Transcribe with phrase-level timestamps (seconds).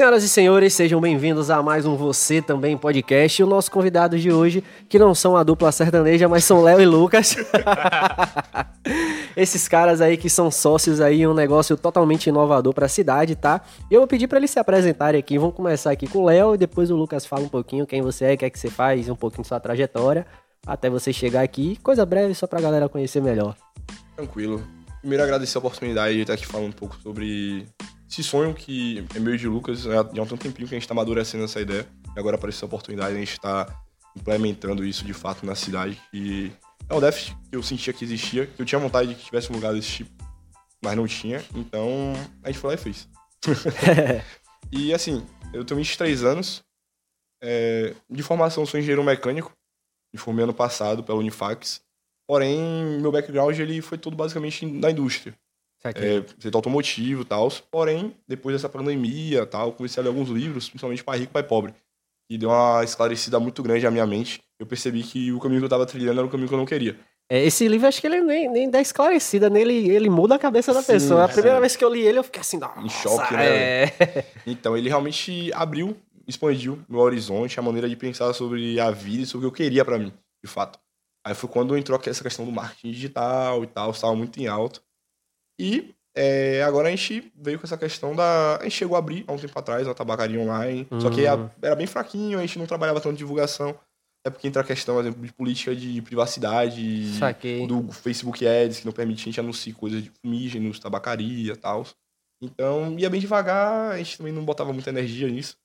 [0.00, 3.38] Senhoras e senhores, sejam bem-vindos a mais um Você Também Podcast.
[3.38, 6.80] E o nosso convidado de hoje, que não são a dupla sertaneja, mas são Léo
[6.80, 7.36] e Lucas.
[9.36, 13.60] Esses caras aí que são sócios aí um negócio totalmente inovador para a cidade, tá?
[13.90, 15.38] E eu vou pedir para eles se apresentarem aqui.
[15.38, 18.24] Vamos começar aqui com o Léo e depois o Lucas fala um pouquinho quem você
[18.24, 20.26] é, o que é que você faz, um pouquinho de sua trajetória,
[20.66, 21.76] até você chegar aqui.
[21.82, 23.54] Coisa breve só pra galera conhecer melhor.
[24.16, 24.66] Tranquilo.
[25.00, 27.66] Primeiro agradecer a oportunidade de estar aqui falando um pouco sobre
[28.10, 30.92] esse sonho que é meio de Lucas, já há um tempinho que a gente está
[30.92, 31.86] amadurecendo essa ideia,
[32.16, 33.84] e agora apareceu essa oportunidade, a gente está
[34.16, 36.50] implementando isso de fato na cidade, e
[36.88, 39.52] é um déficit que eu sentia que existia, que eu tinha vontade de que tivesse
[39.52, 40.10] um lugar desse tipo,
[40.82, 42.12] mas não tinha, então
[42.42, 43.08] a gente foi lá e fez.
[44.72, 46.64] e assim, eu tenho 23 anos,
[47.40, 49.52] é, de formação sou engenheiro mecânico,
[50.12, 51.80] me formei ano passado pela Unifax,
[52.26, 52.58] porém
[53.00, 55.32] meu background ele foi todo basicamente da indústria
[55.84, 57.50] é, setor automotivo e tal.
[57.70, 61.74] Porém, depois dessa pandemia tal, comecei a ler alguns livros, principalmente Pai Rico, Pai Pobre.
[62.30, 64.40] E deu uma esclarecida muito grande à minha mente.
[64.58, 66.66] Eu percebi que o caminho que eu estava trilhando era o caminho que eu não
[66.66, 66.96] queria.
[67.32, 70.74] É, esse livro, acho que ele nem, nem dá esclarecida nele, ele muda a cabeça
[70.74, 71.24] da Sim, pessoa.
[71.24, 71.60] A primeira é.
[71.60, 73.84] vez que eu li ele, eu fiquei assim, nossa, Em choque, né?
[73.84, 74.24] É...
[74.44, 79.26] Então, ele realmente abriu, expandiu meu horizonte, a maneira de pensar sobre a vida e
[79.26, 80.12] sobre o que eu queria para mim,
[80.44, 80.78] de fato.
[81.24, 84.82] Aí foi quando entrou essa questão do marketing digital e tal, estava muito em alto.
[85.60, 88.56] E é, agora a gente veio com essa questão da.
[88.56, 90.88] A gente chegou a abrir há um tempo atrás uma tabacaria online.
[90.90, 91.00] Uhum.
[91.00, 91.50] Só que uhum.
[91.60, 93.78] era bem fraquinho, a gente não trabalhava tanto divulgação.
[94.24, 97.66] É porque entra a questão, por exemplo, de política de privacidade, Saquei.
[97.66, 101.86] do Facebook Ads, que não permite a gente anunciar coisas de fumígenos, tabacaria e tal.
[102.42, 105.56] Então, ia bem devagar, a gente também não botava muita energia nisso.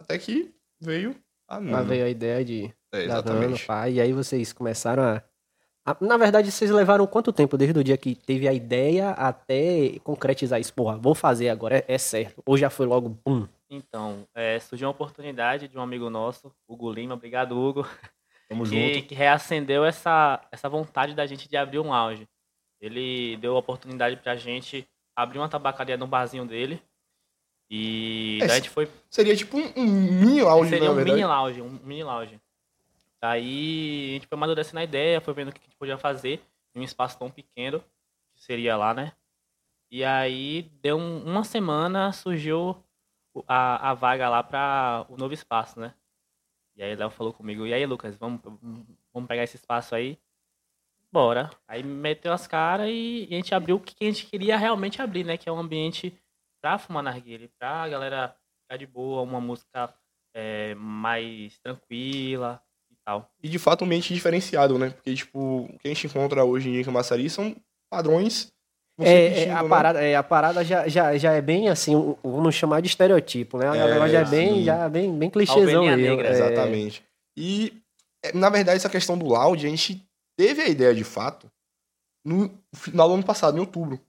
[0.00, 1.16] Até que veio
[1.48, 1.72] a Nano.
[1.72, 2.72] Mas veio a ideia de.
[2.92, 3.44] É, exatamente.
[3.44, 5.22] Nano, pá, e aí vocês começaram a
[6.00, 10.60] na verdade, vocês levaram quanto tempo desde o dia que teve a ideia até concretizar
[10.60, 10.74] isso?
[10.74, 12.42] Porra, vou fazer agora, é, é certo.
[12.44, 13.46] Ou já foi logo, pum?
[13.70, 17.86] Então, é, surgiu uma oportunidade de um amigo nosso, Hugo Lima, obrigado, Hugo.
[18.48, 19.08] Tamo que, junto.
[19.08, 22.28] Que reacendeu essa, essa vontade da gente de abrir um lounge.
[22.80, 26.80] Ele deu a oportunidade pra gente abrir uma tabacaria no barzinho dele.
[27.70, 28.88] E é, a gente foi.
[29.10, 32.40] Seria tipo um, um mini lounge, Seria um mini lounge, um mini lounge.
[33.26, 36.40] Daí a gente foi amadurecendo a ideia, foi vendo o que a gente podia fazer
[36.72, 37.80] em um espaço tão pequeno,
[38.32, 39.12] que seria lá, né?
[39.90, 42.76] E aí deu um, uma semana, surgiu
[43.48, 45.92] a, a vaga lá para o novo espaço, né?
[46.76, 48.40] E aí Léo falou comigo, e aí Lucas, vamos,
[49.12, 50.16] vamos pegar esse espaço aí?
[51.10, 51.50] Bora.
[51.66, 55.02] Aí meteu as caras e, e, a gente abriu o que a gente queria realmente
[55.02, 55.36] abrir, né?
[55.36, 56.16] Que é um ambiente
[56.62, 59.92] pra fumar narguilha, pra galera ficar de boa, uma música
[60.32, 62.62] é, mais tranquila,
[63.06, 63.30] tal.
[63.42, 64.90] E de fato um ambiente diferenciado, né?
[64.90, 67.54] Porque, tipo, o que a gente encontra hoje em Camaçari são
[67.88, 68.52] padrões.
[68.98, 69.68] É, é, a, né?
[69.68, 71.92] parada, é, a parada já, já, já é bem assim,
[72.24, 73.66] vamos chamar de estereotipo, né?
[73.66, 76.30] É, já é bem, já bem, bem clichêzão negra, é.
[76.32, 77.04] Exatamente.
[77.36, 77.82] E,
[78.24, 80.02] é, na verdade, essa questão do loud, a gente
[80.36, 81.50] teve a ideia de fato
[82.24, 84.00] no final do ano passado, em outubro.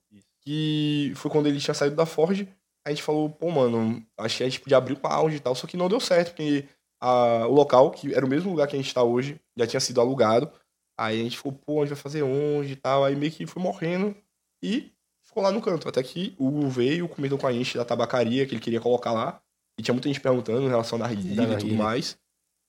[0.42, 2.48] Que foi quando ele tinha saído da Ford.
[2.84, 5.54] A gente falou, pô, mano, acho que a gente podia abrir o lounge e tal,
[5.54, 6.64] só que não deu certo, porque
[7.00, 9.80] a, o local, que era o mesmo lugar que a gente está hoje, já tinha
[9.80, 10.50] sido alugado.
[10.98, 13.04] Aí a gente ficou, pô, onde vai fazer onde e tal.
[13.04, 14.16] Aí meio que foi morrendo
[14.62, 14.92] e
[15.24, 15.88] ficou lá no canto.
[15.88, 19.12] Até que o Hugo veio, comentou com a gente da tabacaria que ele queria colocar
[19.12, 19.40] lá.
[19.78, 22.18] E tinha muita gente perguntando em relação à narguilha e tudo mais.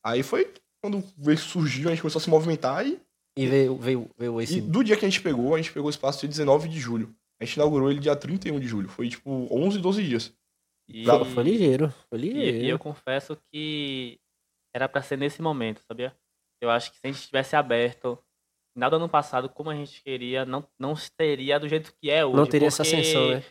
[0.05, 2.99] Aí foi quando veio, surgiu, a gente começou a se movimentar e.
[3.37, 4.57] E veio, veio, veio esse.
[4.57, 6.79] E do dia que a gente pegou, a gente pegou o espaço dia 19 de
[6.79, 7.15] julho.
[7.41, 8.89] A gente inaugurou ele dia 31 de julho.
[8.89, 10.33] Foi tipo 11, 12 dias.
[10.91, 11.05] E...
[11.05, 12.57] Foi ligeiro, foi ligeiro.
[12.57, 14.19] E, e eu confesso que
[14.75, 16.15] era para ser nesse momento, sabia?
[16.61, 18.17] Eu acho que se a gente tivesse aberto
[18.75, 22.35] nada ano passado como a gente queria, não, não teria do jeito que é hoje.
[22.35, 23.43] Não teria essa ascensão, né?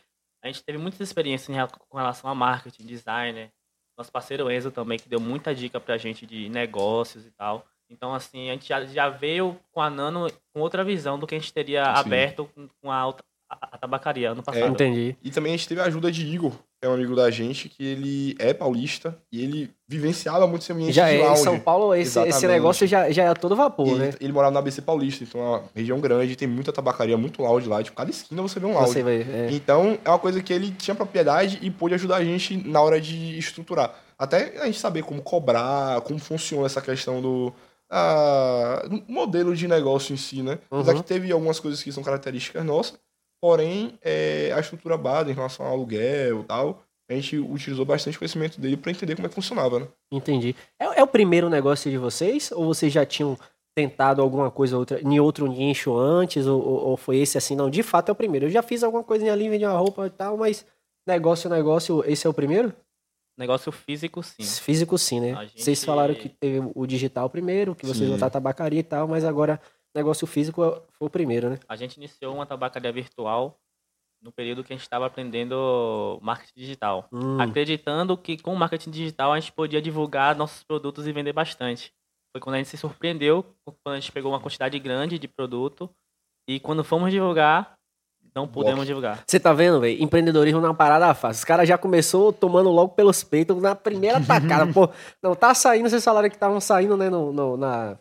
[0.42, 3.52] A gente teve muitas experiências com relação a marketing, designer.
[3.96, 7.66] Nosso parceiro Enzo também, que deu muita dica pra gente de negócios e tal.
[7.90, 11.34] Então, assim, a gente já, já veio com a Nano com outra visão do que
[11.34, 12.00] a gente teria Sim.
[12.00, 12.50] aberto
[12.80, 13.12] com a,
[13.48, 14.64] a, a tabacaria ano passado.
[14.64, 15.16] É, entendi.
[15.22, 17.84] E também a gente teve a ajuda de Igor, é um amigo da gente, que
[17.84, 21.94] ele é paulista e ele vivenciava muito esse ambiente já de é, Em São Paulo,
[21.94, 24.14] esse, esse negócio já, já é todo vapor, ele, né?
[24.20, 27.66] Ele morava na ABC Paulista, então é uma região grande, tem muita tabacaria, muito loud
[27.68, 27.82] lá.
[27.82, 28.74] Tipo, cada esquina você vê um.
[28.74, 29.48] Você vai, é.
[29.50, 33.00] Então, é uma coisa que ele tinha propriedade e pôde ajudar a gente na hora
[33.00, 33.94] de estruturar.
[34.18, 37.52] Até a gente saber como cobrar, como funciona essa questão do,
[37.90, 40.58] a, modelo de negócio em si, né?
[40.70, 40.80] Uhum.
[40.80, 42.98] Apesar que teve algumas coisas que são características nossas,
[43.40, 48.18] porém, é, a estrutura base em relação ao aluguel e tal, a gente utilizou bastante
[48.18, 49.88] conhecimento dele para entender como é que funcionava, né?
[50.12, 50.54] Entendi.
[50.78, 52.52] É, é, o primeiro negócio de vocês?
[52.52, 53.38] Ou vocês já tinham
[53.74, 56.46] tentado alguma coisa outra, em outro nicho antes?
[56.46, 57.56] Ou, ou, foi esse assim?
[57.56, 58.46] Não, de fato é o primeiro.
[58.46, 60.66] Eu já fiz alguma coisinha ali, vendi uma roupa e tal, mas
[61.06, 62.74] negócio, negócio, esse é o primeiro?
[63.38, 64.42] negócio físico, sim.
[64.42, 65.46] Físico sim, né?
[65.46, 68.10] Gente- Vocês falaram que teve o digital primeiro, que vocês Sim.
[68.10, 69.60] botaram tabacaria e tal, mas agora
[69.98, 70.62] negócio físico
[70.98, 71.58] foi o primeiro, né?
[71.68, 73.58] A gente iniciou uma tabacaria virtual
[74.22, 77.06] no período que a gente estava aprendendo marketing digital.
[77.12, 81.32] Hum, Acreditando que com o marketing digital a gente podia divulgar nossos produtos e vender
[81.32, 81.92] bastante.
[82.32, 83.44] Foi quando a gente se surpreendeu,
[83.84, 85.88] quando a gente pegou uma quantidade grande de produto
[86.48, 87.74] e quando fomos divulgar,
[88.34, 88.86] não pudemos Bloco.
[88.86, 89.24] divulgar.
[89.26, 90.02] Você tá vendo, velho?
[90.02, 91.38] Empreendedorismo é uma parada fácil.
[91.40, 94.66] Os caras já começou tomando logo pelos peitos na primeira tacada.
[94.74, 94.90] Pô,
[95.22, 97.08] não tá saindo, vocês falaram que estavam saindo, né?
[97.08, 97.96] No, no- na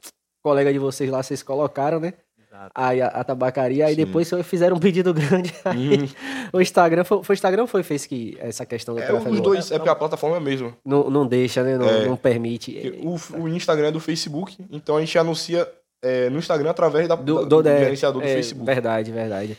[0.47, 2.13] colega de vocês lá, vocês colocaram, né?
[2.39, 2.71] Exato.
[2.73, 4.05] Aí a, a tabacaria, aí Sim.
[4.05, 5.53] depois fizeram um pedido grande.
[5.65, 6.07] Aí, Hum.
[6.53, 9.41] o Instagram, foi, foi o Instagram ou foi fez que essa questão da É, os
[9.41, 10.75] dois, é porque a plataforma é a mesma.
[10.85, 11.77] Não, não deixa, né?
[11.77, 12.05] Não, É.
[12.05, 12.97] não permite.
[13.03, 15.67] O, o Instagram é do Facebook, então a gente anuncia
[16.01, 18.65] é, no Instagram através da, do, do, do é, gerenciador do é, Facebook.
[18.65, 19.57] Verdade, verdade.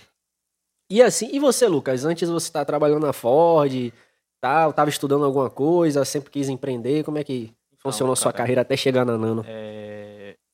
[0.91, 2.07] E assim, e você, Lucas?
[2.07, 3.93] Antes você tá trabalhando na Ford,
[4.41, 7.05] tal, tava estudando alguma coisa, sempre quis empreender.
[7.05, 9.45] Como é que funcionou sua cara, carreira até chegar na Nano?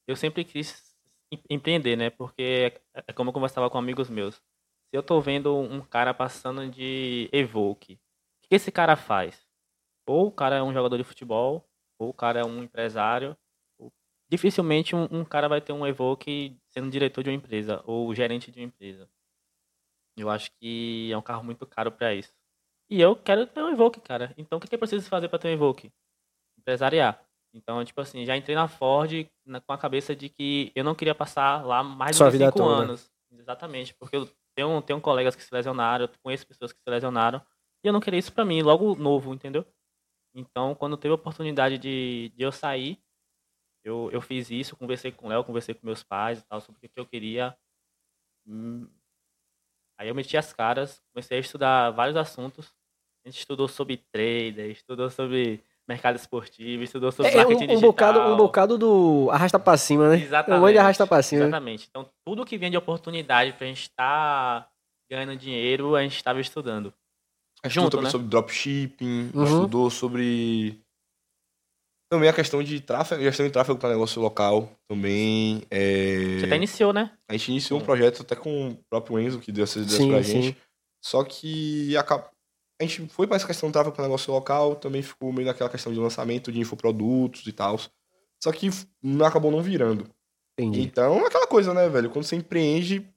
[0.08, 0.94] É, eu sempre quis
[1.32, 2.10] em- empreender, né?
[2.10, 4.36] Porque é como eu conversava com amigos meus.
[4.36, 4.42] Se
[4.98, 7.94] eu tô vendo um cara passando de Evoque,
[8.44, 9.46] o que esse cara faz?
[10.06, 11.68] Ou o cara é um jogador de futebol,
[11.98, 13.36] ou o cara é um empresário.
[14.30, 18.50] Dificilmente um, um cara vai ter um Evoque sendo diretor de uma empresa ou gerente
[18.52, 19.08] de uma empresa.
[20.16, 22.32] Eu acho que é um carro muito caro para isso.
[22.90, 24.34] E eu quero ter um Evoque, cara.
[24.38, 25.92] Então o que, que eu preciso fazer para ter um Evoque?
[26.58, 27.24] Empresariar.
[27.54, 30.94] Então, tipo assim, já entrei na Ford na- com a cabeça de que eu não
[30.94, 32.74] queria passar lá mais Sua de vida cinco toda.
[32.82, 33.10] anos.
[33.30, 37.40] Exatamente, porque eu tenho, tenho colegas que se lesionaram, eu conheço pessoas que se lesionaram,
[37.84, 39.64] e eu não queria isso pra mim, logo novo, entendeu?
[40.34, 43.00] Então, quando teve a oportunidade de, de eu sair,
[43.84, 46.78] eu, eu fiz isso, conversei com o Léo, conversei com meus pais e tal, sobre
[46.78, 47.56] o que que eu queria.
[48.46, 48.88] Hum,
[49.98, 52.74] Aí eu meti as caras, comecei a estudar vários assuntos.
[53.24, 57.64] A gente estudou sobre trader, estudou sobre mercado esportivo, estudou sobre É, é um, marketing
[57.64, 57.90] um digital.
[57.90, 60.16] bocado, um bocado do arrasta pra cima, né?
[60.22, 60.58] Exatamente.
[60.58, 61.42] Um monte de arrasta pra cima.
[61.42, 61.46] né?
[61.48, 61.86] Exatamente.
[61.90, 64.68] Então, tudo que vem de oportunidade pra gente estar
[65.10, 66.92] ganhando dinheiro, a gente estava estudando.
[67.62, 68.10] A gente estudou né?
[68.10, 69.44] sobre dropshipping, Uhum.
[69.44, 70.78] estudou sobre.
[72.10, 75.62] Também a questão de tráfego, gestão de tráfego para negócio local também.
[75.70, 77.10] é, Você até iniciou, né?
[77.28, 80.08] A gente iniciou um projeto até com o próprio Enzo, que deu essas ideias Sim,
[80.08, 80.42] pra sim.
[80.42, 80.56] gente.
[81.02, 81.96] Só que
[82.84, 85.70] a gente foi para essa questão do tráfego para negócio local, também ficou meio naquela
[85.70, 87.78] questão de lançamento de infoprodutos e tal.
[88.42, 88.68] Só que
[89.02, 90.06] não acabou não virando.
[90.58, 90.82] Entendi.
[90.82, 92.10] Então é aquela coisa, né, velho?
[92.10, 93.08] Quando você empreende,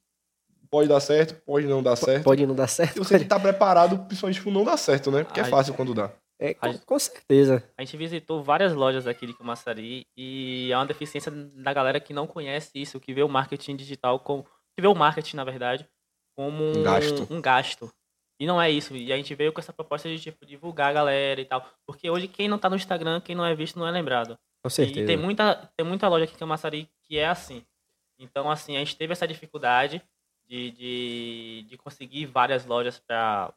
[0.69, 2.23] pode dar certo, pode não dar certo.
[2.23, 2.95] Pode não dar certo.
[2.95, 5.23] E você tem que estar preparado, principalmente pro não dar certo, né?
[5.23, 6.11] Porque é fácil quando dá.
[6.39, 7.63] É, com, com certeza.
[7.77, 12.13] A gente visitou várias lojas aqui de Camaçari e é uma deficiência da galera que
[12.13, 14.43] não conhece isso, que vê o marketing digital como.
[14.43, 15.87] que vê o marketing, na verdade,
[16.35, 17.27] como um, Um gasto.
[17.31, 17.91] um gasto.
[18.39, 18.95] E não é isso.
[18.95, 21.67] E a gente veio com essa proposta de tipo, divulgar a galera e tal.
[21.85, 24.37] Porque hoje quem não tá no Instagram, quem não é visto, não é lembrado.
[24.63, 25.07] Com E certeza.
[25.07, 27.65] tem muita, tem muita loja aqui em Camaçari que é assim.
[28.19, 30.01] Então, assim, a gente teve essa dificuldade
[30.47, 33.53] de, de, de conseguir várias lojas para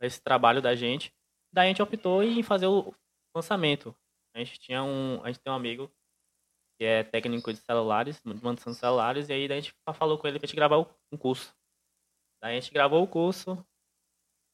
[0.00, 1.12] esse trabalho da gente.
[1.52, 2.94] Daí a gente optou em fazer o
[3.34, 3.94] lançamento.
[4.34, 5.90] A gente tinha um, a gente tem um amigo
[6.78, 10.26] que é técnico de celulares, de manutenção de celulares, e aí a gente falou com
[10.28, 11.54] ele pra gente gravar o- um curso.
[12.46, 13.58] A gente gravou o curso,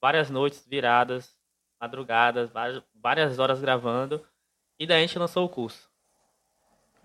[0.01, 1.37] várias noites viradas,
[1.79, 4.25] madrugadas, várias, várias horas gravando,
[4.79, 5.91] e daí a gente lançou o curso.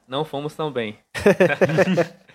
[0.07, 0.97] Não fomos tão bem.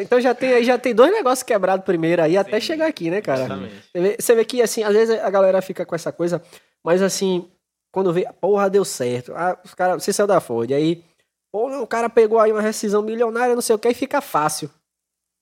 [0.00, 3.10] Então já tem aí já tem dois negócios quebrados primeiro aí até Sim, chegar aqui,
[3.10, 3.40] né, cara?
[3.40, 3.74] Exatamente.
[3.92, 6.42] Você vê, você vê que, assim, às vezes a galera fica com essa coisa,
[6.82, 7.48] mas assim,
[7.92, 9.32] quando vê, porra, deu certo.
[9.34, 11.04] Ah, os cara, você saiu da Ford, aí,
[11.52, 14.70] pô, o cara pegou aí uma rescisão milionária, não sei o que, e fica fácil.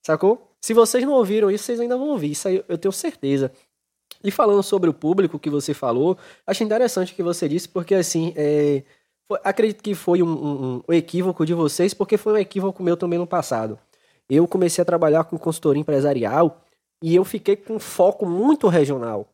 [0.05, 0.46] Sacou?
[0.61, 3.53] Se vocês não ouviram isso, vocês ainda vão ouvir, isso aí eu tenho certeza.
[4.25, 7.95] E falando sobre o público que você falou, acho interessante o que você disse, porque
[7.95, 8.83] assim, é,
[9.29, 10.29] foi- acredito que foi um,
[10.79, 13.79] um- um equívoco de vocês, porque foi um equívoco meu também no passado.
[14.29, 16.61] Eu comecei a trabalhar com consultoria empresarial
[17.03, 19.29] e eu fiquei com foco muito regional.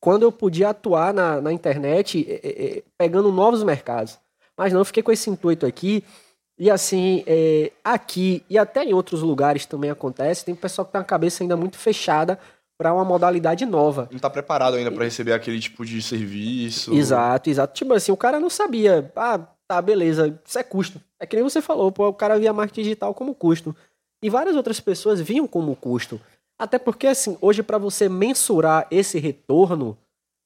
[0.00, 4.18] Quando eu podia atuar na, na internet, é, é, é, pegando novos mercados.
[4.56, 6.02] Mas não, fiquei com esse intuito aqui.
[6.62, 11.00] E assim, é, aqui e até em outros lugares também acontece, tem pessoal que tem
[11.00, 12.38] a cabeça ainda muito fechada
[12.78, 14.08] para uma modalidade nova.
[14.12, 16.94] Não tá preparado ainda para receber aquele tipo de serviço.
[16.94, 17.74] Exato, exato.
[17.74, 19.10] Tipo assim, o cara não sabia.
[19.16, 21.00] Ah, tá, beleza, isso é custo.
[21.18, 23.74] É que nem você falou, pô, o cara via marketing digital como custo.
[24.22, 26.20] E várias outras pessoas viam como custo.
[26.56, 29.98] Até porque, assim, hoje para você mensurar esse retorno,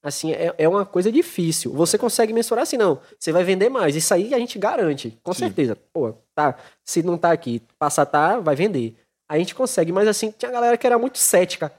[0.06, 1.72] assim, é, é uma coisa difícil.
[1.72, 3.96] Você consegue mensurar assim, não, você vai vender mais.
[3.96, 5.40] Isso aí a gente garante, com Sim.
[5.40, 5.76] certeza.
[5.92, 8.96] Pô, tá, se não tá aqui, passa a tá, vai vender.
[9.28, 11.72] A gente consegue, mas assim, tinha galera que era muito cética.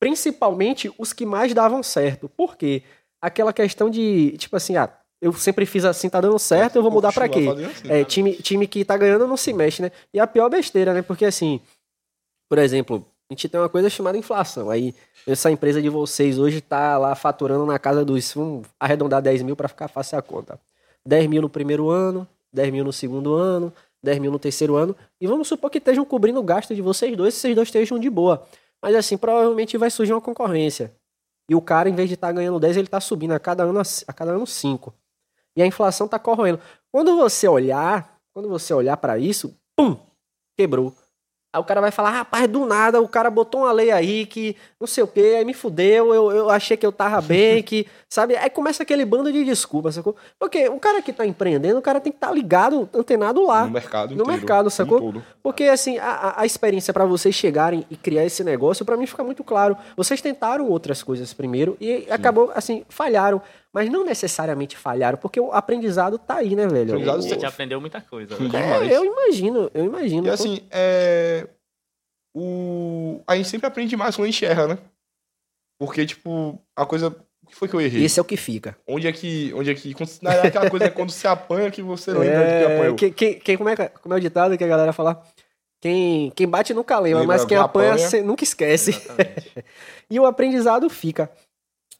[0.00, 2.28] Principalmente os que mais davam certo.
[2.28, 2.82] Por quê?
[3.24, 4.90] aquela questão de, tipo assim, ah,
[5.22, 7.48] eu sempre fiz assim, tá dando certo, eu vou mudar pra quê?
[7.48, 7.90] Assim.
[7.90, 9.90] É, time, time que tá ganhando não se mexe, né?
[10.12, 11.00] E a pior besteira, né?
[11.00, 11.58] Porque assim,
[12.50, 14.70] por exemplo, a gente tem uma coisa chamada inflação.
[14.70, 14.94] Aí,
[15.26, 18.32] essa empresa de vocês hoje tá lá faturando na casa dos.
[18.34, 20.60] Vamos arredondar 10 mil pra ficar fácil a conta.
[21.06, 24.94] 10 mil no primeiro ano, 10 mil no segundo ano, 10 mil no terceiro ano.
[25.20, 27.98] E vamos supor que estejam cobrindo o gasto de vocês dois, se vocês dois estejam
[27.98, 28.46] de boa.
[28.82, 30.92] Mas assim, provavelmente vai surgir uma concorrência.
[31.48, 33.80] E o cara, em vez de estar ganhando 10, ele tá subindo a cada ano
[33.80, 34.94] a cada ano 5.
[35.56, 36.60] E a inflação tá corroendo.
[36.92, 39.96] Quando você olhar, quando você olhar para isso, pum,
[40.56, 40.94] quebrou.
[41.54, 44.56] Aí o cara vai falar, rapaz, do nada, o cara botou uma lei aí que
[44.80, 47.86] não sei o que, aí me fudeu, eu, eu achei que eu tava bem, que,
[48.08, 48.34] sabe?
[48.36, 50.16] Aí começa aquele bando de desculpas, sacou?
[50.36, 53.66] Porque o cara que tá empreendendo, o cara tem que estar tá ligado, antenado lá.
[53.66, 54.98] No mercado No inteiro, mercado, sacou?
[55.40, 59.22] Porque, assim, a, a- experiência para vocês chegarem e criar esse negócio, para mim fica
[59.22, 59.76] muito claro.
[59.96, 63.40] Vocês tentaram outras coisas primeiro e acabou, assim, falharam.
[63.74, 66.92] Mas não necessariamente falharam, porque o aprendizado tá aí, né, velho?
[66.92, 68.38] Aprendizado O- A gente aprendeu muita coisa.
[68.38, 68.86] né?
[68.88, 70.26] É, eu imagino, eu imagino.
[70.26, 71.48] E assim, é.
[72.36, 73.20] O...
[73.26, 74.78] A gente sempre aprende mais quando a gente erra, né?
[75.78, 77.08] Porque, tipo, a coisa.
[77.42, 78.04] O que foi que eu errei?
[78.04, 78.76] Esse é o que fica.
[78.88, 79.52] Onde é que.
[79.54, 79.92] Onde é que.
[80.22, 82.94] Na verdade, aquela coisa é quando você apanha que você lembra de que É, apanhou.
[82.96, 85.22] quem, quem- quem- como, é, como é o ditado que a galera fala?
[85.80, 88.08] Quem, quem bate nunca lembra, Lembra mas quem que apanha, apanha.
[88.08, 88.92] cê nunca esquece.
[90.10, 91.30] E o aprendizado fica.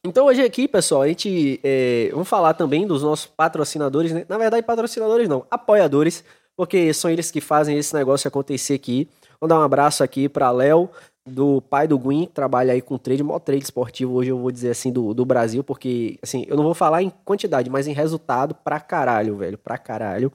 [0.06, 4.26] Então hoje aqui, pessoal, a gente é, vamos falar também dos nossos patrocinadores, né?
[4.28, 6.22] Na verdade, patrocinadores não, apoiadores,
[6.54, 9.08] porque são eles que fazem esse negócio acontecer aqui.
[9.40, 10.90] Vou dar um abraço aqui para Léo,
[11.26, 14.50] do pai do Gwyn, que trabalha aí com trade, maior trade esportivo hoje eu vou
[14.50, 17.94] dizer assim do, do Brasil, porque assim, eu não vou falar em quantidade, mas em
[17.94, 20.30] resultado pra caralho, velho, pra caralho.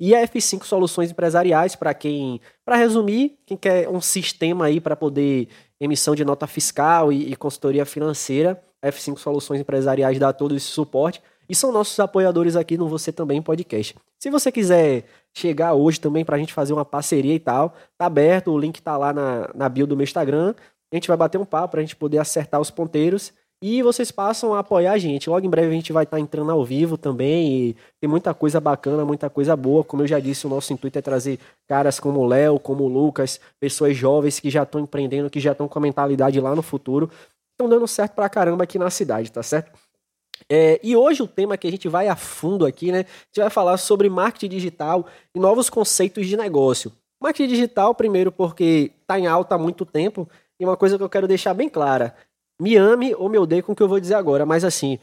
[0.00, 4.96] E a F5 Soluções Empresariais, para quem, para resumir, quem quer um sistema aí para
[4.96, 5.46] poder
[5.80, 11.22] emissão de nota fiscal e, e consultoria financeira, F5 Soluções Empresariais dá todo esse suporte
[11.48, 13.94] e são nossos apoiadores aqui no Você Também Podcast.
[14.18, 18.52] Se você quiser chegar hoje também pra gente fazer uma parceria e tal, tá aberto,
[18.52, 20.54] o link tá lá na, na bio do meu Instagram.
[20.92, 24.52] A gente vai bater um papo pra gente poder acertar os ponteiros e vocês passam
[24.54, 25.30] a apoiar a gente.
[25.30, 28.60] Logo em breve a gente vai estar entrando ao vivo também e tem muita coisa
[28.60, 29.84] bacana, muita coisa boa.
[29.84, 32.88] Como eu já disse, o nosso intuito é trazer caras como o Léo, como o
[32.88, 36.62] Lucas, pessoas jovens que já estão empreendendo, que já estão com a mentalidade lá no
[36.62, 37.08] futuro.
[37.62, 39.78] Estão dando certo pra caramba aqui na cidade, tá certo?
[40.50, 43.00] É, e hoje o tema que a gente vai a fundo aqui, né?
[43.00, 46.92] A gente vai falar sobre marketing digital e novos conceitos de negócio.
[47.22, 50.28] Marketing digital, primeiro, porque tá em alta há muito tempo,
[50.58, 52.16] e uma coisa que eu quero deixar bem clara:
[52.60, 54.98] me ame ou me odeie com o que eu vou dizer agora, mas assim,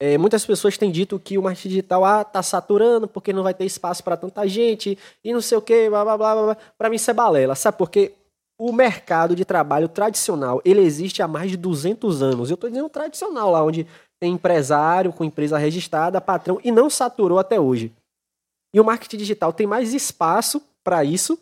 [0.00, 3.54] é, muitas pessoas têm dito que o marketing digital ah, tá saturando porque não vai
[3.54, 6.90] ter espaço para tanta gente e não sei o que, blá blá blá blá.
[6.90, 7.78] mim isso é balela, sabe?
[7.78, 8.14] Porque
[8.60, 12.50] o mercado de trabalho tradicional, ele existe há mais de 200 anos.
[12.50, 13.86] Eu tô dizendo tradicional lá, onde
[14.20, 17.90] tem empresário com empresa registrada, patrão, e não saturou até hoje.
[18.74, 21.38] E o marketing digital tem mais espaço para isso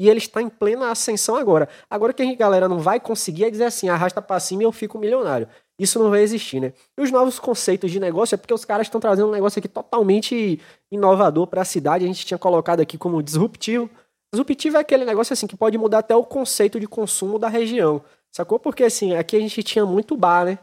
[0.00, 1.68] e ele está em plena ascensão agora.
[1.88, 4.72] Agora que a galera não vai conseguir é dizer assim, arrasta para cima e eu
[4.72, 5.46] fico milionário.
[5.78, 6.72] Isso não vai existir, né?
[6.96, 9.68] E os novos conceitos de negócio é porque os caras estão trazendo um negócio aqui
[9.68, 10.58] totalmente
[10.90, 12.04] inovador para a cidade.
[12.04, 13.90] A gente tinha colocado aqui como disruptivo.
[14.34, 18.02] Disruptivo é aquele negócio assim que pode mudar até o conceito de consumo da região.
[18.32, 18.58] Sacou?
[18.58, 20.58] Porque assim, aqui a gente tinha muito bar, né?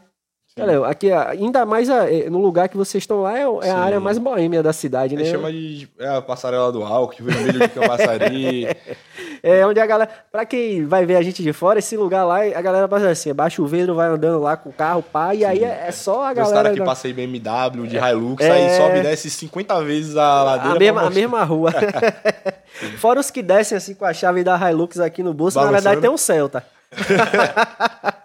[0.60, 3.62] Olha, aqui, ainda mais a- é, no lugar que vocês estão lá, é, é a
[3.62, 3.70] Sim.
[3.70, 5.24] área mais boêmia da cidade, né?
[5.24, 8.66] gente chama de é a passarela do álcool, de vermelho de camaçari.
[9.44, 10.08] É onde a galera.
[10.30, 13.34] Pra quem vai ver a gente de fora, esse lugar lá, a galera passa assim,
[13.34, 16.22] baixa o vidro, vai andando lá com o carro, pá, e aí é, é só
[16.26, 16.54] a galera.
[16.54, 18.50] caras que da- passei BMW, de Hilux, É.
[18.52, 20.76] aí sobe e desce 50 vezes a ladeira.
[20.76, 21.72] a mesma, a mesma rua.
[22.98, 25.82] Fora os que descem assim com a chave da Hilux aqui no bolso, na Balançando.
[25.82, 26.64] verdade tem um Celta.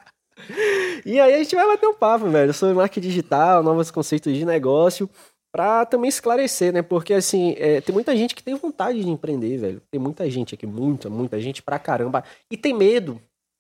[1.07, 4.45] e aí a gente vai bater um papo, velho, sobre marketing digital, novos conceitos de
[4.45, 5.09] negócio,
[5.51, 6.81] pra também esclarecer, né?
[6.81, 9.81] Porque assim, é, tem muita gente que tem vontade de empreender, velho.
[9.89, 12.23] Tem muita gente aqui, muita, muita gente pra caramba.
[12.51, 13.19] E tem medo.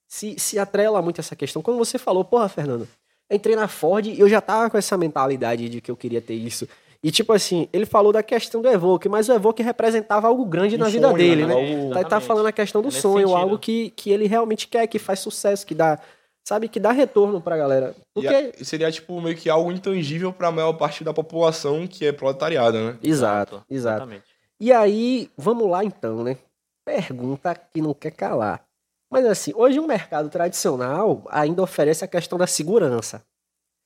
[0.09, 1.61] Se, se atrela muito essa questão.
[1.61, 2.87] Quando você falou, porra, Fernando,
[3.29, 6.33] entrei na Ford e eu já tava com essa mentalidade de que eu queria ter
[6.35, 6.65] isso.
[7.03, 10.75] E tipo assim, ele falou da questão do Evoque, mas o Evoque representava algo grande
[10.75, 11.53] Um na vida sonho, dele, né?
[11.55, 11.75] né?
[11.81, 13.35] Algo- Tá, tá falando a questão do É sonho, sentido.
[13.35, 15.99] algo que, que ele realmente quer, que faz sucesso, que dá,
[16.47, 17.93] sabe, que dá retorno pra galera.
[18.13, 18.27] Porque.
[18.57, 22.11] E a- seria, tipo, meio que algo intangível pra maior parte da população que é
[22.11, 22.99] proletariada, né?
[23.03, 23.97] Exato, exato.
[23.97, 24.23] Exatamente.
[24.59, 26.37] E aí, vamos lá então, né?
[26.85, 28.63] Pergunta que não quer calar.
[29.11, 33.21] Mas assim, hoje o mercado tradicional ainda oferece a questão da segurança.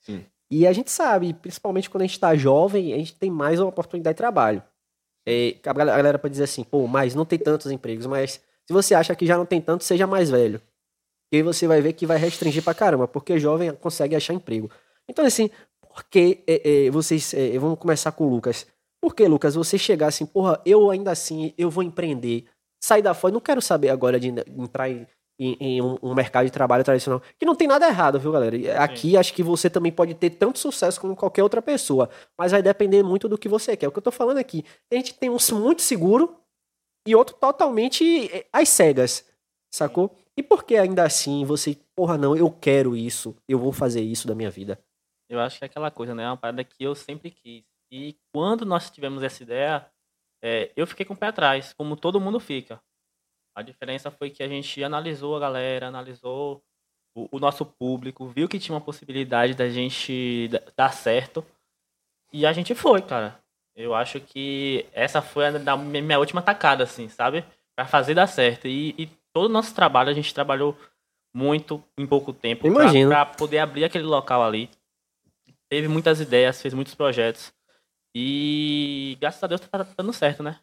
[0.01, 0.25] Sim.
[0.49, 3.69] E a gente sabe, principalmente quando a gente está jovem, a gente tem mais uma
[3.69, 4.61] oportunidade de trabalho.
[5.27, 8.33] É, a galera pode dizer assim, pô, mas não tem tantos empregos, mas
[8.65, 10.61] se você acha que já não tem tanto, seja mais velho.
[11.31, 14.69] E aí você vai ver que vai restringir pra caramba, porque jovem consegue achar emprego.
[15.07, 17.33] Então, assim, por que é, é, vocês.
[17.33, 18.67] É, vamos começar com o Lucas.
[19.01, 22.45] Por que, Lucas, você chegar assim, porra, eu ainda assim, eu vou empreender,
[22.81, 25.07] sair da fora, não quero saber agora de entrar em,
[25.39, 27.21] em, em um, um, mercado de trabalho tradicional.
[27.39, 28.55] Que não tem nada errado, viu, galera?
[28.83, 29.17] Aqui Sim.
[29.17, 33.01] acho que você também pode ter tanto sucesso como qualquer outra pessoa, mas vai depender
[33.01, 33.87] muito do que você quer.
[33.87, 36.35] O que eu tô falando aqui, a gente tem um muito seguro
[37.07, 39.25] e outro totalmente é, às cegas,
[39.73, 40.15] sacou?
[40.37, 44.27] E por que ainda assim você, porra, não, eu quero isso, eu vou fazer isso
[44.27, 44.79] da minha vida?
[45.29, 46.23] Eu acho que é aquela coisa, né?
[46.23, 47.63] É uma parada que eu sempre quis.
[47.91, 49.85] E quando nós tivemos essa ideia,
[50.41, 52.81] é, eu fiquei com o pé atrás, como todo mundo fica.
[53.55, 56.63] A diferença foi que a gente analisou a galera, analisou
[57.15, 61.45] o, o nosso público, viu que tinha uma possibilidade da gente dar certo.
[62.31, 63.39] E a gente foi, cara.
[63.75, 67.45] Eu acho que essa foi a minha última tacada, assim, sabe?
[67.75, 68.67] Pra fazer dar certo.
[68.67, 70.77] E, e todo o nosso trabalho, a gente trabalhou
[71.33, 72.67] muito em pouco tempo.
[73.07, 74.69] Pra poder abrir aquele local ali
[75.71, 77.53] teve muitas ideias, fez muitos projetos.
[78.13, 80.59] E graças a Deus tá dando certo, né?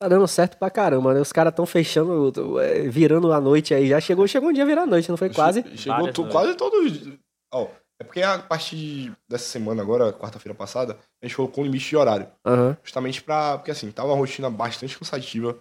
[0.00, 1.20] Tá dando certo pra caramba, né?
[1.20, 3.88] Os caras tão fechando, é, virando a noite aí.
[3.88, 5.62] Já chegou, chegou um dia virar a noite, não foi quase?
[5.76, 7.18] Chegou tu, quase todos.
[7.52, 7.68] Ó,
[8.00, 11.96] é porque a partir dessa semana agora, quarta-feira passada, a gente colocou um limite de
[11.96, 12.28] horário.
[12.46, 12.74] Uhum.
[12.82, 13.58] Justamente pra.
[13.58, 15.58] Porque assim, tava uma rotina bastante cansativa.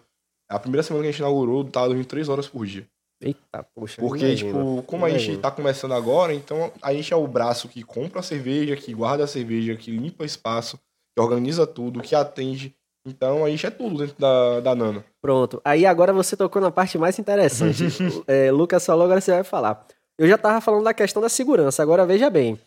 [0.49, 2.87] A primeira semana que a gente inaugurou, tava dormindo três horas por dia.
[3.21, 3.99] Eita, poxa.
[3.99, 7.81] Porque, tipo, como a gente tá começando agora, então a gente é o braço que
[7.83, 10.77] compra a cerveja, que guarda a cerveja, que limpa o espaço,
[11.15, 12.75] que organiza tudo, que atende.
[13.05, 15.03] Então a gente é tudo dentro da, da Nano.
[15.21, 15.61] Pronto.
[15.65, 17.83] Aí agora você tocou na parte mais interessante.
[18.27, 19.85] é, Lucas falou, agora você vai falar.
[20.17, 22.59] Eu já tava falando da questão da segurança, agora veja bem.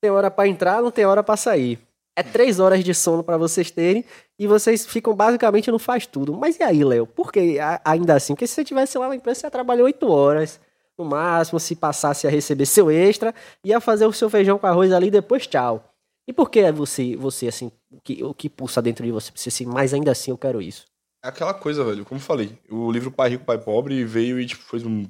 [0.00, 1.78] Tem hora para entrar, não tem hora para sair.
[2.16, 4.04] É três horas de sono para vocês terem
[4.38, 6.34] e vocês ficam basicamente no faz tudo.
[6.34, 7.06] Mas e aí, Léo?
[7.06, 8.34] Por que ainda assim?
[8.34, 10.60] Porque se você tivesse lá na empresa, você trabalhou oito horas.
[10.98, 14.92] No máximo, se passasse a receber seu extra, ia fazer o seu feijão com arroz
[14.92, 15.90] ali depois tchau.
[16.28, 19.32] E por que você, você assim, o que, o que pulsa dentro de você?
[19.34, 20.86] Você assim, mas ainda assim eu quero isso.
[21.24, 24.46] É aquela coisa, velho, como eu falei, o livro Pai Rico, Pai Pobre veio e
[24.46, 25.08] tipo, fez um, uma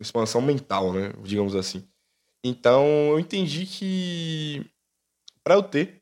[0.00, 1.12] expansão mental, né?
[1.22, 1.86] Digamos assim.
[2.44, 4.66] Então eu entendi que
[5.44, 5.99] para eu ter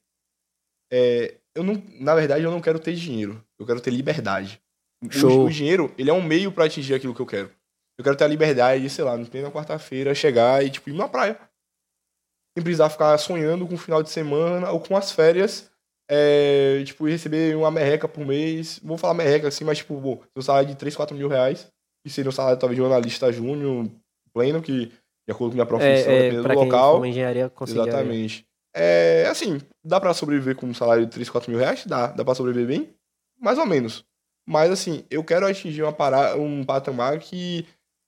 [0.90, 3.42] é, eu não, na verdade, eu não quero ter dinheiro.
[3.58, 4.60] Eu quero ter liberdade.
[5.10, 5.42] Show.
[5.42, 7.50] O, o dinheiro, ele é um meio para atingir aquilo que eu quero.
[7.98, 10.92] Eu quero ter a liberdade de, sei lá, no plena quarta-feira, chegar e, tipo, ir
[10.92, 11.38] na praia.
[12.56, 15.70] Sem precisar ficar sonhando com o final de semana ou com as férias.
[16.10, 18.80] É, tipo, receber uma merreca por mês.
[18.82, 21.66] Vou falar merreca assim, mas, tipo, bom, um salário de 3, 4 mil reais.
[22.04, 23.90] Que seria um salário, talvez, de um analista júnior
[24.32, 27.04] pleno, que, de acordo com a minha profissão, é, é, dependendo do local.
[27.04, 28.47] engenharia, Exatamente.
[28.74, 31.84] É, assim, dá para sobreviver com um salário de 3, 4 mil reais?
[31.86, 32.08] Dá.
[32.08, 32.94] Dá pra sobreviver bem?
[33.40, 34.04] Mais ou menos.
[34.46, 37.66] Mas, assim, eu quero atingir uma um patamar que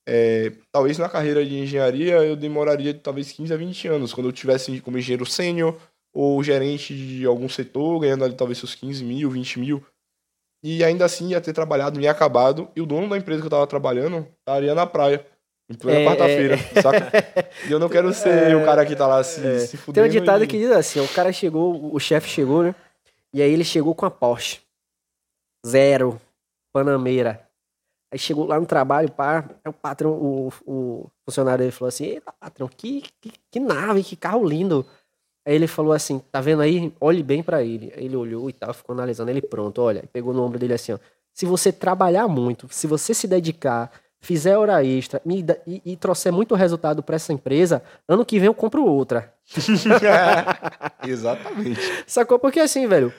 [0.08, 4.32] é, talvez na carreira de engenharia eu demoraria talvez 15 a 20 anos, quando eu
[4.32, 5.76] tivesse como engenheiro sênior
[6.12, 9.84] ou gerente de algum setor, ganhando ali talvez seus 15 mil, 20 mil.
[10.62, 13.50] E ainda assim ia ter trabalhado, ia acabado, e o dono da empresa que eu
[13.50, 15.24] tava trabalhando estaria na praia.
[15.70, 16.83] Em plena é, quarta-feira, é...
[16.83, 17.12] saca?
[17.68, 18.56] E eu não quero ser é...
[18.56, 19.61] o cara que tá lá se, é...
[19.61, 20.09] se fudendo.
[20.09, 20.46] Tem um ditado e...
[20.48, 22.74] que diz assim: o cara chegou, o chefe chegou, né?
[23.33, 24.61] E aí ele chegou com a Porsche.
[25.64, 26.20] Zero.
[26.72, 27.48] Panameira.
[28.12, 32.33] Aí chegou lá no trabalho, pá, o patrão, o, o funcionário dele falou assim: Eita,
[32.33, 34.85] patrão, que, que, que, nave, que carro lindo.
[35.46, 36.92] Aí ele falou assim: Tá vendo aí?
[37.00, 37.92] Olhe bem para ele.
[37.96, 39.30] Aí ele olhou e tal, ficou analisando.
[39.30, 40.98] Ele, pronto, olha, pegou no ombro dele assim: ó.
[41.33, 46.33] Se você trabalhar muito, se você se dedicar, fizer hora extra me, e, e trouxer
[46.33, 49.33] muito resultado para essa empresa, ano que vem eu compro outra.
[51.06, 51.80] Exatamente.
[52.06, 52.38] Sacou?
[52.38, 53.12] Porque assim, velho,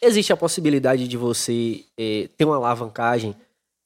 [0.00, 3.36] existe a possibilidade de você é, ter uma alavancagem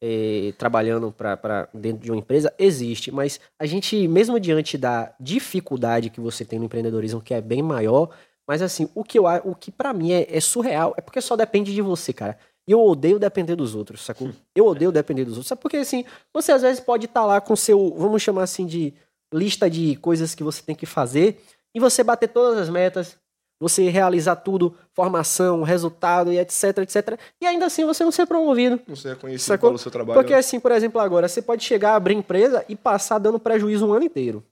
[0.01, 2.53] é, trabalhando para dentro de uma empresa?
[2.59, 7.41] Existe, mas a gente, mesmo diante da dificuldade que você tem no empreendedorismo, que é
[7.41, 8.11] bem maior,
[8.47, 11.37] mas assim, o que, eu, o que para mim é, é surreal é porque só
[11.37, 12.39] depende de você, cara.
[12.69, 14.31] E eu odeio depender dos outros, sacou?
[14.55, 15.49] Eu odeio depender dos outros.
[15.49, 18.67] Sabe porque assim, você às vezes pode estar tá lá com seu, vamos chamar assim
[18.67, 18.93] de
[19.33, 21.41] lista de coisas que você tem que fazer
[21.75, 23.17] e você bater todas as metas,
[23.59, 27.19] você realizar tudo, formação, resultado e etc, etc.
[27.41, 28.79] E ainda assim você não ser promovido.
[28.87, 29.71] Não ser reconhecido sacou?
[29.71, 30.21] pelo seu trabalho.
[30.21, 33.87] Porque assim, por exemplo, agora você pode chegar a abrir empresa e passar dando prejuízo
[33.87, 34.45] um ano inteiro.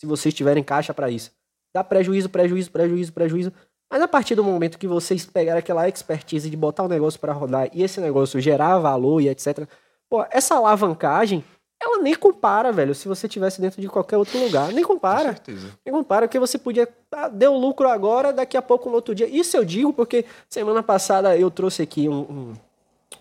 [0.00, 1.32] Se vocês tiverem caixa para isso.
[1.74, 3.52] Dá prejuízo, prejuízo, prejuízo, prejuízo.
[3.92, 7.30] Mas a partir do momento que vocês pegaram aquela expertise de botar o negócio para
[7.34, 9.68] rodar e esse negócio gerar valor e etc.
[10.08, 11.44] Pô, essa alavancagem,
[11.78, 14.72] ela nem compara, velho, se você tivesse dentro de qualquer outro lugar.
[14.72, 15.28] Nem compara.
[15.28, 15.78] Com certeza.
[15.84, 16.88] Nem compara, porque você podia.
[17.10, 19.26] Ah, deu lucro agora, daqui a pouco no outro dia.
[19.26, 22.54] Isso eu digo porque semana passada eu trouxe aqui um,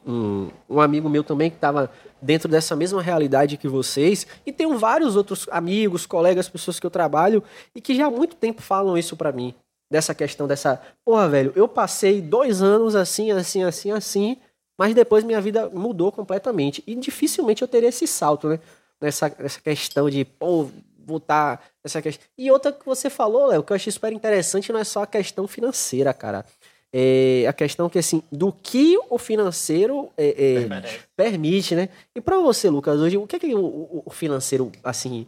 [0.07, 4.25] um, um, um amigo meu também que estava dentro dessa mesma realidade que vocês.
[4.45, 7.43] E tenho vários outros amigos, colegas, pessoas que eu trabalho
[7.75, 9.53] e que já há muito tempo falam isso para mim.
[9.91, 10.81] Dessa questão dessa.
[11.05, 14.37] Porra, velho, eu passei dois anos assim, assim, assim, assim,
[14.79, 16.81] mas depois minha vida mudou completamente.
[16.87, 18.59] E dificilmente eu teria esse salto, né?
[19.01, 20.69] Nessa, nessa questão de, pô,
[21.05, 21.61] voltar.
[21.83, 22.25] Essa questão.
[22.37, 25.07] E outra que você falou, Léo, que eu achei super interessante, não é só a
[25.07, 26.45] questão financeira, cara
[26.93, 31.89] é, a questão que assim do que o financeiro é, é, permite, né?
[32.13, 35.25] E para você, Lucas, hoje o que é que o, o financeiro assim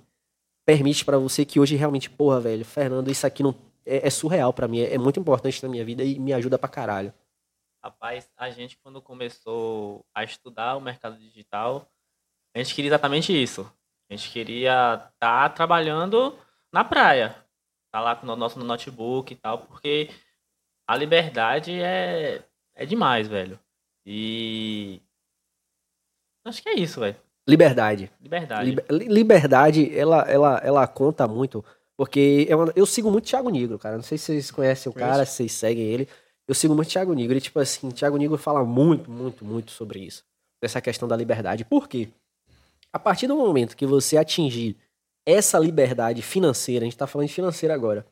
[0.65, 4.53] permite para você que hoje realmente, porra, velho, Fernando, isso aqui não é, é surreal
[4.53, 7.13] para mim, é, é, muito importante na minha vida e me ajuda pra caralho.
[7.83, 11.87] Rapaz, a gente quando começou a estudar o mercado digital,
[12.55, 13.69] a gente queria exatamente isso.
[14.09, 16.37] A gente queria estar tá trabalhando
[16.71, 17.35] na praia,
[17.91, 20.09] tá lá com o nosso notebook e tal, porque
[20.87, 22.43] a liberdade é,
[22.75, 23.59] é demais, velho.
[24.05, 25.01] E.
[26.45, 27.15] Acho que é isso, velho.
[27.47, 28.11] Liberdade.
[28.21, 28.69] Liberdade.
[28.69, 31.63] Liber, liberdade, ela, ela, ela conta muito.
[31.97, 33.95] Porque eu, eu sigo muito Thiago Negro, cara.
[33.95, 36.07] Não sei se vocês conhecem o cara, se vocês seguem ele.
[36.47, 37.37] Eu sigo muito Thiago Negro.
[37.37, 40.23] E, tipo assim, Thiago Negro fala muito, muito, muito sobre isso.
[40.61, 41.63] Dessa questão da liberdade.
[41.63, 42.09] Por quê?
[42.91, 44.77] A partir do momento que você atingir
[45.25, 48.05] essa liberdade financeira, a gente tá falando de financeira agora,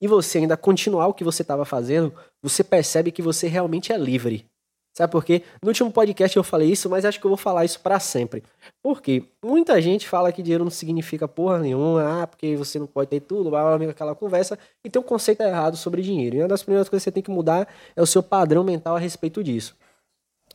[0.00, 3.98] e você ainda continuar o que você estava fazendo, você percebe que você realmente é
[3.98, 4.49] livre.
[4.92, 5.42] Sabe por quê?
[5.62, 8.42] No último podcast eu falei isso, mas acho que eu vou falar isso para sempre.
[8.82, 9.24] Por quê?
[9.42, 13.20] Muita gente fala que dinheiro não significa porra nenhuma, ah, porque você não pode ter
[13.20, 16.36] tudo, blá, blá, blá, aquela conversa, e tem um conceito errado sobre dinheiro.
[16.36, 18.96] E uma das primeiras coisas que você tem que mudar é o seu padrão mental
[18.96, 19.76] a respeito disso.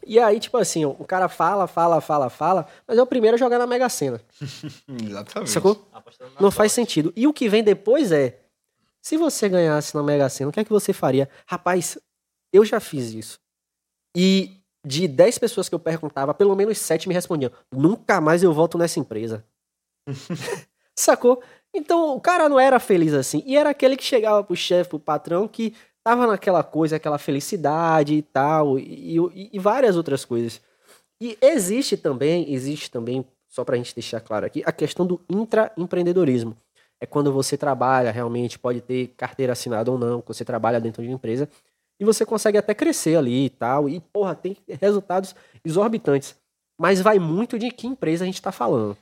[0.05, 3.39] E aí, tipo assim, o cara fala, fala, fala, fala, mas é o primeiro a
[3.39, 4.21] jogar na Mega Sena.
[5.01, 5.49] Exatamente.
[5.49, 5.87] Sacou?
[6.39, 7.11] Não faz sentido.
[7.15, 8.39] E o que vem depois é,
[9.01, 11.29] se você ganhasse na Mega Sena, o que é que você faria?
[11.47, 11.97] Rapaz,
[12.53, 13.39] eu já fiz isso.
[14.15, 18.54] E de 10 pessoas que eu perguntava, pelo menos 7 me respondiam: nunca mais eu
[18.54, 19.43] volto nessa empresa.
[20.97, 21.41] Sacou?
[21.73, 23.43] Então o cara não era feliz assim.
[23.45, 25.73] E era aquele que chegava pro chefe, pro patrão, que
[26.04, 30.62] tava naquela coisa, aquela felicidade e tal, e, e, e várias outras coisas.
[31.19, 36.56] E existe também, existe também, só pra gente deixar claro aqui, a questão do intraempreendedorismo
[37.01, 41.10] é quando você trabalha realmente, pode ter carteira assinada ou não, você trabalha dentro de
[41.10, 41.49] uma empresa
[41.99, 43.89] e você consegue até crescer ali e tal.
[43.89, 46.36] E, porra, tem resultados exorbitantes.
[46.79, 48.97] Mas vai muito de que empresa a gente está falando.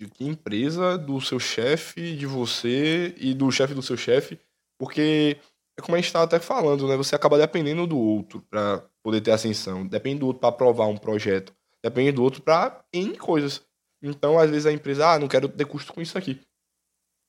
[0.00, 4.38] De que empresa, do seu chefe, de você e do chefe do seu chefe.
[4.78, 5.38] Porque
[5.78, 6.96] é como a gente estava até falando, né?
[6.96, 9.86] Você acaba dependendo do outro para poder ter ascensão.
[9.86, 11.54] Depende do outro para aprovar um projeto.
[11.82, 13.62] Depende do outro para N coisas.
[14.02, 16.40] Então, às vezes, a empresa, ah, não quero ter custo com isso aqui.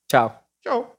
[0.09, 0.43] Tchau.
[0.61, 0.96] Tchau.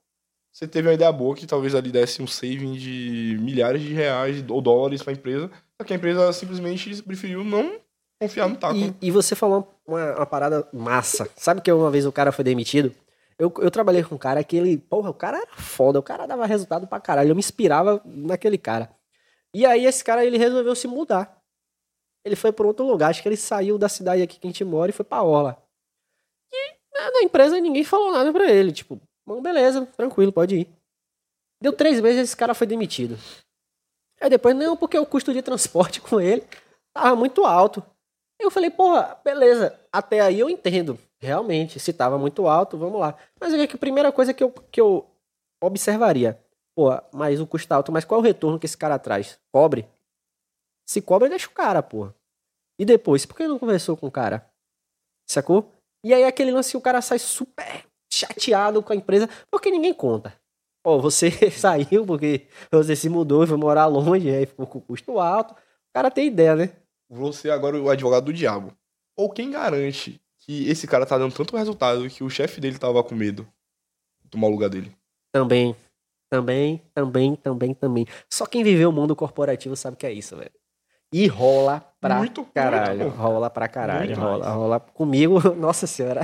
[0.58, 4.44] Você teve uma ideia boa que talvez ali desse um saving de milhares de reais
[4.48, 5.48] ou dólares para a empresa,
[5.80, 7.78] só que a empresa simplesmente preferiu não
[8.20, 8.76] confiar no taco.
[8.76, 11.30] E, e você falou uma, uma, parada massa.
[11.36, 12.92] Sabe que uma vez o cara foi demitido?
[13.38, 16.26] Eu, eu trabalhei com um cara que ele, porra, o cara era foda, o cara
[16.26, 18.90] dava resultado pra caralho, eu me inspirava naquele cara.
[19.54, 21.40] E aí esse cara, ele resolveu se mudar.
[22.24, 24.64] Ele foi para outro lugar, acho que ele saiu da cidade aqui que a gente
[24.64, 25.56] mora e foi pra Orla.
[26.52, 28.72] E na empresa ninguém falou nada pra ele.
[28.72, 30.68] Tipo, bom, beleza, tranquilo, pode ir.
[31.62, 33.16] Deu três meses esse cara foi demitido.
[34.20, 36.42] Aí depois, não, porque o custo de transporte com ele
[36.94, 37.84] tava muito alto.
[38.40, 40.98] Eu falei, porra, beleza, até aí eu entendo.
[41.20, 43.16] Realmente, se tava muito alto, vamos lá.
[43.40, 45.04] Mas é que a primeira coisa que eu, que eu
[45.60, 46.40] observaria,
[46.76, 49.38] pô, mas o custo tá alto, mas qual é o retorno que esse cara traz?
[49.52, 49.88] Cobre?
[50.88, 52.14] Se cobre, deixa o cara, porra.
[52.78, 54.48] E depois, por que não conversou com o cara?
[55.28, 55.72] Sacou?
[56.04, 57.87] E aí aquele lance o cara sai super
[58.18, 60.34] chateado com a empresa, porque ninguém conta.
[60.84, 65.18] Ó, você saiu porque você se mudou e foi morar longe, aí ficou com custo
[65.18, 65.52] alto.
[65.52, 66.72] O cara tem ideia, né?
[67.10, 68.72] Você agora é o advogado do diabo.
[69.16, 73.02] Ou quem garante que esse cara tá dando tanto resultado que o chefe dele tava
[73.02, 73.46] com medo
[74.22, 74.94] de tomar o lugar dele?
[75.32, 75.74] Também.
[76.30, 78.06] Também, também, também, também.
[78.30, 80.52] Só quem viveu o mundo corporativo sabe que é isso, velho.
[81.12, 83.04] E rola pra muito, caralho.
[83.06, 84.14] Muito, rola pra caralho.
[84.14, 84.54] Rola, mais.
[84.54, 85.40] rola comigo.
[85.56, 86.20] Nossa senhora.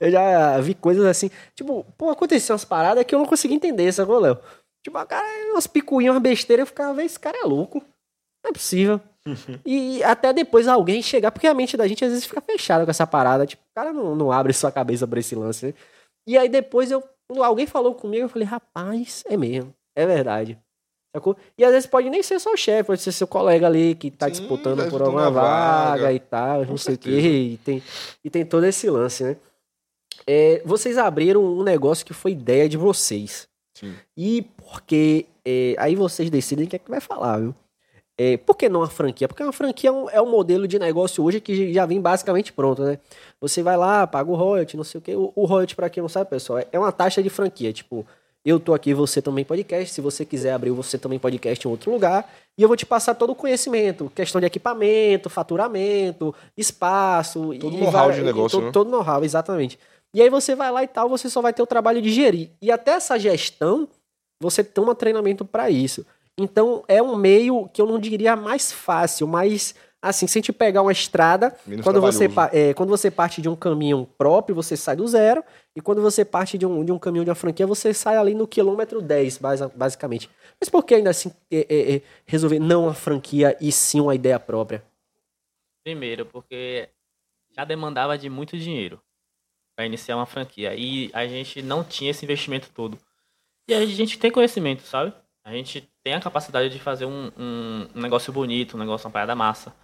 [0.00, 1.30] Eu já vi coisas assim.
[1.54, 4.38] Tipo, pô, aconteceu umas paradas que eu não consegui entender, sacou, Léo?
[4.82, 7.82] Tipo, cara, umas picuinhas, umas besteiras, eu ficava, esse cara é louco.
[8.42, 9.00] Não é possível.
[9.64, 12.90] e até depois alguém chegar, porque a mente da gente às vezes fica fechada com
[12.90, 13.46] essa parada.
[13.46, 15.74] Tipo, o cara não, não abre sua cabeça pra esse lance.
[16.26, 17.02] E aí depois eu.
[17.38, 19.74] Alguém falou comigo, eu falei, rapaz, é mesmo.
[19.96, 20.58] É verdade.
[21.56, 24.10] E às vezes pode nem ser só o chefe, pode ser seu colega ali que
[24.10, 27.10] tá Sim, disputando por alguma vaga, vaga, e tal, não sei o quê.
[27.10, 27.82] E tem,
[28.24, 29.36] e tem todo esse lance, né?
[30.26, 33.48] É, vocês abriram um negócio que foi ideia de vocês.
[33.74, 33.94] Sim.
[34.16, 35.26] E porque.
[35.44, 37.54] É, aí vocês decidem o que é que vai falar, viu?
[38.16, 39.26] É, por que não a franquia?
[39.26, 42.52] Porque uma franquia é um, é um modelo de negócio hoje que já vem basicamente
[42.52, 42.98] pronto, né?
[43.40, 45.16] Você vai lá, paga o royalty, não sei o quê.
[45.16, 47.72] O, o royalty, pra quem não sabe, pessoal, é, é uma taxa de franquia.
[47.72, 48.06] Tipo,
[48.44, 49.94] eu tô aqui, você também podcast.
[49.94, 52.30] Se você quiser abrir você também podcast em outro lugar.
[52.58, 54.12] E eu vou te passar todo o conhecimento.
[54.14, 57.54] Questão de equipamento, faturamento, espaço.
[57.58, 58.72] Todo know-how de negócio, Todo, né?
[58.72, 59.78] todo know-how, exatamente.
[60.14, 62.50] E aí você vai lá e tal, você só vai ter o trabalho de gerir.
[62.60, 63.88] E até essa gestão,
[64.40, 66.06] você toma treinamento para isso.
[66.38, 69.74] Então é um meio que eu não diria mais fácil, mas
[70.08, 73.48] assim, se a gente pegar uma estrada, Menos quando você, é, quando você parte de
[73.48, 75.42] um caminho próprio, você sai do zero.
[75.74, 78.34] E quando você parte de um, de um caminho de uma franquia, você sai ali
[78.34, 80.30] no quilômetro 10, basa- basicamente.
[80.60, 84.14] Mas por que ainda assim é, é, é, resolver não a franquia e sim uma
[84.14, 84.84] ideia própria?
[85.84, 86.88] Primeiro, porque
[87.56, 89.00] já demandava de muito dinheiro
[89.76, 90.74] para iniciar uma franquia.
[90.74, 92.98] E a gente não tinha esse investimento todo.
[93.68, 95.12] E a gente tem conhecimento, sabe?
[95.44, 99.12] A gente tem a capacidade de fazer um, um, um negócio bonito, um negócio, uma
[99.12, 99.74] parada massa.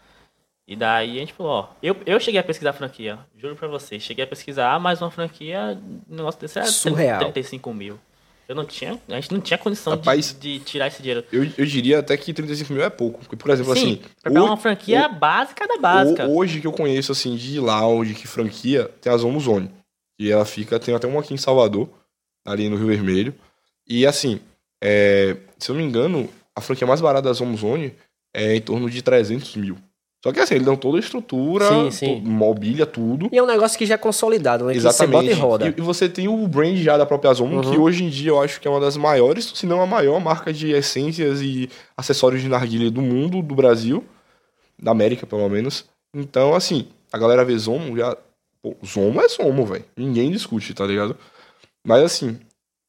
[0.70, 3.66] E daí a gente falou, ó, eu, eu cheguei a pesquisar a franquia, juro pra
[3.66, 5.76] vocês, cheguei a pesquisar, ah, mais uma franquia,
[6.08, 7.18] negócio desse era Surreal.
[7.18, 7.98] 35 mil.
[8.48, 11.24] Eu não tinha, a gente não tinha condição de- Rapaz, de, tirar esse dinheiro.
[11.32, 13.18] Eu, eu diria até que 35 mil é pouco.
[13.18, 13.96] Porque, por exemplo, Sim, assim.
[14.22, 16.26] pra pegar ho- uma franquia básica da básica.
[16.28, 19.70] ho- Hoje que eu conheço, assim, de lounge, que franquia, tem a Zomo Zone.
[20.20, 21.88] E ela fica, tem até uma aqui em Salvador,
[22.46, 23.34] ali no Rio Vermelho.
[23.88, 24.40] E assim,
[24.82, 27.92] é, se eu não me engano, a franquia mais barata da Zomo Zone
[28.34, 29.76] é em torno de 300 mil.
[30.22, 32.20] Só que assim, eles dão toda a estrutura, Sim, sim.
[32.20, 33.30] mobília, tudo.
[33.32, 34.72] E é um negócio que já é consolidado, né?
[34.72, 35.10] Que Exatamente.
[35.28, 35.74] você bota e roda.
[35.78, 37.70] E, você tem o brand já da própria Zomo, Uhum.
[37.70, 40.20] que hoje em dia eu acho que é uma das maiores, se não a maior
[40.20, 44.04] marca de essências e acessórios de narguilha do mundo, do Brasil,
[44.78, 45.86] da América pelo menos.
[46.14, 48.14] Então, assim, a galera vê Zomo já.
[48.62, 49.84] Pô, Zomo é Zomo, velho.
[49.96, 51.16] Ninguém discute, tá ligado?
[51.82, 52.38] Mas assim,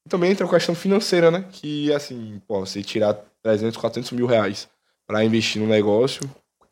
[0.06, 1.46] também entra a questão financeira, né?
[1.50, 4.68] Que assim, pô, você tirar 300, 400 mil reais
[5.06, 6.20] pra investir no negócio,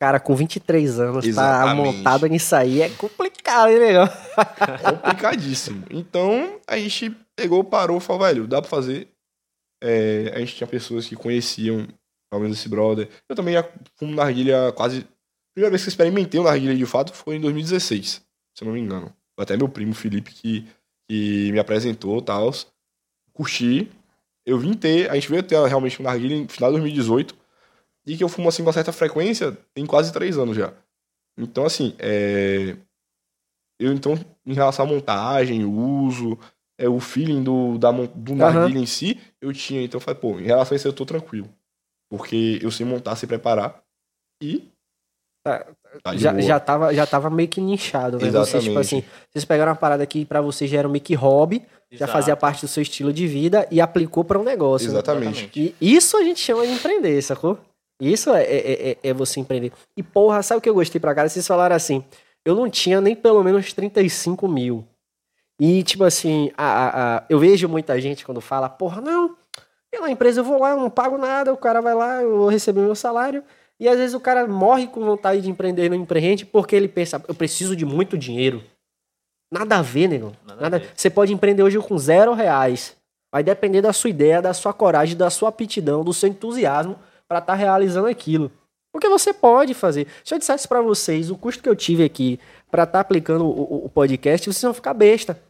[0.01, 1.97] Cara, com 23 anos, tá Exatamente.
[1.97, 4.09] montado nisso aí, é complicado, hein, negão?
[4.83, 5.85] complicadíssimo.
[5.91, 9.09] Então, a gente pegou, parou, falou, velho, dá pra fazer.
[9.79, 11.87] É, a gente tinha pessoas que conheciam,
[12.31, 13.09] pelo menos esse brother.
[13.29, 13.63] Eu também já
[13.95, 15.01] fumo narguilha quase.
[15.01, 18.23] A primeira vez que eu experimentei o narguilha de fato foi em 2016,
[18.57, 19.15] se eu não me engano.
[19.37, 20.67] Até meu primo Felipe que,
[21.07, 22.51] que me apresentou e tal.
[23.33, 23.87] Curti.
[24.47, 27.40] Eu vim ter, a gente veio ter realmente um narguilha em final de 2018.
[28.11, 30.73] E que eu fumo assim com certa frequência tem quase três anos já.
[31.39, 32.75] Então, assim, é,
[33.79, 36.37] eu então, em relação à montagem, o uso,
[36.77, 39.81] é, o feeling do, da, do narguilha em si, eu tinha.
[39.81, 41.47] Então eu falei, pô, em relação a isso eu tô tranquilo.
[42.09, 43.81] Porque eu sei montar, sei preparar.
[44.43, 44.67] E.
[45.47, 45.65] Tá-
[46.03, 46.41] tá já, boa.
[46.41, 48.29] já, tava, já tava meio que nichado, né?
[48.29, 48.77] Vocês, tipo Exatamente.
[48.79, 52.11] assim, vocês pegaram uma parada que pra vocês já era meio que hobby, já Exato.
[52.11, 54.89] fazia parte do seu estilo de vida e aplicou pra um negócio.
[54.89, 54.95] né?
[54.95, 55.49] Exatamente.
[55.55, 57.57] E isso a gente chama de empreender, sacou?
[58.01, 59.71] Isso é, é, é, é você empreender.
[59.95, 61.29] E porra, sabe o que eu gostei pra cara?
[61.29, 62.03] Vocês falaram assim,
[62.43, 64.83] eu não tinha nem pelo menos 35 mil.
[65.59, 69.35] E tipo assim, a, a- a- eu vejo muita gente quando fala, porra, não,
[70.01, 72.49] na empresa eu vou lá, eu não pago nada, o cara vai lá, eu vou
[72.49, 73.43] receber meu salário.
[73.79, 76.87] E às vezes o cara morre com vontade de empreender e não empreende porque ele
[76.87, 78.63] pensa, eu preciso de muito dinheiro.
[79.53, 80.31] Nada a ver, negão.
[80.47, 80.91] Nada Nada ver.
[80.95, 82.95] Você pode empreender hoje com zero reais.
[83.31, 86.97] Vai depender da sua ideia, da sua coragem, da sua aptidão, do seu entusiasmo
[87.31, 88.51] para estar realizando aquilo.
[88.93, 90.05] Porque você pode fazer.
[90.21, 92.37] Se eu dissesse para vocês o custo que eu tive aqui
[92.69, 95.41] para estar aplicando o, o- podcast, vocês vão ficar besta.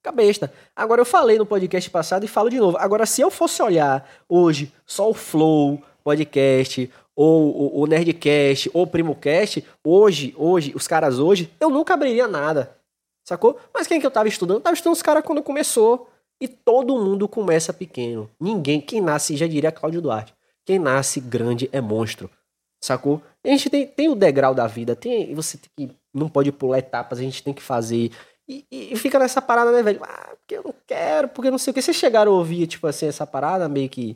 [0.00, 0.50] Fica besta.
[0.74, 2.78] Agora eu falei no podcast passado e falo de novo.
[2.78, 8.84] Agora, se eu fosse olhar hoje só o Flow podcast, ou o, o Nerdcast, ou
[8.84, 12.74] o PrimoCast, hoje, hoje, os caras hoje, eu nunca abriria nada.
[13.22, 13.58] Sacou?
[13.74, 14.56] Mas quem que eu tava estudando?
[14.56, 16.08] Eu tava estudando os caras quando começou.
[16.40, 18.30] E todo mundo começa pequeno.
[18.40, 20.32] Ninguém, quem nasce, já diria Cláudio Duarte,
[20.68, 22.30] quem nasce grande é monstro.
[22.78, 23.22] Sacou?
[23.42, 26.76] A gente tem, tem o degrau da vida, tem, você tem que, não pode pular
[26.78, 28.10] etapas, a gente tem que fazer.
[28.46, 29.98] E, e- fica nessa parada, né, velho?
[30.02, 31.80] Ah, porque eu não quero, porque não sei o que.
[31.80, 34.14] Vocês chegaram a ouvir, tipo assim, essa parada meio que.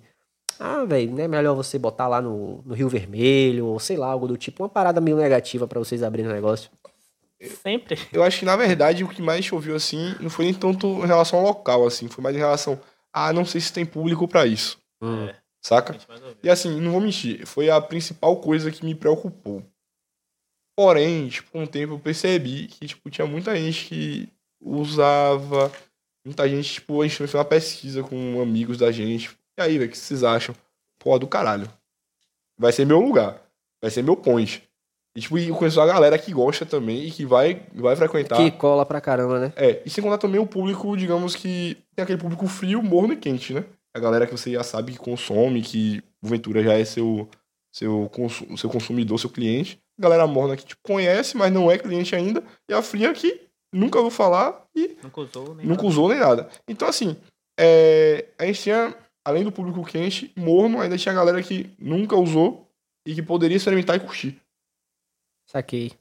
[0.60, 4.08] Ah, velho, não é melhor você botar lá no, no Rio Vermelho, ou sei lá,
[4.08, 6.70] algo do tipo, uma parada meio negativa pra vocês abrirem o negócio.
[7.62, 7.98] Sempre.
[8.12, 11.06] Eu acho que, na verdade, o que mais choveu assim não foi nem tanto em
[11.06, 12.78] relação ao local, assim, foi mais em relação.
[13.10, 14.78] Ah, não sei se tem público pra isso.
[15.02, 15.96] É, Saca?
[16.42, 19.62] E assim, não vou mentir, foi a principal coisa que me preocupou.
[20.76, 24.28] Porém, tipo, com o tempo eu percebi que, tipo, tinha muita gente que
[24.60, 25.70] usava,
[26.26, 29.30] muita gente, tipo, a gente fez uma pesquisa com amigos da gente.
[29.56, 30.54] E aí, velho, o que vocês acham?
[30.98, 31.68] Pô, do caralho.
[32.58, 33.40] Vai ser meu lugar.
[33.80, 34.68] Vai ser meu point.
[35.14, 38.36] E, tipo, e eu conheço a galera que gosta também e que vai, vai frequentar.
[38.36, 39.52] Que cola pra caramba, né?
[39.54, 43.16] É, e sem contar também o público, digamos que tem aquele público frio, morno e
[43.16, 43.64] quente, né?
[43.94, 47.28] A galera que você já sabe que consome, que porventura já é seu,
[47.72, 49.78] seu, consu- seu consumidor, seu cliente.
[49.98, 52.42] A galera morna que te conhece, mas não é cliente ainda.
[52.68, 55.88] E a fria que nunca ouviu falar e Nunca usou, nem nunca nada.
[55.88, 56.50] usou nem nada.
[56.66, 57.16] Então, assim,
[57.58, 62.66] é, a gente tinha, além do público quente, morno, ainda tinha galera que nunca usou
[63.06, 64.40] e que poderia experimentar e curtir.
[65.46, 65.92] Saquei.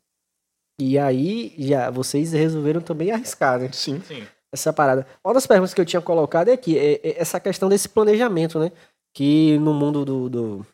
[0.80, 3.70] E aí, já vocês resolveram também arriscar, né?
[3.74, 4.02] Sim.
[4.02, 4.26] Sim.
[4.54, 5.08] Essa parada.
[5.24, 8.60] Uma das perguntas que eu tinha colocado é aqui, é, é essa questão desse planejamento,
[8.60, 8.72] né?
[9.14, 10.66] Que no mundo do, do-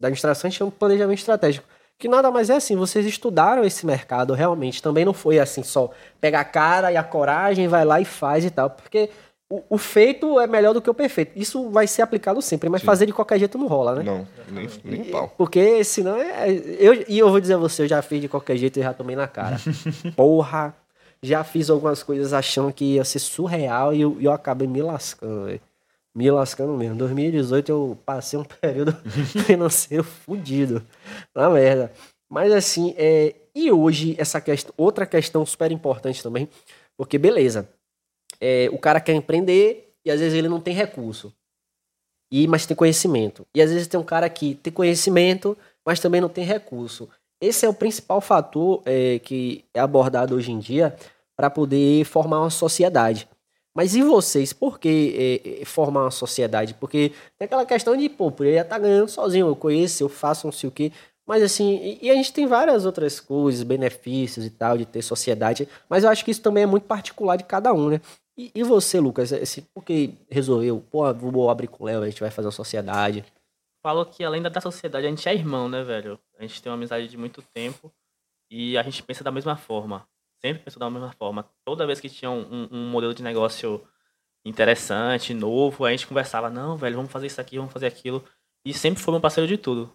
[0.00, 1.66] da administração a gente chama de planejamento estratégico.
[1.98, 4.82] Que nada mais é assim, vocês estudaram esse mercado realmente.
[4.82, 5.90] Também não foi assim só
[6.20, 8.70] pegar a cara e a coragem, vai lá e faz e tal.
[8.70, 9.10] Porque
[9.52, 11.32] o, o feito é melhor do que o perfeito.
[11.36, 12.86] Isso vai ser aplicado sempre, mas Sim.
[12.86, 14.02] fazer de qualquer jeito não rola, né?
[14.02, 15.32] Não, nem, nem pau.
[15.36, 16.50] Porque senão é.
[16.78, 18.94] Eu, e eu vou dizer a você, eu já fiz de qualquer jeito e já
[18.94, 19.58] tomei na cara.
[20.16, 20.74] Porra!
[21.22, 25.46] Já fiz algumas coisas achando que ia ser surreal e eu, eu acabei me lascando,
[25.46, 25.60] velho.
[26.14, 26.96] Me lascando mesmo.
[26.96, 28.92] 2018 eu passei um período
[29.46, 30.84] financeiro fudido.
[31.34, 31.92] Na merda.
[32.28, 36.48] Mas assim, é, e hoje, essa questão, outra questão super importante também,
[36.96, 37.68] porque beleza,
[38.40, 41.34] é, o cara quer empreender e às vezes ele não tem recurso.
[42.32, 43.44] E, mas tem conhecimento.
[43.54, 47.08] E às vezes tem um cara que tem conhecimento, mas também não tem recurso.
[47.40, 50.94] Esse é o principal fator é, que é abordado hoje em dia
[51.36, 53.26] para poder formar uma sociedade.
[53.74, 54.52] Mas e vocês?
[54.52, 56.74] Por que é, é, formar uma sociedade?
[56.74, 60.08] Porque tem aquela questão de, pô, por ele já tá ganhando sozinho, eu conheço, eu
[60.08, 60.92] faço não sei o quê.
[61.26, 65.68] Mas assim, e, a gente tem várias outras coisas, benefícios e tal, de ter sociedade.
[65.88, 68.00] Mas eu acho que isso também é muito particular de cada um, né?
[68.36, 72.06] E, e você, Lucas, assim, por que resolveu, pô, vou abrir com o Léo, a
[72.06, 73.24] gente vai fazer uma sociedade?
[73.82, 76.18] Falou que além da- da sociedade, a gente é irmão, né, velho?
[76.38, 77.90] A gente tem uma amizade de muito tempo
[78.50, 80.06] e a gente pensa da mesma forma.
[80.40, 81.46] Sempre pensou da mesma forma.
[81.64, 83.82] Toda vez que tinha um, um- um modelo de negócio
[84.44, 88.24] interessante, novo, a gente conversava, não, velho, vamos fazer isso aqui, vamos fazer aquilo.
[88.64, 89.90] E sempre foi meu parceiro de tudo.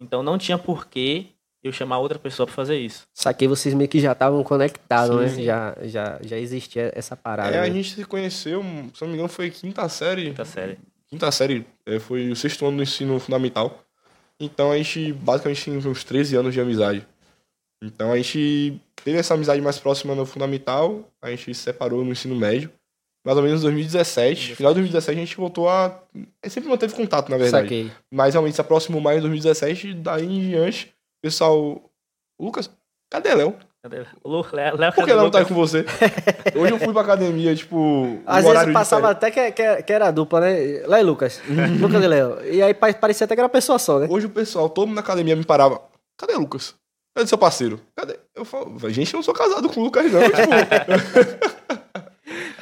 [0.00, 1.26] Então não tinha porquê
[1.62, 3.06] eu chamar outra pessoa pra fazer isso.
[3.12, 5.28] Saquei, vocês meio que já estavam conectados, Sim, né?
[5.28, 5.42] sim.
[5.44, 7.50] Já, já, já existia essa parada.
[7.54, 7.70] É, a né?
[7.72, 8.62] gente se conheceu,
[8.94, 10.32] se não me engano, foi quinta série.
[10.32, 10.78] Tá sério.
[11.08, 13.84] Quinta série, é, foi o sexto ano do ensino fundamental.
[14.38, 17.06] Então a gente basicamente tem uns 13 anos de amizade.
[17.82, 22.12] Então a gente teve essa amizade mais próxima no fundamental, a gente se separou no
[22.12, 22.70] ensino médio.
[23.24, 24.54] Mais ou menos em 2017.
[24.54, 26.02] Final de 2017 a gente voltou a.
[26.44, 27.64] Sempre manteve contato, na verdade.
[27.64, 27.90] Saquei.
[28.10, 31.90] Mas realmente se aproximou mais em 2017, daí em diante, o pessoal.
[32.40, 32.70] Lucas,
[33.10, 33.54] cadê Léo?
[33.82, 34.04] Cadê?
[34.24, 35.84] O Lu- Léo, Por que o não tá com você?
[36.56, 38.18] Hoje eu fui pra academia, tipo.
[38.26, 40.82] Às vezes passava até que, que, que era dupla, né?
[40.86, 41.40] Léo e Lucas.
[41.80, 42.44] Lucas e Léo.
[42.44, 44.08] E aí pa- parecia até que era uma pessoa só, né?
[44.10, 45.80] Hoje o pessoal, todo mundo na academia me parava.
[46.18, 46.74] Cadê Lucas?
[47.14, 47.80] Cadê seu parceiro?
[47.96, 48.18] Cadê?
[48.34, 50.22] Eu falo, gente, eu não sou casado com o Lucas, não.
[50.22, 50.34] tipo,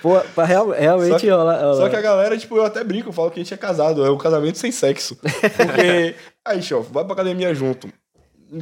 [0.03, 1.57] Pô, real- realmente Só que- rola.
[1.59, 1.77] rola.
[1.77, 4.05] só que a galera, tipo, eu até brinco, eu falo que a gente é casado,
[4.05, 5.17] é um casamento sem sexo.
[5.17, 7.89] Porque, aí, ó, vai pra academia junto,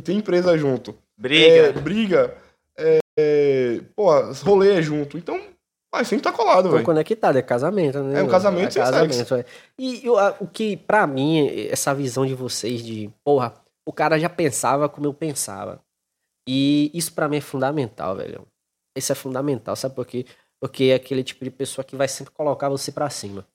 [0.05, 1.47] tem empresa junto, Briga.
[1.47, 2.35] é, briga,
[2.79, 4.11] é, é, pô,
[4.45, 5.17] rolê é junto.
[5.19, 5.41] Então,
[5.95, 6.85] vai sempre tá colado, velho.
[6.85, 8.21] conectado, é casamento, né?
[8.21, 9.45] É um casamento é sem casamento, é.
[9.79, 13.55] E, e o- que, pra mim, essa visão de vocês de, porra,
[13.89, 15.81] o cara já pensava como eu pensava.
[16.49, 18.47] E isso pra mim é fundamental, velho.
[18.97, 20.27] Isso é fundamental, sabe por quê?
[20.61, 23.47] Porque é aquele tipo de pessoa que vai sempre colocar você pra cima.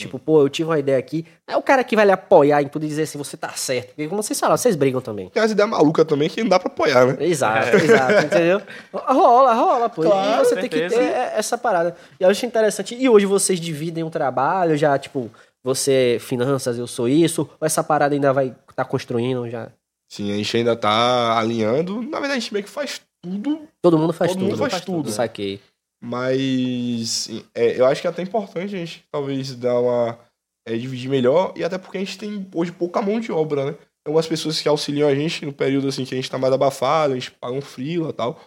[0.00, 1.24] Tipo, pô, eu tive uma ideia aqui.
[1.46, 3.88] É o cara que vai lhe apoiar em tudo e dizer assim, você tá certo.
[3.88, 5.28] Porque como vocês falaram, vocês brigam também.
[5.28, 7.16] Tem umas ideias malucas também que não dá pra apoiar, né?
[7.20, 8.62] Exato, exato, entendeu?
[8.92, 10.02] Rola, rola, pô.
[10.02, 11.00] Claro, e você tem que certeza.
[11.00, 11.96] ter é, essa parada.
[12.18, 12.94] E eu acho interessante.
[12.94, 15.30] E hoje vocês dividem o trabalho, já, tipo,
[15.62, 19.68] você é finanças, eu sou isso, ou essa parada ainda vai estar tá construindo já?
[20.08, 22.02] Sim, a gente ainda tá alinhando.
[22.02, 24.50] Na verdade, a gente meio que faz tudo Todo mundo faz Todo tudo.
[24.50, 25.10] mundo faz tudo.
[25.10, 25.60] Saquei.
[26.00, 30.18] Mas é, eu acho que é até importante a gente talvez dar uma.
[30.66, 33.72] é, dividir melhor, e até porque a gente tem hoje pouca mão de obra, né?
[33.72, 36.54] Tem algumas pessoas que auxiliam a gente no período assim que a gente tá mais
[36.54, 38.40] abafado, a gente paga um freela e tal.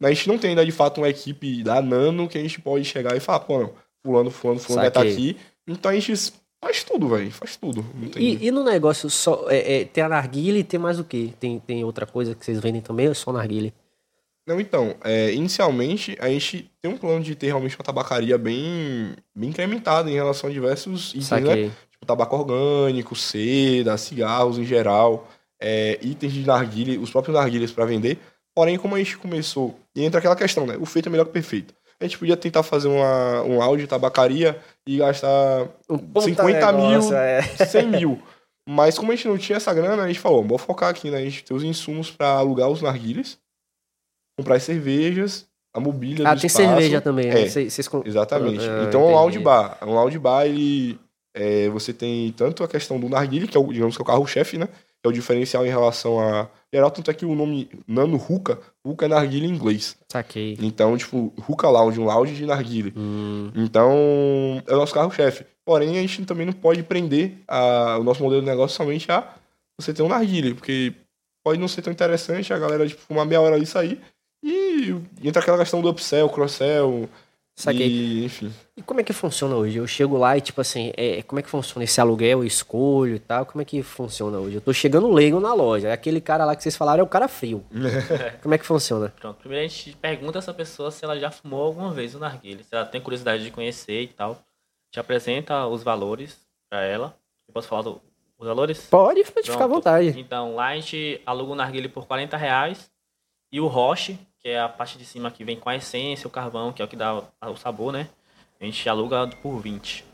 [0.00, 2.60] Mas a gente não tem ainda de fato uma equipe da Nano que a gente
[2.60, 5.12] pode chegar e falar, pô, não, fulano, fulano, fulano vai estar Saquei.
[5.12, 5.36] aqui.
[5.66, 6.32] Então a gente
[6.64, 7.30] faz tudo, velho.
[7.32, 7.84] Faz tudo.
[8.16, 11.34] E, e no negócio, só, é, é, tem a narguile e tem mais o quê?
[11.40, 13.74] Tem, tem outra coisa que vocês vendem também ou é só narguile?
[14.50, 19.14] Não, então, é, inicialmente a gente tem um plano de ter realmente uma tabacaria bem,
[19.32, 21.38] bem incrementada em relação a diversos itens, né?
[21.38, 21.70] Saquei.
[21.88, 25.28] tipo tabaco orgânico, seda, cigarros em geral,
[25.62, 28.18] é, itens de narguilha, os próprios narguilhas para vender.
[28.52, 30.76] Porém, como a gente começou, e entra aquela questão, né?
[30.80, 31.72] O feito é melhor que o perfeito.
[32.00, 36.72] A gente podia tentar fazer uma, um áudio de tabacaria e gastar Um puta 50
[36.72, 37.42] mil, negócio, é.
[37.42, 38.20] 100 mil.
[38.68, 41.18] Mas como a gente não tinha essa grana, a gente falou, vamos focar aqui, né?
[41.18, 43.38] A gente ter os insumos para alugar os narguilhas,
[44.40, 46.68] comprar as cervejas, a mobília Ah, do tem espaço.
[46.68, 47.42] cerveja também, né?
[47.42, 47.48] É.
[47.48, 48.64] Vocês, vocês com- Exatamente.
[48.68, 49.18] Ah, então, um entendi.
[49.18, 49.78] lounge bar.
[49.82, 50.98] Um lounge bar, ele...
[51.34, 54.06] é, você tem tanto a questão do narguilha, que é o, digamos que é o
[54.06, 54.66] carro-chefe, né?
[55.02, 58.58] que é o diferencial em relação a geral, tanto é que o nome Nano Ruka,
[58.84, 59.96] Ruka é narguilha em inglês.
[60.12, 60.58] Saquei.
[60.60, 62.92] Então, tipo, Ruka Lounge, um lounge de narguilha.
[62.94, 65.46] Hum, Então, é o nosso carro-chefe.
[65.64, 69.26] Porém, a gente também não pode prender a- o nosso modelo de negócio somente a
[69.80, 70.92] você ter um narguilha, porque
[71.42, 74.00] pode não ser tão interessante a galera, tipo, fumar meia hora ali e sair.
[74.42, 77.08] E entra aquela questão do upsell, cross-sell,
[77.54, 77.86] saquei.
[77.88, 78.52] e, enfim.
[78.76, 79.76] E como é que funciona hoje?
[79.78, 83.16] Eu chego lá e, tipo assim, é, como é que funciona esse aluguel, eu escolho
[83.16, 83.44] e tal?
[83.44, 84.54] Como é que funciona hoje?
[84.56, 85.88] Eu tô chegando leigo na loja.
[85.88, 87.62] É Aquele cara lá que vocês falaram é o cara frio.
[88.42, 89.12] como é que funciona?
[89.20, 92.62] Pronto, primeiro a gente pergunta essa pessoa se ela já fumou alguma vez o narguilé,
[92.62, 94.32] se ela tem curiosidade de conhecer e tal.
[94.32, 94.36] A
[94.90, 96.38] gente apresenta os valores
[96.70, 97.14] pra ela.
[97.46, 98.00] Eu posso falar do-
[98.38, 98.86] os valores?
[98.90, 100.18] Pode, pode ficar à vontade.
[100.18, 102.90] Então, lá a gente aluga o narguilé por 40 reais
[103.52, 106.30] e o roche, que é a parte de cima que vem com a essência, o
[106.30, 108.08] carvão, que é o que dá o sabor, né?
[108.60, 110.04] A gente aluga por 20.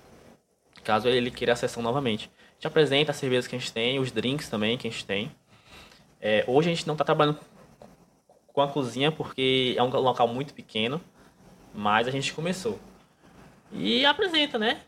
[0.83, 2.31] Caso ele queira a sessão novamente.
[2.51, 5.05] A gente apresenta as cervejas que a gente tem, os drinks também que a gente
[5.05, 5.31] tem.
[6.21, 7.39] É, hoje a gente não está trabalhando
[8.49, 11.01] com a cozinha porque é um local muito pequeno,
[11.75, 12.79] mas a gente começou.
[13.73, 14.81] E apresenta, né?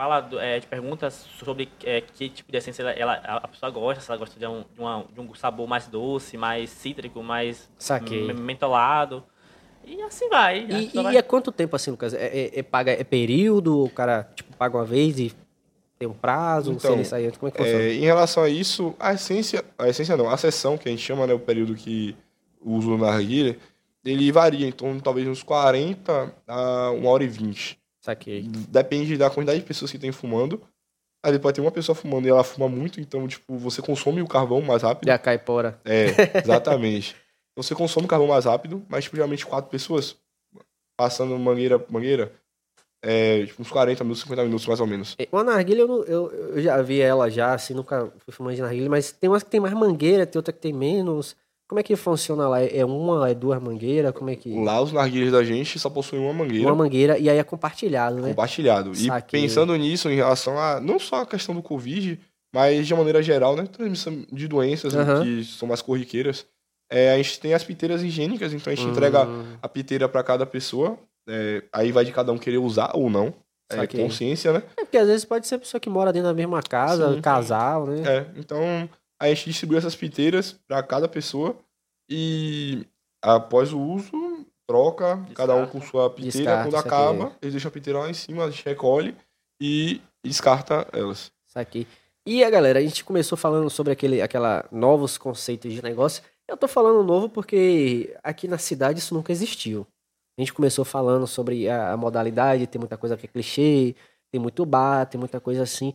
[0.00, 4.00] Fala, é, te pergunta sobre é, que tipo de essência ela, ela- a pessoa gosta,
[4.02, 7.68] se ela gosta de um, de, uma- de um sabor mais doce, mais cítrico, mais
[8.26, 9.22] me- mentolado.
[9.84, 10.60] E assim vai.
[10.70, 12.14] E, e vai- é quanto tempo assim, Lucas?
[12.14, 13.84] É, é- é paga, é período?
[13.84, 15.34] O cara, tipo, paga uma vez e
[15.98, 16.72] tem um prazo?
[16.72, 17.84] Então, se ele sai antes, como é que funciona?
[17.84, 21.02] É, em relação a isso, a essência, a essência não, a sessão que a gente
[21.02, 22.16] chama, né, o período que
[22.58, 23.58] o uso do narguilha,
[24.02, 27.78] ele varia torno talvez uns 40 a 1 hora e 20.
[28.00, 28.42] Saquei.
[28.68, 30.60] Depende da quantidade de pessoas que tem fumando.
[31.22, 34.26] Aí pode ter uma pessoa fumando e ela fuma muito, então, tipo, você consome o
[34.26, 35.06] carvão mais rápido.
[35.06, 35.78] Já cai fora.
[35.84, 37.14] É, exatamente.
[37.56, 40.16] Você consome o carvão mais rápido, mas, tipo, geralmente quatro pessoas
[40.96, 42.32] passando mangueira mangueira,
[43.02, 45.16] é, tipo, uns 40 minutos, 50 minutos, mais ou menos.
[45.18, 48.62] É, Uma narguilha, eu, eu, eu já vi ela já, assim, nunca fui fumante de
[48.62, 51.36] narguilha, mas tem umas que tem mais mangueira, tem outra que tem menos.
[51.70, 52.60] Como é que funciona lá?
[52.60, 54.10] É uma, é duas mangueiras?
[54.10, 54.52] Como é que...
[54.60, 56.66] Lá, os narguilhas da gente só possuem uma mangueira.
[56.66, 58.30] Uma mangueira, e aí é compartilhado, né?
[58.30, 58.90] compartilhado.
[58.90, 59.42] E Saquei.
[59.42, 62.18] pensando nisso em relação a não só a questão do Covid,
[62.52, 63.68] mas de uma maneira geral, né?
[63.70, 65.22] Transmissão de doenças né, Aham.
[65.22, 66.44] que são mais corriqueiras.
[66.90, 70.24] É, a gente tem as piteiras higiênicas, então a gente entrega Hum, a piteira para
[70.24, 70.98] cada pessoa.
[71.28, 73.32] É, aí vai de cada um querer usar ou não.
[73.70, 74.64] É consciência, né?
[74.76, 77.20] É porque às vezes pode ser pessoa que mora dentro da mesma casa, Sim.
[77.20, 78.02] casal, né?
[78.04, 78.90] É, então
[79.20, 81.56] a gente distribui essas piteiras para cada pessoa
[82.08, 82.86] e
[83.22, 86.32] após o uso, troca cada um com sua piteira.
[86.32, 86.90] Descarta, Quando saquei.
[86.90, 89.14] acaba, eles deixam a piteira lá em cima, a gente recolhe
[89.60, 91.30] e descarta elas.
[91.46, 91.86] Isso aqui.
[92.26, 96.22] E a galera, a gente começou falando sobre aquele, aquela novos conceitos de negócio.
[96.48, 99.86] Eu tô falando novo porque aqui na cidade isso nunca existiu.
[100.38, 103.94] A gente começou falando sobre a, a modalidade, tem muita coisa que é clichê,
[104.32, 105.94] tem muito bar, tem muita coisa assim.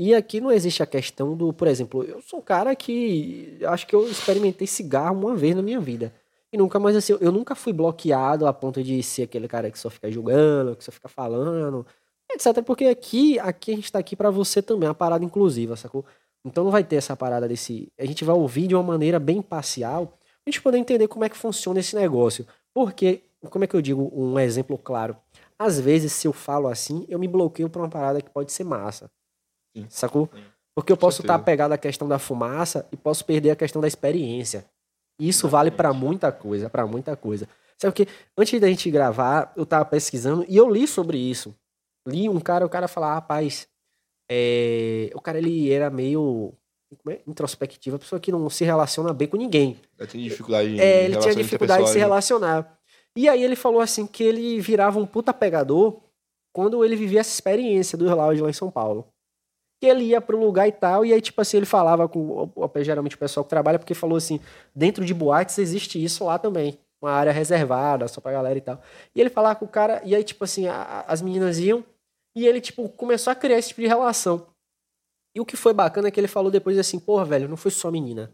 [0.00, 3.84] E aqui não existe a questão do, por exemplo, eu sou um cara que acho
[3.84, 6.14] que eu experimentei cigarro uma vez na minha vida.
[6.52, 9.78] E nunca mais assim, eu nunca fui bloqueado a ponto de ser aquele cara que
[9.78, 11.84] só fica julgando, que só fica falando,
[12.30, 12.62] etc.
[12.64, 16.04] Porque aqui, aqui a gente tá aqui pra você também, é uma parada inclusiva, sacou?
[16.44, 17.92] Então não vai ter essa parada desse.
[17.98, 21.28] A gente vai ouvir de uma maneira bem parcial, pra gente poder entender como é
[21.28, 22.46] que funciona esse negócio.
[22.72, 25.16] Porque, como é que eu digo um exemplo claro?
[25.58, 28.62] Às vezes, se eu falo assim, eu me bloqueio pra uma parada que pode ser
[28.62, 29.10] massa.
[29.82, 29.86] Sim.
[29.90, 30.28] Sacou?
[30.34, 30.42] Sim.
[30.74, 31.44] Porque eu posso estar certeza.
[31.44, 34.64] pegado à questão da fumaça e posso perder a questão da experiência.
[35.18, 37.48] Isso vale pra muita coisa, pra muita coisa.
[37.76, 38.06] Sabe o que?
[38.36, 41.54] Antes da gente gravar, eu tava pesquisando e eu li sobre isso.
[42.06, 43.66] Li um cara, o cara falava, rapaz,
[44.30, 46.54] é, o cara ele era meio
[47.08, 47.20] é?
[47.26, 49.80] introspectivo, a pessoa que não se relaciona bem com ninguém.
[49.98, 52.78] Eu tenho dificuldade É, ele tinha dificuldade de se relacionar.
[53.16, 56.00] E aí ele falou assim que ele virava um puta pegador
[56.52, 59.06] quando ele vivia essa experiência do lounge lá em São Paulo.
[59.80, 63.14] Que ele ia pro lugar e tal, e aí, tipo assim, ele falava com geralmente
[63.14, 64.40] o pessoal que trabalha, porque falou assim:
[64.74, 66.78] dentro de boates existe isso lá também.
[67.00, 68.80] Uma área reservada só pra galera e tal.
[69.14, 71.84] E ele falava com o cara, e aí, tipo assim, a- as meninas iam,
[72.34, 74.48] e ele, tipo, começou a criar esse tipo de relação.
[75.36, 77.70] E o que foi bacana é que ele falou depois assim: porra, velho, não foi
[77.70, 78.32] só menina.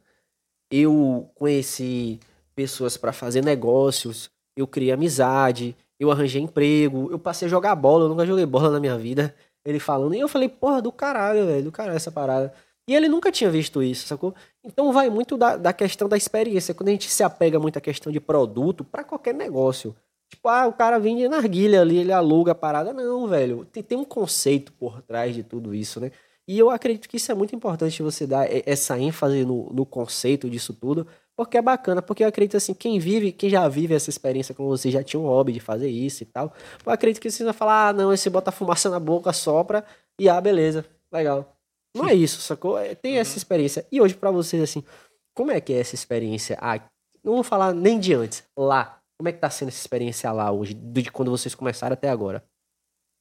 [0.71, 2.19] Eu conheci
[2.55, 8.05] pessoas pra fazer negócios, eu criei amizade, eu arranjei emprego, eu passei a jogar bola,
[8.05, 9.35] eu nunca joguei bola na minha vida.
[9.65, 12.53] Ele falando, e eu falei, porra, do caralho, velho, do caralho essa parada.
[12.87, 14.35] E ele nunca tinha visto isso, sacou?
[14.63, 16.75] Então vai muito da, da questão da experiência.
[16.75, 19.97] Quando a gente se apega muito à questão de produto pra qualquer negócio.
[20.31, 22.93] Tipo, ah, o cara vende narguilha ali, ele aluga a parada.
[22.93, 23.65] Não, velho.
[23.65, 26.11] Tem, tem um conceito por trás de tudo isso, né?
[26.47, 30.51] E eu acredito que isso é muito importante você dar essa ênfase no, no conceito
[30.51, 31.07] disso tudo,
[31.37, 34.69] porque é bacana, porque eu acredito assim, quem vive, quem já vive essa experiência como
[34.69, 36.55] você, já tinha um hobby de fazer isso e tal,
[36.85, 39.85] eu acredito que você vai falar, ah, não, esse bota fumaça na boca, sopra,
[40.19, 41.57] e ah, beleza, legal.
[41.97, 42.79] Não é isso, sacou?
[42.79, 43.87] É, Tem essa experiência.
[43.91, 44.85] E hoje, pra vocês, assim,
[45.33, 46.59] como é que é essa experiência?
[46.61, 46.81] Ah,
[47.23, 49.01] não vou falar nem de antes, lá.
[49.17, 52.45] Como é que tá sendo essa experiência lá hoje, de quando vocês começaram até agora?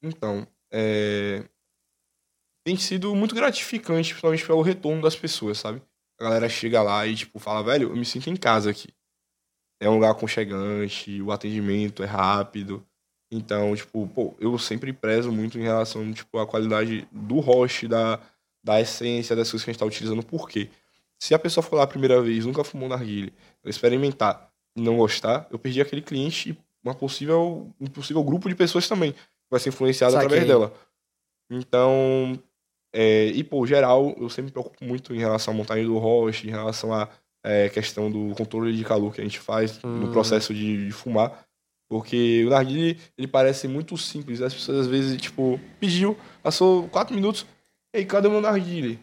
[0.02, 1.48] Então, é...
[2.66, 5.80] tem sido muito gratificante, principalmente pelo retorno das pessoas, sabe?
[6.24, 8.88] A galera chega lá e, tipo, fala, velho, eu me sinto em casa aqui.
[9.78, 12.82] É um lugar aconchegante, o atendimento é rápido.
[13.30, 18.18] Então, tipo, pô, eu sempre prezo muito em relação, tipo, à qualidade do host, da,
[18.62, 20.24] da essência das coisas que a gente tá utilizando.
[20.24, 20.70] Por quê?
[21.18, 24.96] Se a pessoa for lá a primeira vez, nunca fumou narguile, ela experimentar e não
[24.96, 29.50] gostar, eu perdi aquele cliente e uma possível, um possível grupo de pessoas também que
[29.50, 30.26] vai ser influenciado Saquei.
[30.26, 30.72] através dela.
[31.50, 32.38] Então,
[32.94, 36.46] é, e pô, geral, eu sempre me preocupo muito em relação à montagem do host,
[36.46, 37.08] em relação à
[37.44, 39.98] é, questão do controle de calor que a gente faz Hum.
[39.98, 41.44] no processo de, de fumar.
[41.90, 44.40] Porque o narguile, ele parece muito simples.
[44.40, 47.44] As pessoas às vezes, tipo, pediu, passou quatro minutos,
[47.94, 48.98] ei, cadê o meu narguile?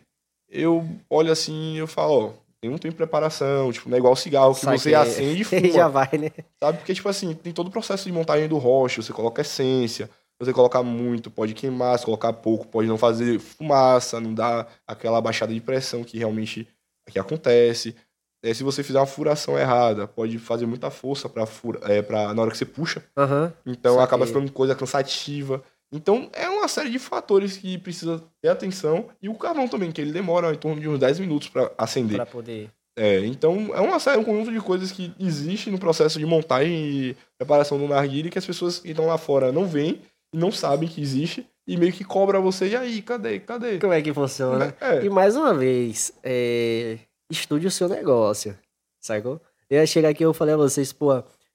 [0.50, 4.00] Eu olho assim e eu falo, ó, tem um tempo de preparação, tipo, não é
[4.00, 4.94] igual cigarro que você Saquei.
[4.96, 5.70] acende e fuma.
[5.72, 6.32] já vai, né?
[6.62, 6.80] Sabe?
[6.80, 10.10] Porque, tipo assim, tem todo o processo de montagem do roche, você coloca essência,
[10.42, 15.22] você colocar muito, pode queimar, se colocar pouco, pode não fazer fumaça, não dá aquela
[15.22, 16.68] baixada de pressão que realmente
[17.08, 17.96] aqui acontece.
[18.44, 22.34] É, se você fizer uma furação errada, pode fazer muita força pra fura, é, pra,
[22.34, 23.04] na hora que você puxa.
[23.16, 23.54] Aham.
[23.66, 24.06] Então Saquei.
[24.06, 25.64] acaba ficando coisa cansativa.
[25.94, 29.10] Então é uma série de fatores que precisa ter atenção.
[29.22, 32.16] E o carvão também, que ele demora em torno de uns 10 minutos pra acender.
[32.16, 32.72] Pra poder.
[32.98, 36.74] É, então é uma série, um conjunto de coisas que existe no processo de montagem
[36.74, 40.02] e preparação do narguile que as pessoas que estão lá fora não veem
[40.34, 43.80] não sabem que existe e meio que cobra você, e aí, cadê, cadê?
[43.80, 44.76] Como é que funciona?
[44.82, 46.98] É, E mais uma vez, é,
[47.30, 48.58] estude o seu negócio,
[49.00, 49.40] sacou?
[49.70, 51.14] Eu ia chegar aqui e eu falei a vocês, pô,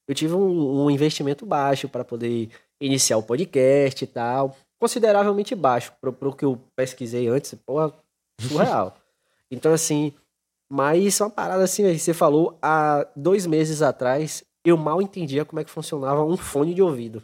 [0.08, 2.48] eu tive um, um investimento baixo para poder
[2.80, 7.92] iniciar o podcast e tal, consideravelmente baixo pro, pro que eu pesquisei antes, pô,
[8.40, 8.96] surreal.
[9.50, 10.12] então, assim,
[10.70, 15.64] mas uma parada assim, você falou, há dois meses atrás, eu mal entendia como é
[15.64, 17.22] que funcionava um fone de ouvido.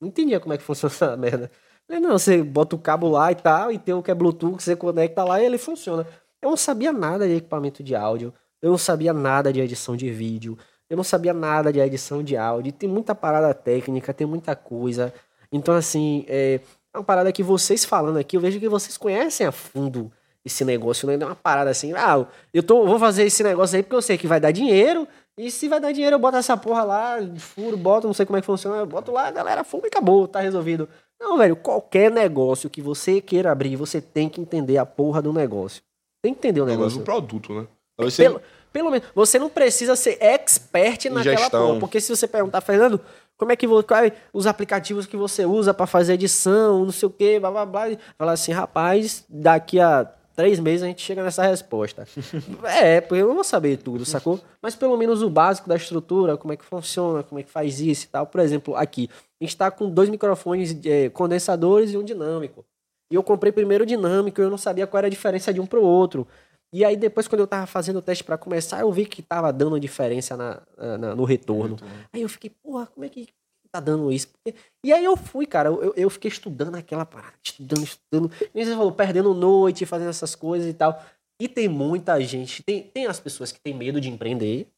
[0.00, 1.50] Não entendia como é que funciona essa merda.
[1.86, 4.62] Falei, não, você bota o cabo lá e tal, e tem o que é Bluetooth,
[4.62, 6.06] você conecta lá e ele funciona.
[6.40, 8.32] Eu não sabia nada de equipamento de áudio,
[8.62, 10.56] eu não sabia nada de edição de vídeo,
[10.88, 15.12] eu não sabia nada de edição de áudio, tem muita parada técnica, tem muita coisa.
[15.52, 16.60] Então, assim, é
[16.92, 20.10] é uma parada que vocês falando aqui, eu vejo que vocês conhecem a fundo
[20.44, 23.82] esse negócio, não é uma parada assim, ah, eu tô, vou fazer esse negócio aí
[23.82, 25.06] porque eu sei que vai dar dinheiro,
[25.38, 28.36] e se vai dar dinheiro eu boto essa porra lá, furo, boto, não sei como
[28.36, 30.88] é que funciona, eu boto lá, galera, fuma e acabou, tá resolvido.
[31.20, 35.32] Não, velho, qualquer negócio que você queira abrir, você tem que entender a porra do
[35.32, 35.82] negócio.
[36.22, 37.00] Tem que entender o negócio.
[37.00, 37.66] o produto, né?
[37.98, 38.40] Você- Pelo,
[38.72, 41.66] pelo menos, você não precisa ser expert naquela gestão.
[41.68, 41.80] porra.
[41.80, 43.00] Porque se você perguntar, Fernando,
[43.36, 47.06] como é que qual é os aplicativos que você usa pra fazer edição, não sei
[47.06, 47.84] o quê, blá blá blá.
[48.18, 52.06] Falar assim, rapaz, daqui a três meses a gente chega nessa resposta.
[52.64, 54.40] é, porque eu não vou saber tudo, sacou?
[54.62, 57.80] Mas pelo menos o básico da estrutura, como é que funciona, como é que faz
[57.80, 58.26] isso e tal.
[58.26, 59.08] Por exemplo, aqui,
[59.40, 62.64] a gente tá com dois microfones eh, condensadores e um dinâmico.
[63.12, 65.66] E eu comprei primeiro o dinâmico, eu não sabia qual era a diferença de um
[65.66, 66.26] pro outro.
[66.72, 69.52] E aí depois, quando eu tava fazendo o teste pra começar, eu vi que tava
[69.52, 70.62] dando diferença na,
[70.98, 71.76] na- no retorno.
[72.12, 73.26] Aí eu fiquei, porra, como é que
[73.72, 74.28] tá dando isso?
[74.28, 78.30] Porque- E aí eu fui, cara, eu, eu fiquei estudando aquela parada, estudando, estudando.
[78.54, 81.00] E você falou, perdendo noite, fazendo essas coisas e tal.
[81.40, 84.68] E tem muita gente, tem, tem as pessoas que têm medo de empreender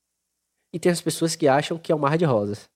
[0.74, 2.70] e tem as pessoas que acham que é o mar de rosas.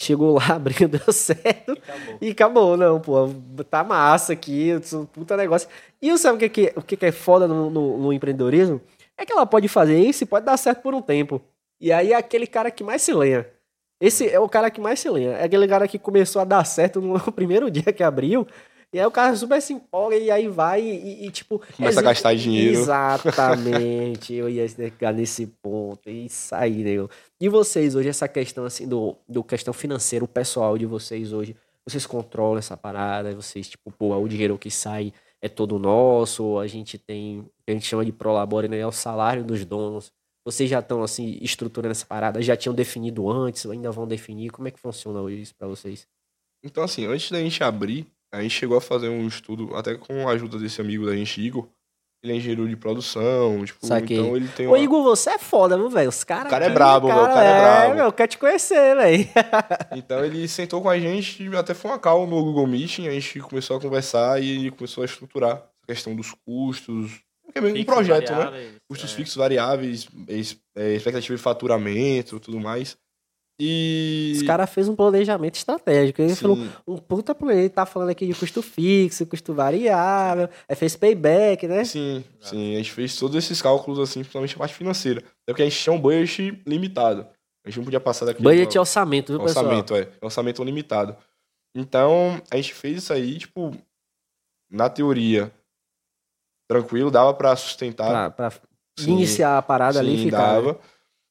[0.00, 1.72] Chegou lá, abriu, deu certo.
[1.72, 2.18] Acabou.
[2.20, 3.28] E acabou, não, pô,
[3.70, 5.68] tá massa aqui, um puta negócio.
[6.02, 8.80] E eu sabe o que, que, o que, que é foda no, no, no empreendedorismo?
[9.16, 11.40] É que ela pode fazer isso e pode dar certo por um tempo.
[11.80, 13.48] E aí é aquele cara que mais se lenha.
[14.00, 15.32] Esse é o cara que mais se lenha.
[15.32, 18.46] É aquele cara que começou a dar certo no primeiro dia que abriu.
[18.94, 21.60] E aí o cara super se empolga e aí vai e, e, tipo.
[21.76, 22.78] Começa a gastar dinheiro.
[22.78, 24.32] Exatamente.
[24.32, 26.08] eu ia chegar nesse ponto.
[26.08, 27.10] Isso aí, nego.
[27.40, 31.56] E vocês hoje, essa questão assim do, do questão financeira, o pessoal de vocês hoje,
[31.84, 36.68] vocês controlam essa parada, vocês, tipo, pô, o dinheiro que sai é todo nosso, a
[36.68, 38.78] gente tem, a gente chama de prolabore, né?
[38.78, 40.12] É o salário dos donos.
[40.44, 42.42] Vocês já estão, assim, estruturando essa parada?
[42.42, 44.50] Já tinham definido antes, ainda vão definir?
[44.50, 46.06] Como é que funciona hoje isso pra vocês?
[46.62, 50.28] Então, assim, antes da gente abrir, a gente chegou a fazer um estudo, até com
[50.28, 51.66] a ajuda desse amigo da gente, Igor.
[52.22, 54.18] Ele é engenheiro de produção, tipo, Saquei.
[54.18, 54.78] então ele tem Ô, uma...
[54.78, 56.08] Igor, você é foda, viu, velho?
[56.08, 56.46] Os caras.
[56.46, 57.94] O cara é brabo, meu, o cara é brabo.
[57.96, 59.28] meu, quer te conhecer, velho.
[59.94, 63.40] Então ele sentou com a gente, até foi uma call no Google Meeting, a gente
[63.40, 67.20] começou a conversar e começou a estruturar a questão dos custos,
[67.54, 68.72] é meio um projeto, né?
[68.88, 69.14] Custos é.
[69.14, 70.08] fixos, variáveis,
[70.76, 72.96] é, expectativa de faturamento, tudo mais.
[73.60, 74.32] E.
[74.36, 76.20] Os caras fez um planejamento estratégico.
[76.20, 76.42] Ele Sim.
[76.42, 77.36] falou, um puta.
[77.50, 81.84] Ele tá falando aqui de custo fixo, custo variável, aí fez payback, né?
[81.84, 85.20] Sim, sim, a gente fez todos esses cálculos, assim, principalmente a parte financeira.
[85.20, 87.26] Até porque a gente tinha um budget limitado.
[87.64, 89.64] A gente não podia passar daquele Budget e orçamento, viu, pessoal?
[89.64, 90.08] orçamento, é.
[90.20, 91.16] Orçamento limitado.
[91.74, 93.74] Então, a gente fez isso aí, tipo,
[94.70, 95.50] na teoria,
[96.68, 98.32] tranquilo, dava pra sustentar.
[98.32, 98.60] Pra, pra
[98.98, 100.38] Sim, iniciar a parada ali e Sim, ficar.
[100.38, 100.44] né?
[100.54, 100.80] dava.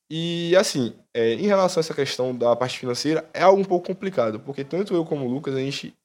[0.09, 3.87] E assim, é, em relação a essa questão da parte financeira, é algo um pouco
[3.87, 5.95] complicado, porque tanto eu como o Lucas, a gente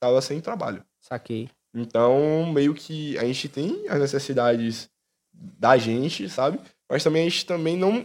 [0.00, 0.84] tava sem trabalho.
[1.00, 1.48] Saquei.
[1.74, 4.90] Então, meio que a gente tem as necessidades
[5.32, 6.60] da gente, sabe?
[6.90, 8.04] Mas também a gente também não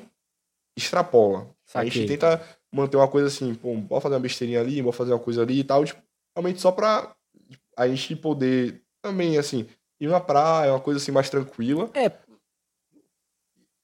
[0.78, 1.50] extrapola.
[1.74, 2.08] A gente Saquei.
[2.08, 5.42] tenta manter uma coisa assim, pô, bora fazer uma besteirinha ali, bora fazer uma coisa
[5.42, 6.02] ali e tal, tipo,
[6.36, 7.16] realmente só pra
[7.78, 9.68] a gente poder também, assim,
[10.00, 11.90] ir na praia, uma coisa assim mais tranquila.
[11.94, 12.12] É.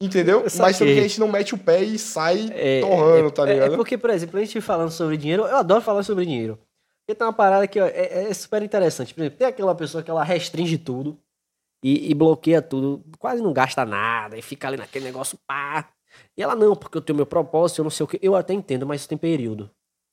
[0.01, 0.37] Entendeu?
[0.39, 0.93] Eu Mas saquei.
[0.93, 3.73] que a gente não mete o pé e sai É, torrando, tá É, ligado?
[3.73, 6.59] é porque, por exemplo, a gente falando sobre dinheiro, eu adoro falar sobre dinheiro.
[7.05, 9.13] Porque tem uma parada que ó, é, é super interessante.
[9.13, 11.17] Por exemplo, tem aquela pessoa que ela restringe tudo
[11.83, 15.89] e, e bloqueia tudo, quase não gasta nada e fica ali naquele negócio pá.
[16.37, 18.19] E ela, não, porque eu tenho meu propósito, eu não sei o que.
[18.21, 19.69] Eu até entendo, mas isso tem período.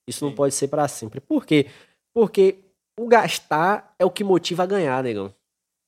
[0.07, 0.37] Isso não Sim.
[0.37, 1.21] pode ser pra sempre.
[1.21, 1.67] Por quê?
[2.15, 2.59] Porque
[2.99, 5.35] o gastar é o que motiva a ganhar, negão.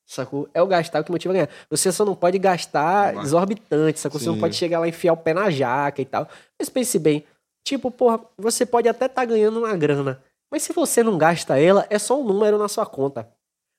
[0.07, 0.49] Sacou?
[0.53, 1.49] É o gastar o que motiva a ganhar.
[1.71, 4.21] Você só não pode gastar exorbitante, sacou?
[4.21, 4.41] Você não Sim.
[4.41, 6.29] pode chegar lá e enfiar o pé na jaca e tal.
[6.59, 7.25] Mas pense bem,
[7.65, 11.87] tipo, porra, você pode até estar ganhando uma grana, mas se você não gasta ela,
[11.89, 13.29] é só um número na sua conta.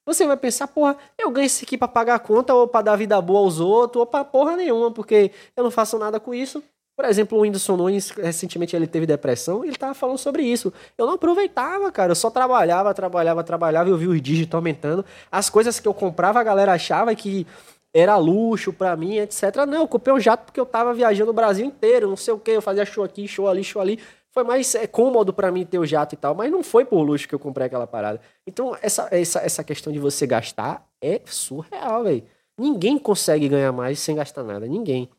[0.07, 2.95] Você vai pensar, porra, eu ganho isso aqui pra pagar a conta ou pra dar
[2.95, 6.63] vida boa aos outros ou pra porra nenhuma, porque eu não faço nada com isso.
[6.95, 10.71] Por exemplo, o Whindersson Nunes, recentemente ele teve depressão ele tava falando sobre isso.
[10.97, 12.11] Eu não aproveitava, cara.
[12.11, 15.03] Eu só trabalhava, trabalhava, trabalhava eu vi os dígitos aumentando.
[15.29, 17.45] As coisas que eu comprava, a galera achava que
[17.93, 19.55] era luxo pra mim, etc.
[19.67, 22.39] Não, eu comprei um jato porque eu tava viajando o Brasil inteiro, não sei o
[22.39, 23.99] que, eu fazia show aqui, show ali, show ali.
[24.31, 27.01] Foi mais é, cômodo pra mim ter o jato e tal, mas não foi por
[27.01, 28.19] luxo que eu comprei aquela parada.
[28.45, 32.23] Então, essa, essa, essa questão de você gastar é surreal, velho.
[32.59, 35.09] Ninguém consegue ganhar mais sem gastar nada, ninguém.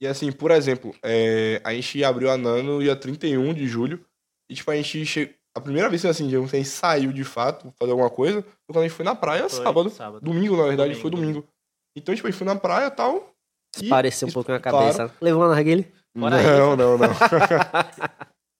[0.00, 4.04] E assim, por exemplo, é, a gente abriu a Nano dia 31 de julho.
[4.50, 5.34] E tipo, a gente chegou.
[5.56, 8.52] A primeira vez assim, digamos, que a gente saiu de fato fazer alguma coisa foi
[8.74, 9.88] quando a gente foi na praia Foi sábado.
[9.88, 10.22] sábado.
[10.22, 11.48] Domingo, na verdade, Domingo, foi domingo.
[11.96, 13.32] Então, tipo, a gente foi na praia e tal.
[13.80, 14.78] e- Pareceu um pouco na claro.
[14.94, 15.10] cabeça.
[15.18, 15.88] Levou uma narguilha?
[16.18, 17.08] Fora Não, não, não.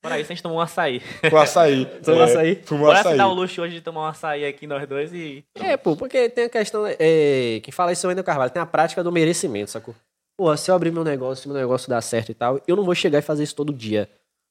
[0.03, 1.03] Fora isso, a gente tomou um açaí.
[1.31, 1.85] Com açaí.
[2.03, 2.63] Tomou açaí?
[2.65, 3.13] Fumou Bora açaí.
[3.13, 5.45] se dar o luxo hoje de tomar um açaí aqui nós dois e.
[5.57, 6.85] É, pô, porque tem a questão.
[6.87, 9.95] É, quem fala isso é o Wendel Carvalho, tem a prática do merecimento, sacou?
[10.39, 12.85] Pô, se eu abrir meu negócio, se meu negócio dar certo e tal, eu não
[12.85, 14.09] vou chegar e fazer isso todo dia.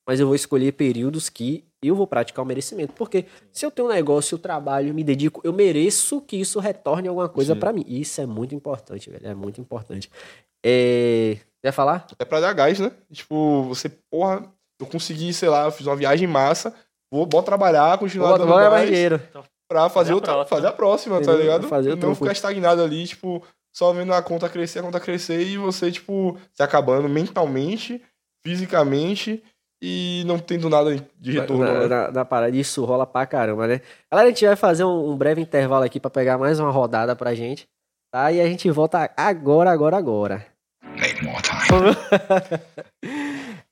[0.08, 2.94] Mas eu vou escolher períodos que eu vou praticar o merecimento.
[2.94, 7.08] Porque se eu tenho um negócio, eu trabalho, me dedico, eu mereço que isso retorne
[7.08, 7.84] alguma coisa pra mim.
[7.88, 9.28] Isso é muito importante, velho.
[9.28, 10.10] É muito importante.
[10.64, 11.38] É...
[11.64, 12.06] Quer falar?
[12.20, 12.92] É pra dar gás, né?
[13.12, 14.44] Tipo, você, porra,
[14.80, 16.74] eu consegui, sei lá, eu fiz uma viagem massa.
[17.12, 19.20] Vou, vou trabalhar, continuar Bora, dando bora gás mais dinheiro.
[19.68, 20.56] pra fazer, Fazer a outra, próxima.
[20.58, 21.68] fazer a próxima, tá ligado?
[21.68, 23.44] Fazer não ficar estagnado ali, tipo,
[23.76, 28.02] só vendo a conta crescer, a conta crescer e você, tipo, se acabando mentalmente,
[28.46, 29.44] fisicamente
[29.84, 31.66] e não tendo nada de retorno.
[31.66, 31.88] na, né?
[31.88, 32.56] na, na parada.
[32.56, 33.82] Isso rola pra caramba, né?
[34.10, 37.18] Galera, a gente vai fazer um, um breve intervalo aqui pra pegar mais uma rodada
[37.18, 37.68] pra gente,
[38.14, 38.32] tá?
[38.32, 40.48] E a gente volta agora, agora, agora.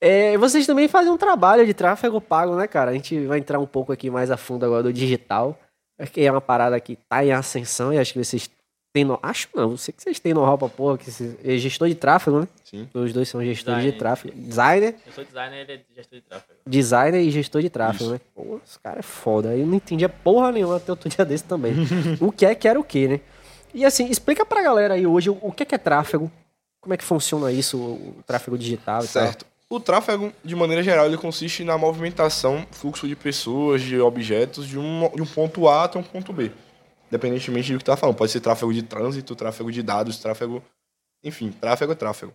[0.00, 2.90] É, vocês também fazem um trabalho de tráfego pago, né, cara?
[2.90, 5.58] A gente vai entrar um pouco aqui mais a fundo agora do digital,
[5.96, 8.50] porque é uma parada que tá em ascensão e acho que vocês
[8.94, 9.04] têm...
[9.04, 9.18] No...
[9.22, 11.10] Acho não, sei que vocês têm know-how pra porra, que
[11.44, 12.48] é gestor de tráfego, né?
[12.64, 12.88] Sim.
[12.94, 13.98] Os dois são gestores de Designer.
[13.98, 14.34] tráfego.
[14.40, 16.58] Designer, Eu sou designer, ele é gestor de tráfego.
[16.66, 18.12] designer e gestor de tráfego, Isso.
[18.14, 18.20] né?
[18.34, 19.54] Pô, os caras é foda.
[19.54, 21.74] Eu não entendia porra nenhuma até outro dia desse também.
[22.20, 23.20] o que é que era o que, né?
[23.74, 26.30] E assim, explica pra galera aí hoje o o que é que é tráfego,
[26.80, 29.44] como é que funciona isso, o tráfego digital e Certo.
[29.68, 34.78] O tráfego, de maneira geral, ele consiste na movimentação, fluxo de pessoas, de objetos, de
[34.78, 36.52] um, de um ponto A até um ponto B.
[37.14, 38.16] Independentemente do que tá falando.
[38.16, 40.60] Pode ser tráfego de trânsito, tráfego de dados, tráfego.
[41.22, 42.34] Enfim, tráfego é tráfego.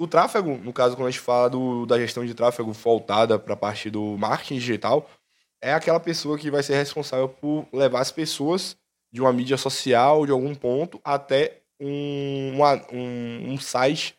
[0.00, 3.54] O tráfego, no caso, quando a gente fala do, da gestão de tráfego voltada para
[3.54, 5.08] a parte do marketing digital,
[5.62, 8.76] é aquela pessoa que vai ser responsável por levar as pessoas
[9.12, 14.16] de uma mídia social, de algum ponto, até um, uma- um, um site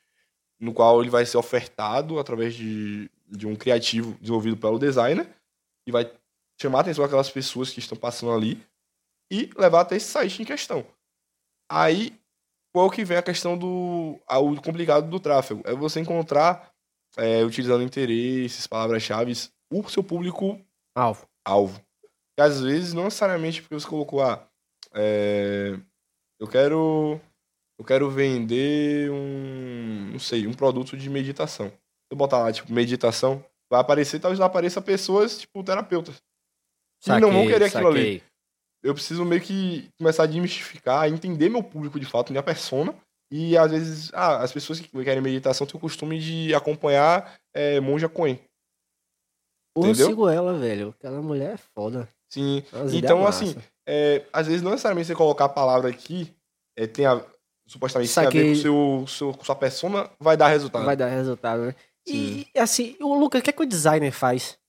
[0.57, 5.27] no qual ele vai ser ofertado através de, de um criativo desenvolvido pelo designer
[5.85, 6.09] e vai
[6.59, 8.57] chamar a atenção daquelas pessoas que estão passando ali
[9.31, 10.85] e levar até esse site em questão.
[11.69, 12.19] Aí,
[12.73, 15.61] qual que vem a questão do o complicado do tráfego?
[15.65, 16.71] É você encontrar,
[17.17, 19.33] é, utilizando interesses, palavras-chave,
[19.71, 20.59] o seu público
[20.95, 21.27] Alvo.
[21.45, 21.81] alvo.
[22.37, 24.45] E às vezes, não necessariamente porque você colocou, ah,
[24.93, 25.79] é,
[26.39, 27.19] eu quero
[27.77, 31.67] eu quero vender um, não sei, um produto de meditação.
[31.69, 36.15] Se eu botar lá, tipo, meditação, vai aparecer, talvez apareça pessoas, tipo, terapeutas.
[37.01, 38.23] Que não vão querer aquilo ali.
[38.85, 42.95] Eu preciso meio que começar a desmistificar, entender meu público de fato, minha persona.
[43.31, 47.79] E às vezes, ah, as pessoas que querem meditação têm o costume de acompanhar é,
[47.79, 48.39] Monja Coen.
[49.73, 50.89] Porra, eu sigo ela, velho.
[50.89, 52.07] Aquela mulher é foda.
[52.29, 52.63] Sim.
[52.93, 53.55] Então, assim,
[53.87, 56.31] é, às vezes não necessariamente você colocar a palavra aqui
[56.77, 57.25] é, tem a,
[57.67, 60.85] supostamente tem a ver com, seu, seu, sua persona, vai dar resultado.
[60.85, 61.75] Vai dar resultado, né?
[62.07, 62.45] Sim.
[62.53, 64.59] E assim, o Lucas, o que é que o designer faz?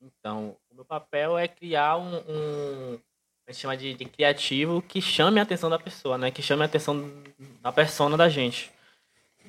[0.00, 3.00] Então, o meu papel é criar um, um
[3.50, 6.30] a gente chama de, de, criativo que chame a atenção da pessoa, né?
[6.30, 7.10] Que chame a atenção
[7.60, 8.70] da persona da gente.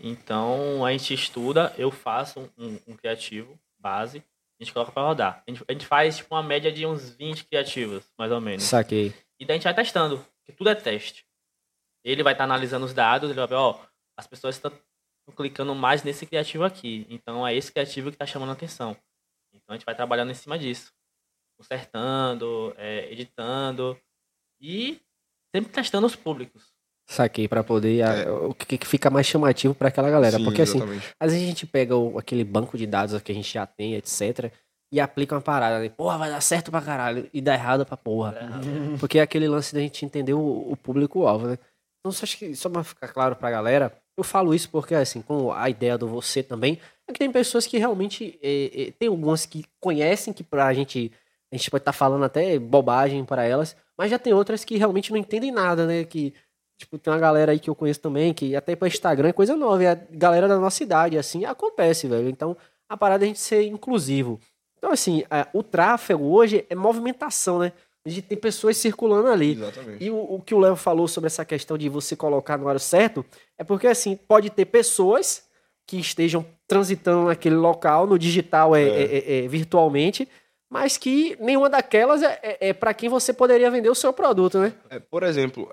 [0.01, 4.23] Então, a gente estuda, eu faço um, um criativo base,
[4.59, 5.43] a gente coloca para rodar.
[5.47, 8.63] A gente, a gente, faz tipo uma média de uns 20 criativos, mais ou menos.
[8.63, 9.13] Saquei.
[9.39, 11.23] E daí a gente vai testando, porque tudo é teste.
[12.03, 13.79] Ele vai estar tá analisando os dados, ele vai ver, ó,
[14.17, 14.71] as pessoas estão
[15.35, 17.05] clicando mais nesse criativo aqui.
[17.07, 18.97] Então é esse criativo que está chamando a atenção.
[19.53, 20.91] Então a gente vai trabalhando em cima disso.
[21.61, 23.95] Consertando, é, editando
[24.59, 24.99] e
[25.55, 26.73] sempre testando os públicos.
[27.07, 27.99] Saquei, para poder.
[27.99, 28.31] É.
[28.31, 30.37] o que, que, fica mais chamativo para aquela galera.
[30.37, 31.05] Sim, Porque assim, exatamente.
[31.05, 33.67] assim, às vezes a gente pega o, aquele banco de dados que a gente já
[33.67, 34.51] tem, etc.
[34.91, 35.89] E aplica uma parada, né?
[35.89, 37.29] Porra, vai dar certo pra caralho.
[37.31, 38.35] E dá errado pra porra.
[38.99, 41.59] Porque é aquele lance da gente entender o, o público-alvo, né?
[41.99, 45.21] Então, só, acho que, só pra ficar claro pra galera, eu falo isso porque, assim,
[45.21, 48.39] com a ideia do você também, é que tem pessoas que realmente.
[48.41, 51.11] É, é, tem algumas que conhecem que pra gente.
[51.51, 54.77] A gente pode estar tá falando até bobagem para elas, mas já tem outras que
[54.77, 56.05] realmente não entendem nada, né?
[56.05, 56.33] Que,
[56.77, 59.55] tipo, tem uma galera aí que eu conheço também, que até para Instagram é coisa
[59.55, 62.29] nova, é a galera da nossa idade, assim, acontece, velho.
[62.29, 62.55] Então,
[62.87, 64.39] a parada é a gente ser inclusivo.
[64.77, 67.73] Então, assim, a, o tráfego hoje é movimentação, né?
[68.05, 69.51] A gente tem pessoas circulando ali.
[69.51, 70.03] Exatamente.
[70.03, 72.79] E o, o que o Léo falou sobre essa questão de você colocar no horário
[72.79, 73.23] certo
[73.57, 75.43] é porque, assim, pode ter pessoas
[75.85, 79.03] que estejam transitando naquele local, no digital, é, é.
[79.03, 80.27] é, é virtualmente,
[80.71, 84.57] mas que nenhuma daquelas é, é, é para quem você poderia vender o seu produto,
[84.57, 84.73] né?
[84.99, 85.69] por exemplo,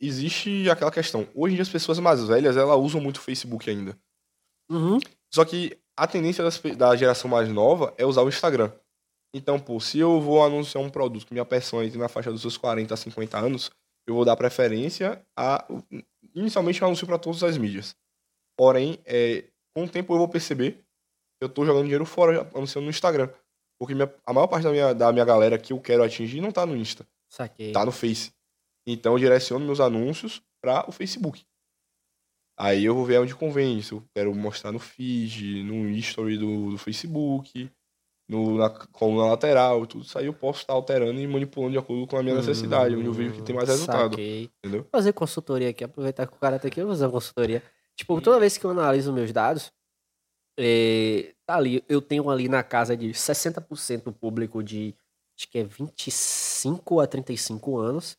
[0.00, 1.26] existe aquela questão.
[1.34, 3.98] Hoje em dia as pessoas mais velhas, elas usam muito o Facebook ainda.
[4.70, 5.00] Uhum.
[5.34, 8.70] Só que a tendência das, da geração mais nova é usar o Instagram.
[9.34, 12.42] Então, pô, se eu vou anunciar um produto que minha pessoa entre na faixa dos
[12.42, 13.70] seus 40 a 50 anos,
[14.06, 15.66] eu vou dar preferência a.
[16.34, 17.96] Inicialmente, eu anuncio para todas as mídias.
[18.56, 19.44] Porém, é,
[19.74, 20.84] com o tempo eu vou perceber
[21.42, 23.28] eu estou jogando dinheiro fora anunciando no Instagram.
[23.78, 26.50] Porque minha, a maior parte da minha, da minha galera que eu quero atingir não
[26.50, 27.06] está no Insta.
[27.28, 27.72] Saquei.
[27.72, 28.32] Tá no Face.
[28.86, 31.44] Então, eu direciono meus anúncios para o Facebook.
[32.58, 33.80] Aí eu vou ver onde convém.
[33.82, 37.70] Se eu quero mostrar no feed, no history do, do Facebook
[38.28, 42.06] no, na coluna lateral, tudo isso aí eu posso estar alterando e manipulando de acordo
[42.06, 44.12] com a minha necessidade, hum, onde eu vejo que tem mais resultado.
[44.12, 44.50] Saquei.
[44.58, 44.82] Entendeu?
[44.82, 47.62] Vou fazer consultoria aqui, aproveitar que o cara tá aqui, eu vou fazer uma consultoria.
[47.94, 49.70] Tipo, toda vez que eu analiso meus dados,
[50.58, 54.94] é, tá ali, eu tenho ali na casa de 60% público de
[55.36, 58.16] acho que é 25 a 35 anos.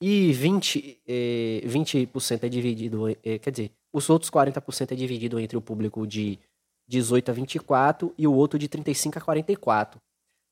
[0.00, 5.56] E 20, é, 20% é dividido, é, quer dizer, os outros 40% é dividido entre
[5.56, 6.40] o público de
[6.88, 10.00] 18 a 24 e o outro de 35 a 44.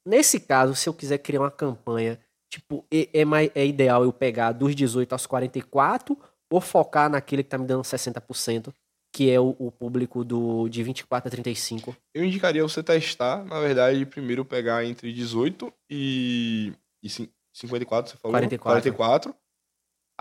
[0.06, 4.12] Nesse caso, se eu quiser criar uma campanha, tipo, é, é, mais, é ideal eu
[4.12, 6.16] pegar dos 18 aos 44
[6.48, 8.72] ou focar naquele que tá me dando 60%,
[9.12, 11.96] que é o, o público do de 24 a 35?
[12.14, 17.08] Eu indicaria você testar, na verdade, primeiro pegar entre 18 e, e
[17.52, 18.32] 54, você falou?
[18.32, 18.92] 44.
[18.92, 19.34] 44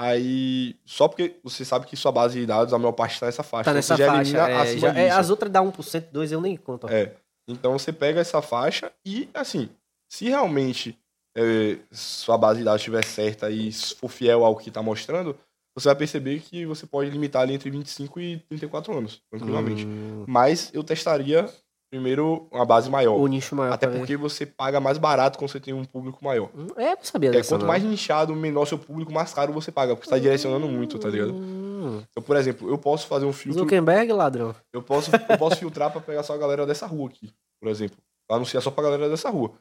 [0.02, 3.44] Aí, só porque você sabe que sua base de dados, a maior parte está nessa
[3.44, 3.66] faixa.
[3.66, 4.38] Tá nessa faixa.
[4.38, 5.74] É, já, é, as outras dá 1%,
[6.14, 6.88] 2% eu nem conto.
[6.88, 7.18] É.
[7.46, 9.70] Então você pega essa faixa e, assim,
[10.08, 10.98] se realmente
[11.36, 15.38] é, sua base de dados estiver certa e for fiel ao que está mostrando,
[15.76, 19.86] você vai perceber que você pode limitar ali entre 25 e 34 anos, tranquilamente.
[19.86, 20.26] Hum.
[20.28, 21.50] Mas eu testaria
[21.90, 23.16] primeiro uma base maior.
[23.18, 23.74] O nicho maior.
[23.74, 26.50] Até porque você paga mais barato quando você tem um público maior.
[26.56, 27.68] Hum, é, não sabia dessa, Quanto não.
[27.68, 31.10] mais nichado, menor seu público, mais caro você paga, porque você tá direcionando muito, tá
[31.10, 31.34] ligado?
[31.34, 32.04] Hum.
[32.10, 33.64] Então, por exemplo, eu posso fazer um filtro...
[33.64, 34.56] Zuckerberg, ladrão.
[34.72, 37.98] Eu posso, eu posso filtrar para pegar só a galera dessa rua aqui, por exemplo.
[38.30, 39.54] Anunciar só pra galera dessa rua.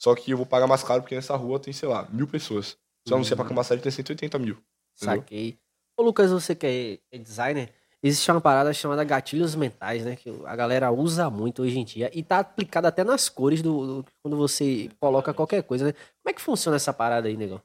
[0.00, 2.76] Só que eu vou pagar mais caro porque nessa rua tem, sei lá, mil pessoas.
[3.06, 4.58] Se eu anunciar pra Camaçari tem 180 mil.
[4.96, 5.16] Entendeu?
[5.16, 5.58] Saquei.
[5.96, 7.72] Ô, Lucas, você que é designer
[8.02, 10.16] existe uma parada chamada gatilhos mentais, né?
[10.16, 12.10] Que a galera usa muito hoje em dia.
[12.12, 15.92] E tá aplicada até nas cores do, do, quando você coloca qualquer coisa, né?
[15.92, 17.62] Como é que funciona essa parada aí, negão?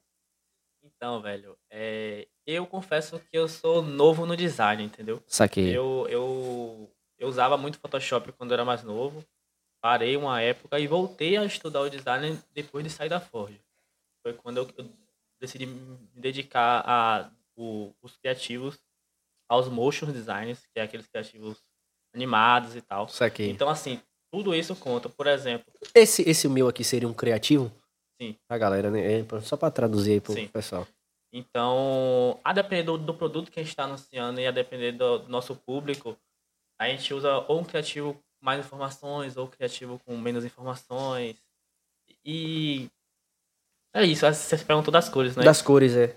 [0.83, 5.21] Então, velho, é, eu confesso que eu sou novo no design, entendeu?
[5.27, 5.75] Saquei.
[5.75, 9.23] Eu, eu, eu usava muito Photoshop quando eu era mais novo.
[9.81, 13.59] Parei uma época e voltei a estudar o design depois de sair da Forge.
[14.23, 14.89] Foi quando eu, eu
[15.39, 18.79] decidi me dedicar a o, os criativos
[19.49, 21.63] aos motion designers, que é aqueles criativos
[22.13, 23.07] animados e tal.
[23.07, 23.49] Saquei.
[23.49, 25.09] Então, assim, tudo isso conta.
[25.09, 25.65] Por exemplo,
[25.95, 27.71] Esse, esse meu aqui seria um criativo?
[28.21, 28.35] Sim.
[28.47, 29.19] Pra galera, né?
[29.19, 30.47] É, só pra traduzir aí pro Sim.
[30.47, 30.87] pessoal.
[31.31, 35.19] Então, a depender do, do produto que a gente está anunciando e a depender do,
[35.19, 36.17] do nosso público,
[36.79, 41.35] a gente usa ou um criativo com mais informações ou um criativo com menos informações.
[42.25, 42.89] E
[44.01, 45.43] é isso, você perguntou das cores, né?
[45.43, 46.15] Das cores, é.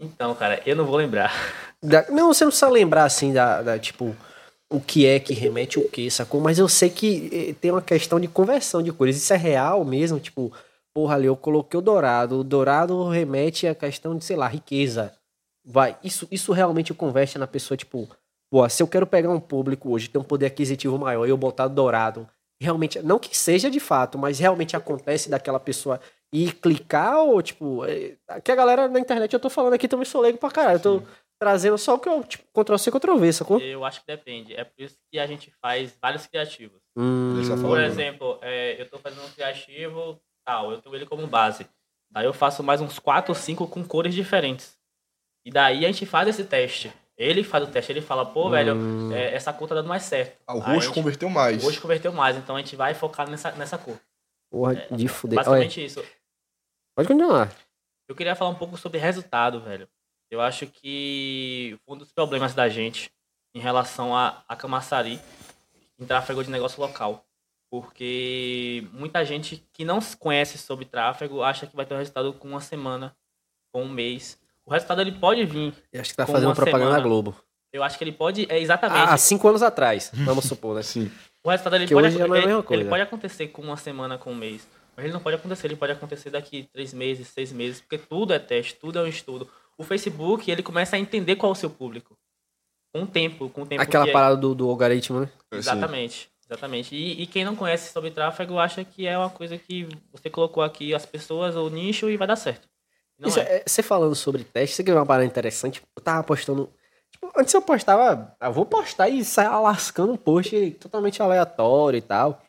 [0.00, 1.32] Então, cara, eu não vou lembrar.
[1.82, 4.14] Da- não, você não precisa lembrar assim da, da, tipo
[4.70, 6.40] o que é que remete o que, sacou?
[6.40, 9.16] Mas eu sei que eh, tem uma questão de conversão de cores.
[9.16, 10.52] Isso é real mesmo, tipo,
[10.94, 12.40] porra, ali eu coloquei o dourado.
[12.40, 15.14] O dourado remete à questão de, sei lá, riqueza.
[15.64, 18.08] Vai, isso, isso realmente converte na pessoa, tipo,
[18.50, 21.36] pô, se eu quero pegar um público hoje, ter um poder aquisitivo maior e eu
[21.36, 22.28] botar dourado,
[22.60, 26.00] realmente, não que seja de fato, mas realmente acontece daquela pessoa
[26.32, 30.04] ir clicar ou, tipo, é, que a galera na internet, eu tô falando aqui também
[30.04, 31.02] sou leigo pra caralho, eu tô
[31.40, 33.58] trazendo só o que eu, tipo, Ctrl-C, Ctrl-V, sacou?
[33.60, 34.54] Eu acho que depende.
[34.54, 36.80] É por isso que a gente faz vários criativos.
[36.96, 37.40] Hum.
[37.62, 41.66] Por exemplo, é, eu tô fazendo um criativo tal, eu tenho ele como base.
[42.10, 44.76] Daí eu faço mais uns 4 ou 5 com cores diferentes.
[45.44, 46.92] E daí a gente faz esse teste.
[47.16, 49.12] Ele faz o teste, ele fala, pô, velho, Hum.
[49.12, 50.38] é, essa cor tá dando mais certo.
[50.46, 51.62] Ah, o roxo gente- converteu mais.
[51.62, 53.98] O roxo converteu mais, então a gente vai focar nessa, nessa cor.
[54.50, 55.38] Porra, de fuder.
[55.38, 56.02] Olha, Basicamente isso.
[56.98, 57.52] Pode continuar.
[58.08, 59.88] Eu queria falar um pouco sobre resultado, velho.
[60.30, 63.12] Eu acho que um dos problemas da gente
[63.54, 65.20] em relação a, a Camaçari
[65.96, 67.24] em tráfego de negócio local.
[67.70, 72.32] Porque muita gente que não se conhece sobre tráfego acha que vai ter um resultado
[72.32, 73.14] com uma semana,
[73.72, 74.36] com um mês.
[74.66, 75.72] O resultado ele pode vir.
[75.92, 76.96] Eu acho que tá Com fazendo uma propaganda semana.
[76.96, 77.36] na Globo.
[77.72, 78.46] Eu acho que ele pode.
[78.50, 79.08] É exatamente.
[79.12, 80.82] Ah, cinco anos atrás, vamos supor, né?
[80.82, 81.12] Sim.
[81.44, 84.32] O resultado ele pode, hoje é a ele- ele pode acontecer com uma semana, com
[84.32, 84.66] um mês.
[84.98, 88.32] Mas ele não pode acontecer, ele pode acontecer daqui três meses, seis meses, porque tudo
[88.32, 89.48] é teste, tudo é um estudo.
[89.78, 92.18] O Facebook, ele começa a entender qual é o seu público.
[92.92, 95.30] Com o tempo, com o tempo Aquela que é- parada do, do algoritmo, né?
[95.52, 96.96] Exatamente, exatamente.
[96.96, 100.64] E, e quem não conhece sobre tráfego acha que é uma coisa que você colocou
[100.64, 102.68] aqui as pessoas, o nicho e vai dar certo.
[103.16, 103.42] Não Isso, é.
[103.42, 105.80] é, você falando sobre teste, você quer ver uma parada interessante?
[105.96, 106.72] Eu tava postando.
[107.12, 108.34] Tipo, antes eu postava.
[108.40, 112.42] Ah, vou postar e sair lascando um post totalmente aleatório e tal.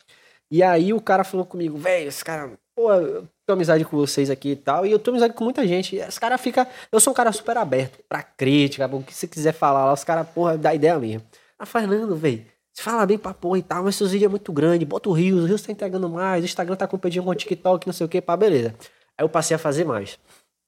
[0.51, 4.29] E aí o cara falou comigo, velho, esse cara, pô, eu tenho amizade com vocês
[4.29, 4.85] aqui e tal.
[4.85, 5.95] E eu tenho amizade com muita gente.
[5.95, 6.67] E esse cara fica.
[6.91, 10.03] Eu sou um cara super aberto pra crítica, o que você quiser falar lá, os
[10.03, 11.21] caras, porra, dá ideia mesmo.
[11.57, 12.45] Ah, Fernando, velho.
[12.73, 15.11] Você fala bem pra porra e tal, mas seus vídeos é muito grande, bota o
[15.11, 18.05] Rios, o Rios tá entregando mais, o Instagram tá competindo com o TikTok, não sei
[18.05, 18.73] o que, pá, beleza.
[19.17, 20.17] Aí eu passei a fazer mais.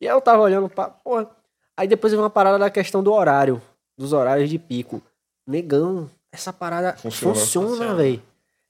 [0.02, 0.90] E aí eu tava olhando pra.
[0.90, 1.30] Porra.
[1.78, 3.62] Aí depois veio uma parada da questão do horário.
[3.98, 5.02] Dos horários de pico.
[5.48, 7.36] Negão, essa parada Funciona.
[7.36, 7.96] funciona, Funciona.
[7.96, 8.22] velho.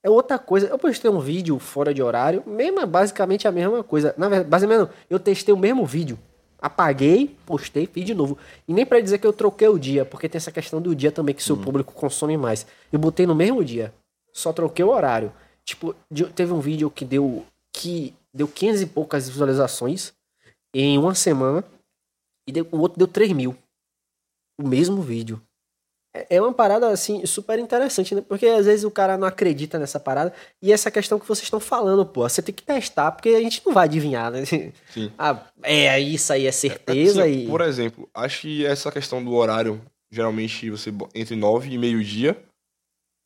[0.03, 0.67] É outra coisa.
[0.67, 4.13] Eu postei um vídeo fora de horário, mesmo é basicamente a mesma coisa.
[4.17, 6.17] Na verdade, basicamente, eu testei o mesmo vídeo.
[6.59, 8.37] Apaguei, postei, fiz de novo.
[8.67, 11.11] E nem pra dizer que eu troquei o dia, porque tem essa questão do dia
[11.11, 12.65] também que seu público consome mais.
[12.91, 13.93] Eu botei no mesmo dia.
[14.33, 15.31] Só troquei o horário.
[15.63, 15.95] Tipo,
[16.35, 20.13] teve um vídeo que deu que deu 15 e poucas visualizações
[20.73, 21.63] em uma semana
[22.47, 23.55] e deu- o outro deu 3 mil.
[24.59, 25.41] O mesmo vídeo.
[26.13, 28.21] É é uma parada, assim, super interessante, né?
[28.21, 30.33] Porque às vezes o cara não acredita nessa parada.
[30.61, 32.27] E essa questão que vocês estão falando, pô.
[32.27, 34.45] Você tem que testar, porque a gente não vai adivinhar, né?
[34.45, 34.71] Sim.
[35.17, 37.23] Ah, é isso aí, é certeza.
[37.23, 37.47] Assim, e...
[37.47, 39.81] Por exemplo, acho que essa questão do horário,
[40.11, 42.41] geralmente você entre 9 e meio-dia,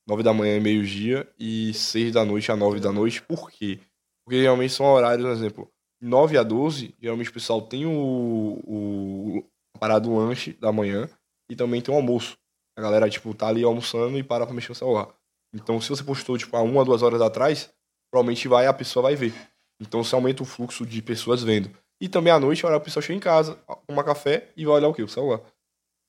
[0.07, 3.21] 9 da manhã e meio-dia, e 6 da noite a 9 da noite.
[3.21, 3.79] Por quê?
[4.25, 5.71] Porque geralmente são horários, por exemplo,
[6.01, 9.43] 9 a 12, geralmente o pessoal tem o, o
[9.75, 11.09] a parada do lanche da manhã
[11.49, 12.37] e também tem o almoço.
[12.77, 15.07] A galera, tipo, tá ali almoçando e para pra mexer no celular.
[15.53, 17.69] Então, se você postou, tipo, há uma, duas horas atrás,
[18.11, 19.33] provavelmente vai, a pessoa vai ver.
[19.81, 21.69] Então, você aumenta o fluxo de pessoas vendo.
[22.01, 23.57] E também à noite, a hora que a pessoa chega em casa,
[23.87, 25.01] tomar café e vai olhar o quê?
[25.03, 25.39] O celular.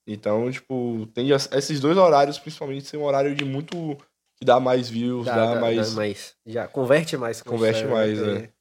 [0.09, 3.97] Então, tipo, tem esses dois horários, principalmente, ser um horário de muito.
[4.39, 5.91] que dá mais views, Dá- dá, dá- mais.
[5.91, 7.41] dá mais- Já converte mais.
[7.43, 8.53] Converte mais, é.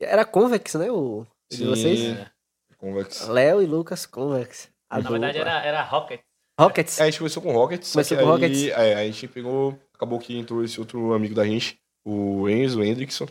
[0.00, 0.90] Era Convex, né?
[0.90, 1.66] O de Sim.
[1.66, 2.00] vocês?
[2.18, 2.30] É.
[2.78, 3.28] Convex.
[3.28, 4.70] Léo e Lucas Convex.
[4.90, 5.50] A Na verdade dupla.
[5.52, 6.20] era, era Rocket.
[6.60, 6.98] Rockets.
[7.00, 8.68] É, a gente começou com Rockets, Começou que com aí, Rockets.
[8.68, 12.84] é, a gente pegou, acabou que entrou esse outro amigo da gente, o Enzo, o
[12.84, 13.26] Hendrickson,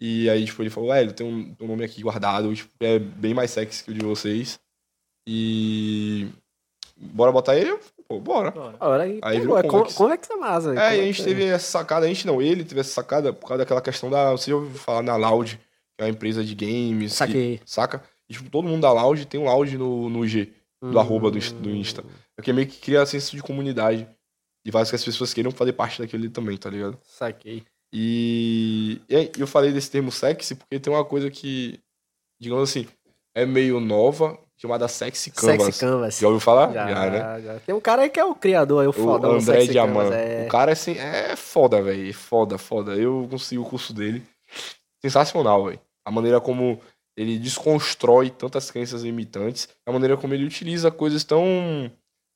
[0.00, 2.98] e aí, tipo, ele falou, é, ele tem um, um nome aqui guardado, tipo, é
[2.98, 4.58] bem mais sexy que o de vocês,
[5.26, 6.28] e
[6.96, 7.78] bora botar ele?
[8.08, 8.50] Pô, bora.
[8.50, 8.76] Bora.
[8.80, 9.94] Ora, aí, virou é con- Convex.
[9.94, 10.70] Convex é massa.
[10.74, 13.46] É, e a gente teve essa sacada, a gente não, ele teve essa sacada por
[13.48, 16.54] causa daquela questão da, você já ouviu falar na Loud, que é uma empresa de
[16.54, 17.60] games, que- Saquei.
[17.64, 18.02] saca?
[18.28, 20.52] E, tipo, todo mundo da Loud tem um Loud no, no G,
[20.82, 20.98] do Hum.
[20.98, 22.04] arroba do, do Insta.
[22.36, 24.08] Porque meio que cria senso de comunidade.
[24.64, 26.98] E faz que as pessoas queiram fazer parte daquele também, tá ligado?
[27.02, 27.64] Saquei.
[27.92, 31.78] E, e eu falei desse termo sexy porque tem uma coisa que,
[32.40, 32.86] digamos assim,
[33.34, 35.66] é meio nova, chamada Sexy Canvas.
[35.66, 36.18] Sexy Canvas.
[36.18, 36.72] Já ouviu falar?
[36.72, 37.42] Já, né?
[37.42, 37.58] já.
[37.60, 40.12] Tem um cara aí que é o criador, aí, o O fodão do André Diamant.
[40.12, 40.44] É...
[40.46, 42.14] O cara é, assim, é foda, velho.
[42.14, 42.94] Foda, foda.
[42.94, 44.22] Eu consegui o curso dele.
[45.04, 45.80] Sensacional, velho.
[46.06, 46.80] A maneira como
[47.16, 51.90] ele desconstrói tantas crenças limitantes, a maneira como ele utiliza coisas tão,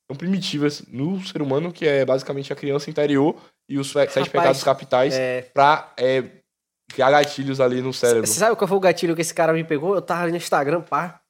[0.07, 3.35] tão primitivas no ser humano, que é basicamente a criança interior
[3.67, 5.41] e os sete Rapaz, pecados capitais, é...
[5.53, 6.23] pra é,
[6.89, 8.25] criar gatilhos ali no cérebro.
[8.25, 9.95] Você sabe qual foi o gatilho que esse cara me pegou?
[9.95, 11.21] Eu tava ali no Instagram, pá.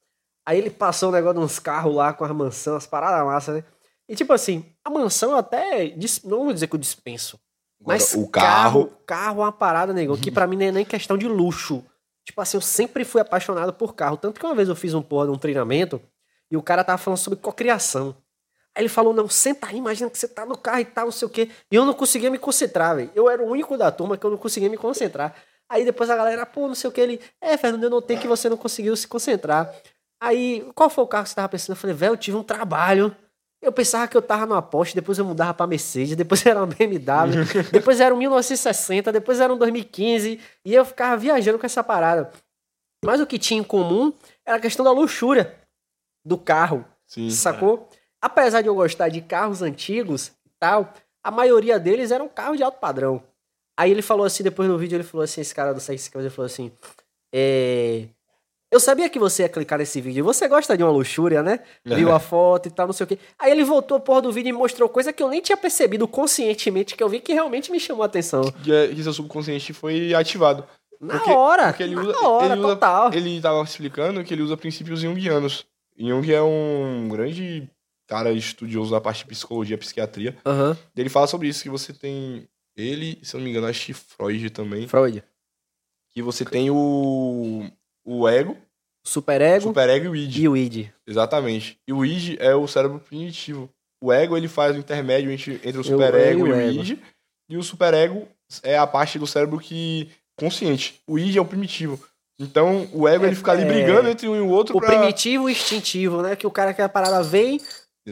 [0.46, 3.56] Aí ele passou um negócio de uns carros lá com as mansões, as paradas massas,
[3.56, 3.64] né?
[4.08, 5.94] E tipo assim, a mansão eu até.
[6.24, 7.38] Não vou dizer que eu dispenso.
[7.84, 11.16] Mas o carro, Carro é uma parada, nego, que pra mim não é nem questão
[11.16, 11.84] de luxo.
[12.26, 14.16] Tipo assim, eu sempre fui apaixonado por carro.
[14.16, 16.00] Tanto que uma vez eu fiz um porra de um treinamento
[16.50, 18.16] e o cara tava falando sobre cocriação.
[18.74, 21.12] Aí ele falou, não, senta aí, imagina que você tá no carro e tal, não
[21.12, 21.50] sei o quê.
[21.70, 23.10] E eu não conseguia me concentrar, velho.
[23.14, 25.34] Eu era o único da turma que eu não conseguia me concentrar.
[25.68, 28.26] Aí depois a galera, pô, não sei o que, ele, é, Fernando, eu notei que
[28.26, 29.70] você não conseguiu se concentrar.
[30.20, 31.76] Aí, qual foi o carro que você tava pensando?
[31.76, 33.14] Eu falei, velho, eu tive um trabalho.
[33.60, 36.66] Eu pensava que eu tava numa Porsche, depois eu mudava pra Mercedes, depois era uma
[36.66, 41.82] BMW, depois era um 1960, depois era um 2015, e eu ficava viajando com essa
[41.82, 42.30] parada.
[43.04, 44.12] Mas o que tinha em comum
[44.46, 45.56] era a questão da luxúria
[46.24, 47.30] do carro, sim.
[47.30, 47.88] sacou?
[48.20, 50.92] Apesar de eu gostar de carros antigos e tal,
[51.22, 53.22] a maioria deles eram carros de alto padrão.
[53.78, 56.30] Aí ele falou assim, depois no vídeo, ele falou assim, esse cara do Sex Cameras,
[56.32, 56.72] ele falou assim,
[57.34, 58.08] é...
[58.70, 60.22] Eu sabia que você ia clicar nesse vídeo.
[60.24, 61.60] Você gosta de uma luxúria, né?
[61.86, 63.18] Viu a foto e tal, não sei o quê.
[63.38, 66.06] Aí ele voltou a porra do vídeo e mostrou coisa que eu nem tinha percebido
[66.06, 68.42] conscientemente, que eu vi que realmente me chamou a atenção.
[68.62, 70.66] Que, é- que seu subconsciente foi ativado.
[71.00, 73.14] Na Porque- hora, porque ele na usa- hora, ele usa- total.
[73.14, 75.64] Ele tava explicando que ele usa princípios junguianos.
[75.96, 77.70] Jung é um grande
[78.08, 80.36] cara estudioso da parte de psicologia, psiquiatria.
[80.44, 83.86] Aham, Ele fala sobre isso, que você tem ele, se eu não me engano, acho
[83.86, 85.22] que Freud também, Freud.
[86.12, 87.68] que você tem o,
[88.04, 88.56] o ego,
[89.04, 90.36] Superego superego e o id.
[90.38, 90.88] e o id.
[91.06, 91.78] Exatamente.
[91.88, 93.68] E o id é o cérebro primitivo.
[94.02, 96.60] O ego, ele faz o intermédio entre, entre o superego ego e e o o
[96.60, 96.80] ego.
[96.82, 96.98] id.
[97.50, 98.28] E o superego
[98.62, 101.00] é a parte do cérebro que consciente.
[101.06, 101.98] O id é o primitivo.
[102.38, 103.66] Então, o ego, É, ele fica ali é.
[103.66, 104.90] brigando entre um e o outro O pra...
[104.90, 106.36] primitivo e o instintivo, né?
[106.36, 107.60] Que o cara que a parada vem,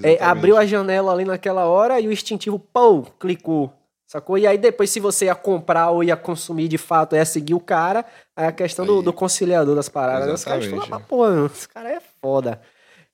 [0.03, 3.72] é, abriu a janela ali naquela hora e o instintivo, pô, clicou.
[4.07, 4.38] Sacou?
[4.38, 7.61] E aí depois, se você ia comprar ou ia consumir de fato, ia seguir o
[7.61, 8.05] cara,
[8.36, 9.05] aí a questão do, Aí.
[9.05, 10.28] do conciliador das paradas.
[10.28, 10.34] né?
[10.34, 12.61] Os caras falam, pô, esse cara é foda.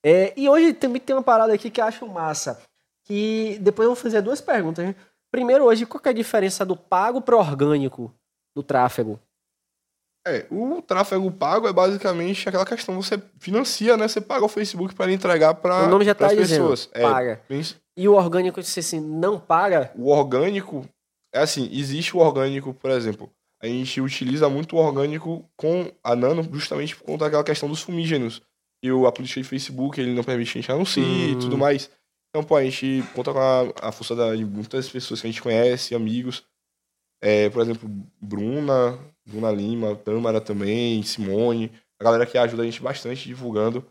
[0.05, 2.61] É, e hoje também tem uma parada aqui que eu acho massa.
[3.05, 4.85] Que depois eu vou fazer duas perguntas.
[4.85, 4.95] né?
[5.31, 8.13] Primeiro, hoje, qual que é a diferença do pago pro orgânico
[8.55, 9.19] do tráfego?
[10.27, 14.07] É, o tráfego pago é basicamente aquela questão, você financia, né?
[14.07, 16.89] Você paga o Facebook para ele entregar para o nome já tá as dizendo, pessoas.
[16.93, 17.43] É, paga.
[17.49, 17.63] bem-
[17.97, 20.87] E o orgânico, se assim, não paga, o orgânico
[21.35, 26.15] é assim, existe o orgânico, por exemplo, a gente utiliza muito o orgânico com a
[26.15, 28.41] Nano justamente por conta daquela questão dos fumígenos.
[28.85, 31.39] E o, a política de Facebook, ele não permite que a gente anuncie e Hum.
[31.39, 31.91] tudo mais.
[32.31, 35.31] Então, pô, a gente conta com a, a força da- de muitas pessoas que a
[35.31, 36.45] gente conhece, amigos.
[37.23, 37.89] É, por exemplo,
[38.21, 41.71] Bruna, Bruna Lima, Tâmara também, Simone.
[42.01, 43.85] A galera que ajuda a gente bastante divulgando.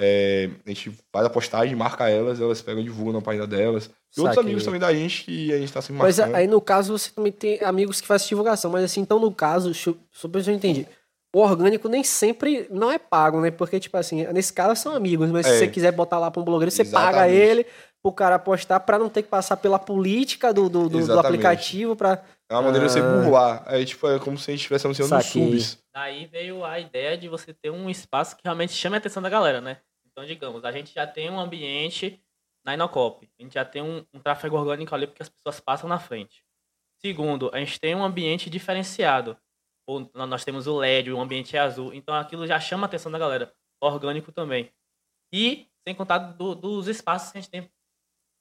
[0.00, 3.90] É, a gente faz a postagem, marca elas, elas pegam e divulgam na página delas.
[4.16, 6.36] E outros amigos também da gente que a gente tá sempre Mas marcando.
[6.36, 9.72] aí no caso você também tem amigos que fazem divulgação, mas assim, então no caso,
[9.72, 10.86] ver se eu entendi.
[11.34, 13.50] O orgânico nem sempre não é pago, né?
[13.50, 15.58] Porque, tipo assim, nesse caso são amigos, mas se É.
[15.58, 17.36] você quiser botar lá pra um blogueiro, você paga Exatamente.
[17.36, 17.66] ele
[18.02, 21.94] pro cara postar pra não ter que passar pela política do, do, do- do aplicativo
[21.96, 22.22] pra.
[22.50, 23.22] É uma maneira de você Ah.
[23.22, 23.64] burlar.
[23.66, 25.84] É tipo, é como se a gente estivesse anunciando nos subs.
[25.92, 29.28] Daí veio a ideia de você ter um espaço que realmente chame a atenção da
[29.28, 29.80] galera, né?
[30.06, 32.22] Então, digamos, a gente já tem um ambiente
[32.64, 33.28] na Inocop.
[33.38, 36.42] A gente já tem um, um tráfego orgânico ali porque as pessoas passam na frente.
[37.00, 39.36] Segundo, a gente tem um ambiente diferenciado.
[39.86, 41.92] Ou nó- nós temos o LED, o ambiente é azul.
[41.94, 43.52] Então aquilo já chama a atenção da galera.
[43.80, 44.72] Orgânico também.
[45.32, 47.70] E, sem contar do- dos espaços que a gente tem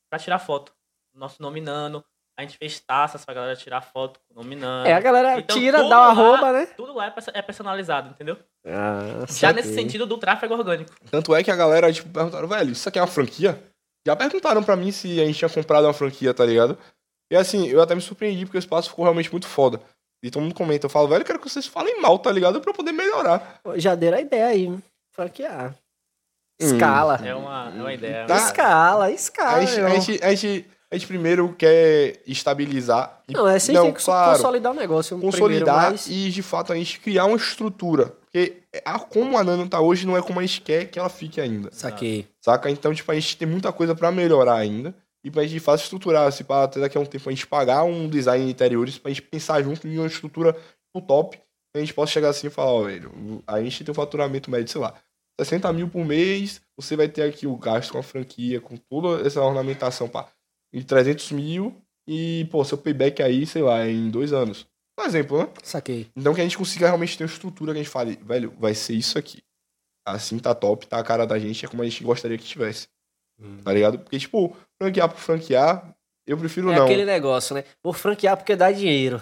[0.09, 0.73] pra tirar foto.
[1.13, 2.03] Nosso nome Nano.
[2.37, 4.87] A gente fez taças pra galera tirar foto com o nome Nano.
[4.87, 6.67] É, a galera Então, tira, dá uma arroba, né?
[6.77, 8.37] Tudo lá é é personalizado, entendeu?
[8.63, 10.93] Ah, Já nesse sentido do tráfego orgânico.
[11.09, 13.59] Tanto é que a galera, tipo, perguntaram, velho, isso aqui é uma franquia?
[14.05, 16.77] Já perguntaram pra mim se a gente tinha comprado uma franquia, tá ligado?
[17.31, 19.81] E assim, eu até me surpreendi porque o espaço ficou realmente muito foda.
[20.23, 22.61] E todo mundo comenta, eu falo, velho, eu quero que vocês falem mal, tá ligado?
[22.61, 23.59] Pra eu poder melhorar.
[23.75, 24.77] Já deram a ideia aí.
[25.11, 25.75] Franquear.
[26.61, 26.65] Hum.
[26.65, 27.19] Escala.
[27.23, 28.25] É uma, é uma ideia.
[28.25, 28.37] Tá.
[28.37, 29.57] Escala, escala.
[29.57, 33.21] a, gente, a, gente, a, gente, a gente primeiro quer estabilizar.
[33.27, 34.01] e- Não, é assim que
[34.37, 35.19] consolidar o negócio.
[35.19, 38.13] consolidar primeiro, mas- e de fato a gente criar uma estrutura.
[38.21, 41.09] Porque a, como a Nano tá hoje não é como a gente quer que ela
[41.09, 41.69] fique ainda.
[41.71, 42.27] Saquei.
[42.41, 42.69] Saca?
[42.69, 44.93] Então, tipo, a gente tem muita coisa pra melhorar ainda.
[45.23, 47.45] E pra gente de fato estruturar, se para até daqui a um tempo a gente
[47.47, 50.55] pagar um design de interiores, pra gente pensar junto em uma estrutura
[50.93, 51.43] pro top, que
[51.75, 54.69] a gente possa chegar assim e falar, ó, velho, a gente tem um faturamento médio,
[54.71, 54.93] sei lá,
[55.39, 59.25] 60 mil por mês, você vai ter aqui o gasto com a franquia, com toda
[59.27, 60.27] essa ornamentação pá,
[60.73, 61.75] de 300 mil
[62.07, 64.65] e, pô, seu payback aí, sei lá, em dois anos.
[64.99, 65.49] Um exemplo, né?
[65.63, 66.07] Saquei.
[66.15, 68.73] Então que a gente consiga realmente ter uma estrutura que a gente fale, velho, vai
[68.73, 69.39] ser isso aqui.
[70.05, 72.87] Assim tá top, tá a cara da gente, é como a gente gostaria que tivesse.
[73.63, 73.99] Tá ligado?
[73.99, 75.95] Porque, tipo, franquear por franquear,
[76.25, 76.85] eu prefiro É não.
[76.85, 77.63] aquele negócio, né?
[77.83, 79.21] Vou franquear porque dá dinheiro.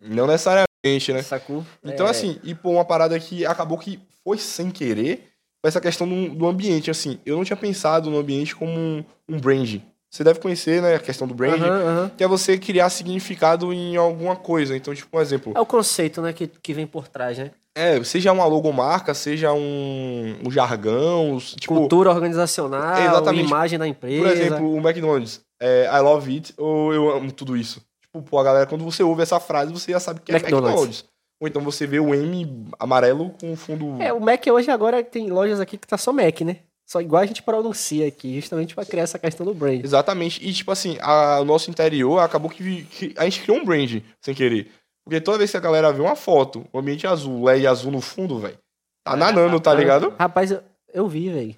[0.00, 1.22] Não necessariamente, né?
[1.22, 1.64] Sacou?
[1.82, 2.10] Então, É.
[2.10, 6.34] assim, e pô, uma parada que acabou que foi sem querer, foi essa questão do,
[6.34, 6.90] do ambiente.
[6.90, 9.80] Assim, eu não tinha pensado no ambiente como um, um brand.
[10.14, 12.10] Você deve conhecer, né, a questão do brand, Aham, aham.
[12.16, 14.76] que é você criar significado em alguma coisa.
[14.76, 15.52] Então, tipo, um exemplo.
[15.56, 17.50] É o conceito, né, que, que vem por trás, né?
[17.76, 23.48] É, seja uma logomarca, seja um, um jargão, tipo, Cultura organizacional, Exatamente.
[23.48, 24.22] imagem da empresa.
[24.22, 27.82] por exemplo, o McDonald's, é, I love it, ou eu amo tudo isso.
[28.00, 30.70] Tipo, pô, a galera, quando você ouve essa frase, você já sabe que é McDonald's.
[30.70, 31.04] McDonald's.
[31.40, 34.00] Ou então você vê o M amarelo com o fundo...
[34.00, 36.58] É, o Mac hoje agora tem lojas aqui que tá só Mac, né?
[36.86, 39.82] Só igual a gente pronuncia aqui, justamente pra criar essa questão do brand.
[39.82, 40.46] Exatamente.
[40.46, 44.02] E, tipo assim, a- o nosso interior acabou que, que a gente criou um brand
[44.20, 44.70] sem querer.
[45.04, 48.00] Porque toda vez que a galera vê uma foto, o ambiente azul, LED azul no
[48.00, 48.58] fundo, velho,
[49.04, 50.14] tá É, nanando, tá ligado?
[50.18, 50.62] Rapaz, eu,
[50.92, 51.56] eu vi, velho.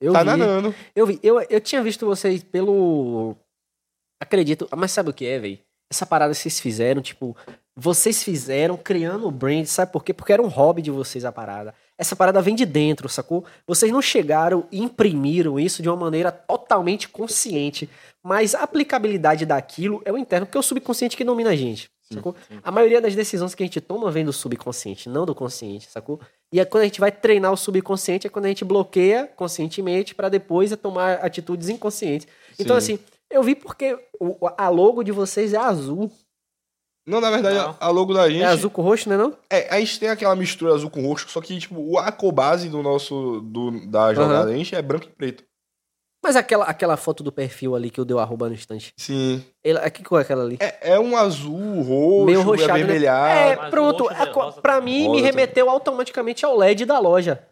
[0.00, 0.26] Eu Tá vi.
[0.26, 0.74] nanando.
[0.96, 1.20] Eu vi.
[1.22, 3.36] Eu, eu tinha visto vocês pelo.
[4.20, 4.68] Acredito.
[4.76, 5.58] Mas sabe o que é, velho?
[5.92, 7.36] Essa parada vocês fizeram, tipo.
[7.76, 10.12] Vocês fizeram criando o brand, sabe por quê?
[10.12, 11.74] Porque era um hobby de vocês a parada.
[12.00, 13.44] Essa parada vem de dentro, sacou?
[13.66, 17.90] Vocês não chegaram e imprimiram isso de uma maneira totalmente consciente.
[18.22, 21.90] Mas a aplicabilidade daquilo é o interno, porque é o subconsciente que domina a gente.
[22.10, 22.34] Sacou?
[22.64, 26.18] A maioria das decisões que a gente toma vem do subconsciente, não do consciente, sacou?
[26.50, 30.14] E é quando a gente vai treinar o subconsciente, é quando a gente bloqueia conscientemente
[30.14, 32.26] pra depois é tomar atitudes inconscientes.
[32.58, 32.94] Então, Sim.
[32.94, 33.96] assim, eu vi porque
[34.56, 36.10] a logo de vocês é azul.
[37.10, 37.76] Não, na verdade, Não.
[37.78, 38.42] a logo da gente.
[38.42, 39.36] É azul com roxo, né não?
[39.50, 42.82] É, a gente tem aquela mistura azul com roxo, só que, tipo, o acobase do
[42.82, 43.40] nosso.
[43.42, 45.44] Do, da jogada da gente é branco e preto.
[46.22, 48.92] Mas aquela, aquela foto do perfil ali que eu dei o arroba no instante.
[48.96, 49.42] Sim.
[49.64, 50.58] Ele, que cor é aquela ali?
[50.60, 52.74] É, é um azul, roxo, Meio é roxado, né?
[52.74, 53.28] avermelhado.
[53.64, 54.04] É, pronto.
[54.04, 55.08] roxo, A Rosa pra também.
[55.08, 57.42] mim, me remeteu automaticamente ao LED da loja.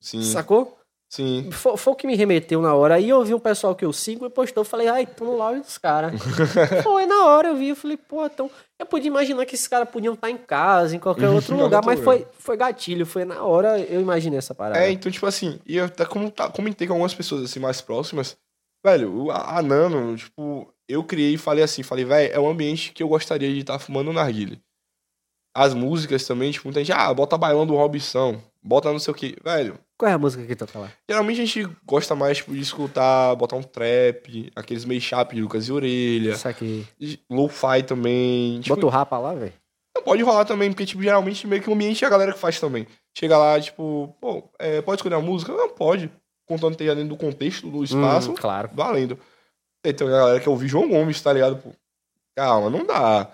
[0.00, 0.77] Sim, Sacou?
[1.08, 1.50] Sim.
[1.50, 2.94] Foi, foi o que me remeteu na hora.
[2.96, 4.64] Aí eu vi um pessoal que eu sigo e postou.
[4.64, 6.12] Falei, ai, tô no lounge dos caras.
[6.82, 7.70] foi na hora eu vi.
[7.70, 8.50] Eu falei, pô, então.
[8.78, 11.82] Eu podia imaginar que esses caras podiam estar em casa, em qualquer outro Em lugar,
[11.84, 13.04] mas foi, foi gatilho.
[13.04, 14.80] Foi na hora eu imaginei essa parada.
[14.80, 17.80] É, então, tipo assim, e eu até como, tá- comentei com algumas pessoas assim mais
[17.80, 18.36] próximas,
[18.84, 22.92] velho, a, a Nano, tipo, eu criei e falei assim, falei, velho, é um ambiente
[22.92, 24.62] que eu gostaria de estar fumando narguile.
[25.56, 29.16] As músicas também, tipo, muita gente, ah, bota bailão do Robson, bota não sei o
[29.16, 29.78] que, velho.
[29.98, 30.92] Qual é a música que toca lá?
[31.10, 35.66] Geralmente a gente gosta mais, tipo, de escutar, botar um trap, aqueles mashup de Lucas
[35.66, 36.86] e Orelha, Isso aqui.
[37.28, 38.60] lo-fi também.
[38.60, 39.52] Tipo, Bota o rapa lá, velho.
[40.04, 42.60] pode rolar também, porque, tipo, geralmente meio que o ambiente é a galera que faz
[42.60, 42.86] também.
[43.16, 45.52] Chega lá, tipo, pô, é, pode escolher a música?
[45.52, 46.08] Não, pode.
[46.46, 48.70] Contanto que esteja dentro do contexto, do espaço, Hum, claro.
[48.72, 49.18] valendo.
[49.84, 51.56] E tem a galera que ouve João Gomes, tá ligado?
[51.56, 51.70] Pô,
[52.36, 53.28] calma, não dá.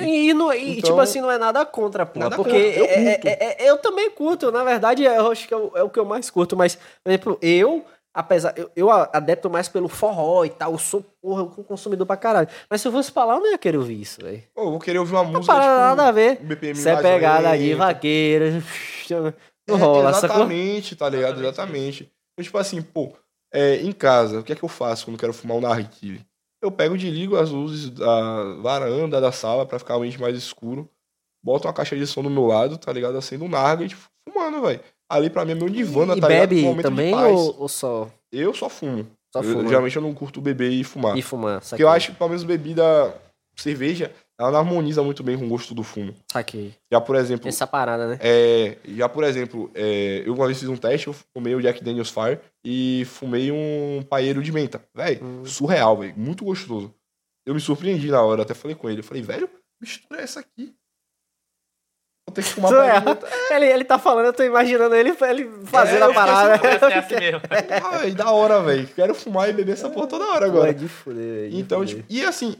[0.00, 2.18] E, não- e, Então- tipo assim, não é nada contra, pô.
[2.20, 3.26] Nada porque contra, eu é- curto.
[3.28, 4.52] é- é- eu também curto.
[4.52, 6.56] Na verdade, eu acho que é o, é o que eu mais curto.
[6.56, 8.52] Mas, por exemplo, eu, apesar.
[8.56, 10.72] Eu, eu adepto mais pelo forró e tal.
[10.72, 12.48] Eu sou, porra, eu sou consumidor pra caralho.
[12.70, 14.42] Mas se eu fosse falar, eu não ia querer ouvir isso, velho.
[14.54, 16.38] Pô, eu vou querer ouvir uma Não música, para tipo, nada a ver.
[16.74, 18.62] Você é pegada de vaqueira.
[19.68, 20.36] Não É, rola, sacou?
[20.36, 21.40] Exatamente, tá ligado?
[21.40, 21.44] Exatamente.
[21.44, 22.12] Exatamente.
[22.32, 23.12] Então, tipo assim, pô,
[23.52, 26.24] é, em casa, o que é que eu faço quando quero fumar um narguile?
[26.62, 30.36] Eu pego e desligo as luzes da varanda, da sala, pra ficar o ambiente mais
[30.36, 30.88] escuro.
[31.42, 33.16] Boto uma caixa de som do meu lado, tá ligado?
[33.16, 34.80] Acendo um narga e tipo, fumando, velho.
[35.08, 36.52] Ali pra mim é meu E tá ligado?
[36.54, 39.06] Um bebe também ou, ou só, Eu só fumo.
[39.32, 39.68] só Eu- fuma?
[39.68, 41.16] geralmente eu não curto beber e fumar.
[41.16, 41.84] E fumar, Porque saquei.
[41.84, 43.14] eu acho que, pelo menos, bebida,
[43.56, 46.14] cerveja, ela não harmoniza muito bem com o gosto do fumo.
[46.30, 46.72] Saquei.
[46.92, 48.18] Já, por exemplo, Essa parada, né?
[48.20, 51.82] é, já, por exemplo, é, eu uma vez fiz um teste, eu fumei o Jack
[51.82, 54.80] Daniels Fire e fumei um paeiro de menta.
[54.94, 55.44] Véi, Hum.
[55.44, 56.14] surreal, velho.
[56.16, 56.94] Muito gostoso.
[57.44, 59.00] Eu me surpreendi na hora, até falei com ele.
[59.00, 59.48] Eu falei, velho,
[59.80, 60.74] mistura essa aqui.
[62.38, 63.28] Ter que fumar de menta.
[63.50, 66.58] Ele, ele tá falando, eu tô imaginando ele, ele fazendo É, a parada.
[66.58, 67.40] Parece que é assim mesmo.
[67.82, 68.86] Ah, da hora, velho.
[68.94, 70.70] Quero fumar e beber essa porra toda hora agora.
[70.70, 71.96] é de fuder, é de Então, fuder.
[71.96, 72.56] tipo, e assim,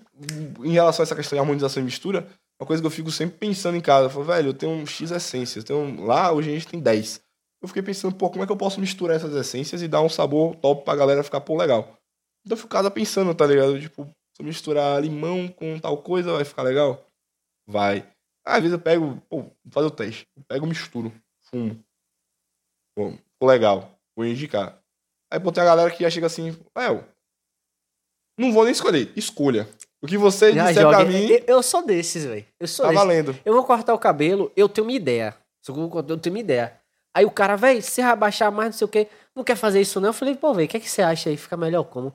[0.64, 2.26] em relação a essa questão de harmonização e mistura,
[2.60, 4.84] uma coisa que eu fico sempre pensando em casa, eu falo, velho, eu tenho um
[4.84, 7.20] X essências, tenho, lá hoje a gente tem 10.
[7.62, 10.08] Eu fiquei pensando, pô, como é que eu posso misturar essas essências e dar um
[10.08, 11.96] sabor top pra galera ficar, pô, legal.
[12.44, 13.80] Então eu fico em casa pensando, tá ligado?
[13.80, 17.04] Tipo, se eu misturar limão com tal coisa, vai ficar legal?
[17.68, 18.04] Vai.
[18.48, 20.26] Às vezes eu pego, pô, vou fazer o teste.
[20.34, 21.12] Eu pego, misturo,
[21.50, 21.78] fumo.
[22.96, 23.98] Pô, ficou legal.
[24.16, 24.80] Vou indicar.
[25.30, 27.04] Aí, pô, tem a galera que já chega assim, Léo,
[28.38, 29.68] não vou nem escolher, escolha.
[30.00, 32.46] O que você Já disser pra mim, Eu, eu sou desses, velho.
[32.58, 33.04] Eu sou tá desses.
[33.04, 33.38] valendo.
[33.44, 35.36] Eu vou cortar o cabelo, eu tenho uma ideia.
[35.68, 36.80] Eu tenho uma ideia.
[37.12, 39.56] Aí o cara, velho, se você vai baixar mais, não sei o quê, não quer
[39.56, 40.08] fazer isso não?
[40.10, 41.36] Eu falei, pô, velho, o que, é que você acha aí?
[41.36, 42.14] Fica melhor como?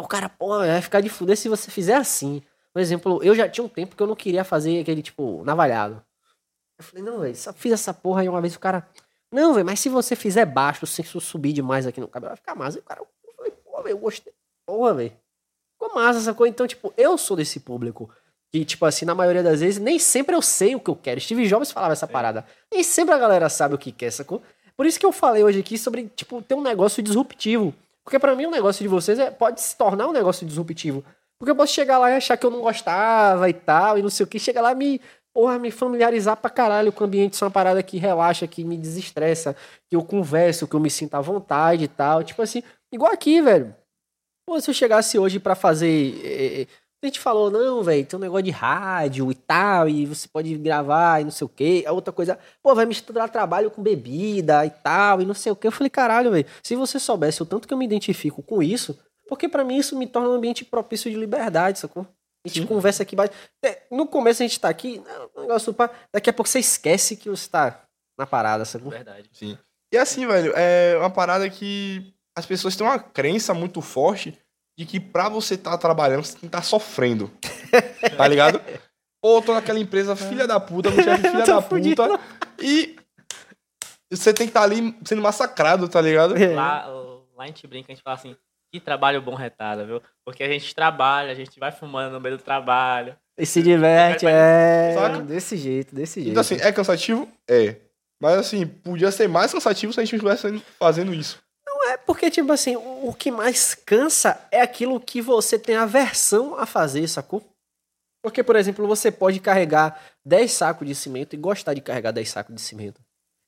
[0.00, 2.42] O cara, pô, vai ficar de fuder se você fizer assim.
[2.74, 6.04] Por exemplo, eu já tinha um tempo que eu não queria fazer aquele, tipo, navalhado.
[6.76, 8.84] Eu falei, não, velho, só fiz essa porra aí uma vez o cara.
[9.30, 12.36] Não, velho, mas se você fizer baixo, se isso subir demais aqui no cabelo, vai
[12.36, 12.78] ficar massa.
[12.78, 14.32] Aí o cara, eu falei, pô, velho, eu gostei.
[14.66, 15.12] Porra, velho.
[15.74, 16.50] Ficou massa essa coisa.
[16.50, 18.10] Então, tipo, eu sou desse público.
[18.50, 21.20] Que, tipo assim, na maioria das vezes, nem sempre eu sei o que eu quero.
[21.20, 22.44] Steve Jobs falava essa parada.
[22.72, 24.42] Nem sempre a galera sabe o que quer, sacou?
[24.76, 27.72] Por isso que eu falei hoje aqui sobre, tipo, ter um negócio disruptivo.
[28.02, 31.04] Porque para mim o negócio de vocês é, pode se tornar um negócio disruptivo.
[31.38, 34.10] Porque eu posso chegar lá e achar que eu não gostava e tal, e não
[34.10, 34.38] sei o que.
[34.38, 35.00] Chegar lá e me,
[35.32, 37.34] porra, me familiarizar pra caralho com o ambiente.
[37.34, 39.56] Isso é uma parada que relaxa, que me desestressa,
[39.88, 42.22] que eu converso, que eu me sinto à vontade e tal.
[42.22, 42.62] Tipo assim,
[42.92, 43.74] igual aqui, velho.
[44.46, 46.20] Pô, se eu chegasse hoje para fazer.
[46.24, 46.66] Eh,
[47.02, 50.56] a gente falou, não, velho, tem um negócio de rádio e tal, e você pode
[50.56, 51.84] gravar e não sei o quê.
[51.86, 55.56] A outra coisa, pô, vai misturar trabalho com bebida e tal, e não sei o
[55.56, 55.66] quê.
[55.66, 58.98] Eu falei, caralho, velho, se você soubesse o tanto que eu me identifico com isso,
[59.28, 62.06] porque para mim isso me torna um ambiente propício de liberdade, sacou?
[62.44, 62.66] A gente Sim.
[62.66, 63.16] conversa aqui,
[63.90, 65.02] no começo a gente tá aqui,
[65.36, 65.74] negócio
[66.12, 67.84] daqui a pouco você esquece que você tá
[68.18, 68.90] na parada, sacou?
[68.90, 69.30] Verdade.
[69.32, 69.58] Sim.
[69.92, 74.38] E assim, velho, é uma parada que as pessoas têm uma crença muito forte
[74.78, 77.30] de que pra você estar tá trabalhando, você tem que estar tá sofrendo.
[78.16, 78.60] tá ligado?
[79.22, 82.20] Ou tô naquela empresa filha da puta, no chefe filha da puta.
[82.60, 82.96] E
[84.10, 86.36] você tem que estar tá ali sendo massacrado, tá ligado?
[86.36, 86.54] É.
[86.54, 88.36] Lá, lá a gente brinca, a gente fala assim,
[88.74, 90.02] que trabalho bom retada, viu?
[90.24, 93.16] Porque a gente trabalha, a gente vai fumando no meio do trabalho.
[93.38, 94.94] E se diverte, é.
[94.94, 95.20] Saca?
[95.20, 96.32] Desse jeito, desse jeito.
[96.32, 97.28] Então, assim, é cansativo?
[97.48, 97.76] É.
[98.20, 101.40] Mas, assim, podia ser mais cansativo se a gente estivesse fazendo isso.
[101.86, 106.66] É porque, tipo assim, o, que mais cansa é aquilo que você tem aversão a
[106.66, 107.44] fazer, sacou?
[108.24, 112.28] Porque, por exemplo, você pode carregar 10 sacos de cimento e gostar de carregar 10
[112.28, 113.00] sacos de cimento.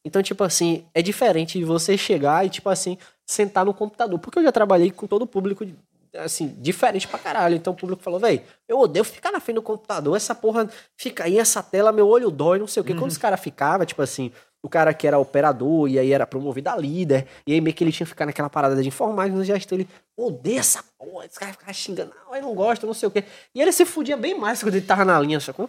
[0.06, 2.96] Então, tipo assim, é diferente de você chegar e, tipo assim,
[3.26, 4.20] sentar no computador.
[4.20, 5.66] Porque eu já trabalhei com todo o público,
[6.14, 7.56] assim, diferente pra caralho.
[7.56, 11.24] Então o público falou, velho, eu odeio ficar na frente do computador, essa porra fica
[11.24, 12.92] aí, essa tela, meu olho dói, não sei o quê.
[12.92, 13.00] Uhum.
[13.00, 14.30] Quando os caras ficavam, tipo assim,
[14.62, 17.82] o cara que era operador e aí era promovido a líder, e aí meio que
[17.82, 21.38] ele tinha que ficar naquela parada de informática, no gesto ele odeia essa porra, esse
[21.38, 23.24] cara ficava xingando, não, ele não gosta, não sei o quê.
[23.52, 25.68] E ele se fudia bem mais quando ele tava na linha, sacou?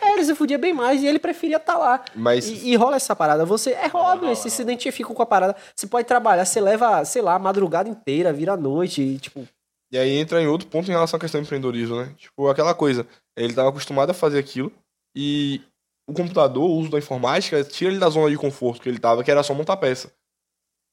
[0.00, 2.04] É, ele se fudia bem mais e ele preferia estar tá lá.
[2.14, 2.48] Mas...
[2.48, 3.44] E, e, rola essa parada.
[3.44, 5.56] Você é hobby, você se identifica com a parada.
[5.74, 9.46] Você pode trabalhar, você leva, sei lá, a madrugada inteira, vira a noite e, tipo.
[9.92, 12.12] E aí entra em outro ponto em relação à questão do empreendedorismo, né?
[12.16, 13.06] Tipo, aquela coisa.
[13.36, 14.72] Ele estava acostumado a fazer aquilo
[15.16, 15.60] e
[16.08, 19.24] o computador, o uso da informática, tira ele da zona de conforto que ele tava,
[19.24, 20.12] que era só montar peça.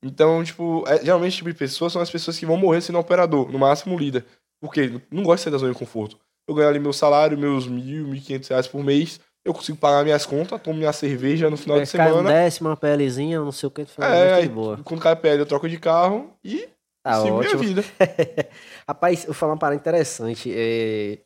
[0.04, 3.00] Então, tipo, é, geralmente esse tipo de pessoas são as pessoas que vão morrer sendo
[3.00, 4.26] operador, no máximo líder.
[4.62, 6.20] Porque não gosto de sair da zona de conforto.
[6.48, 10.04] Eu ganho ali meu salário, meus mil, mil quinhentos reais por mês, eu consigo pagar
[10.04, 12.12] minhas contas, tomo minha cerveja no final é, de semana.
[12.12, 13.86] Cai um décimo, uma PLzinha, não sei o que.
[14.00, 14.80] É, aí, boa.
[14.84, 16.68] quando cai a PL eu troco de carro e
[17.04, 17.62] tá sigo ótimo.
[17.62, 17.84] minha vida.
[18.88, 20.52] Rapaz, eu vou falar uma parada interessante.
[20.54, 21.20] É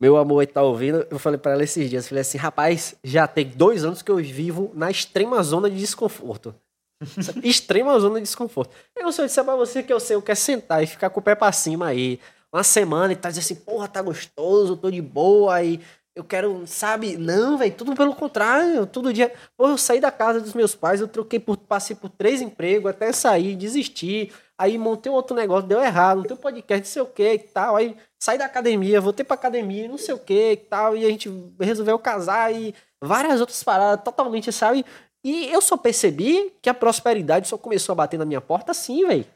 [0.00, 3.26] meu amor aí tá ouvindo, eu falei para ela esses dias, falei assim, rapaz, já
[3.26, 6.54] tem dois anos que eu vivo na extrema zona de desconforto.
[7.42, 8.74] extrema zona de desconforto.
[8.96, 11.20] Eu não sei disser pra você que eu sei, eu quero sentar e ficar com
[11.20, 12.20] o pé pra cima aí,
[12.54, 15.80] uma semana e tá dizendo assim, porra, tá gostoso, tô de boa, aí
[16.14, 17.16] eu quero, sabe?
[17.16, 19.32] Não, velho, tudo pelo contrário, todo dia.
[19.56, 22.88] Pô, eu saí da casa dos meus pais, eu troquei por, passei por três empregos,
[22.90, 27.02] até sair, desistir, aí montei outro negócio, deu errado, não tem um podcast, não sei
[27.02, 30.52] o que e tal, aí saí da academia, voltei pra academia, não sei o que
[30.52, 31.28] e tal, e a gente
[31.60, 32.72] resolveu casar e
[33.02, 34.84] várias outras paradas totalmente, sabe?
[35.24, 39.04] E eu só percebi que a prosperidade só começou a bater na minha porta assim,
[39.04, 39.26] velho.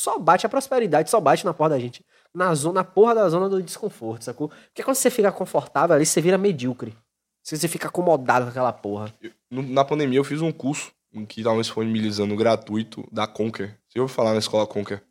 [0.00, 2.02] Só bate a prosperidade, só bate na porta da gente.
[2.32, 4.48] Na zona, na porra da zona do desconforto, sacou?
[4.48, 6.96] Porque quando você fica confortável ali, você vira medíocre.
[7.42, 9.14] Você fica acomodado com aquela porra.
[9.20, 10.90] Eu, na pandemia eu fiz um curso
[11.28, 13.78] que estavam disponibilizando gratuito da Conquer.
[13.90, 15.04] Você ouviu falar na escola Conquer?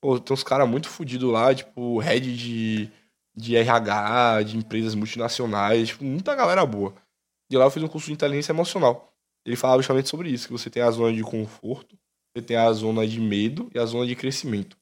[0.00, 2.90] Pô, tem uns caras muito fodidos lá, tipo, head de,
[3.36, 6.94] de RH, de empresas multinacionais, tipo, muita galera boa.
[7.50, 9.12] De lá eu fiz um curso de inteligência emocional.
[9.44, 11.94] Ele falava justamente sobre isso, que você tem a zona de conforto,
[12.34, 14.76] você tem a zona de medo e a zona de crescimento.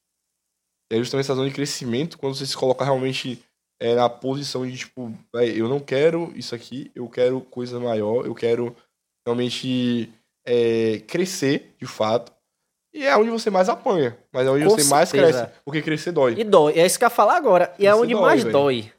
[0.91, 3.43] E é justamente essa zona de crescimento, quando você se coloca realmente
[3.81, 8.35] é, na posição de, tipo, eu não quero isso aqui, eu quero coisa maior, eu
[8.35, 8.75] quero
[9.27, 10.13] realmente
[10.47, 12.33] é, crescer, de fato.
[12.95, 14.95] E é onde você mais apanha, mas é onde Com você certeza.
[14.95, 16.35] mais cresce, porque crescer dói.
[16.39, 18.53] E dói, é isso que eu ia falar agora, e é onde dói, mais véio.
[18.53, 18.93] dói.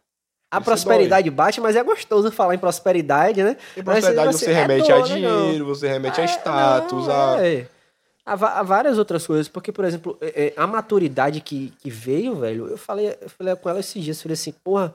[0.51, 1.35] A prosperidade dói.
[1.35, 3.57] bate, mas é gostoso falar em prosperidade, né?
[3.77, 5.65] Em prosperidade mas, você, você é remete é a dinheiro, não.
[5.65, 7.47] você remete é, a status, não, a...
[7.47, 7.67] É.
[8.25, 12.67] Há, várias outras coisas, porque, por exemplo, é, é, a maturidade que, que veio, velho,
[12.67, 14.93] eu falei, eu falei com ela esses dias, falei assim, porra,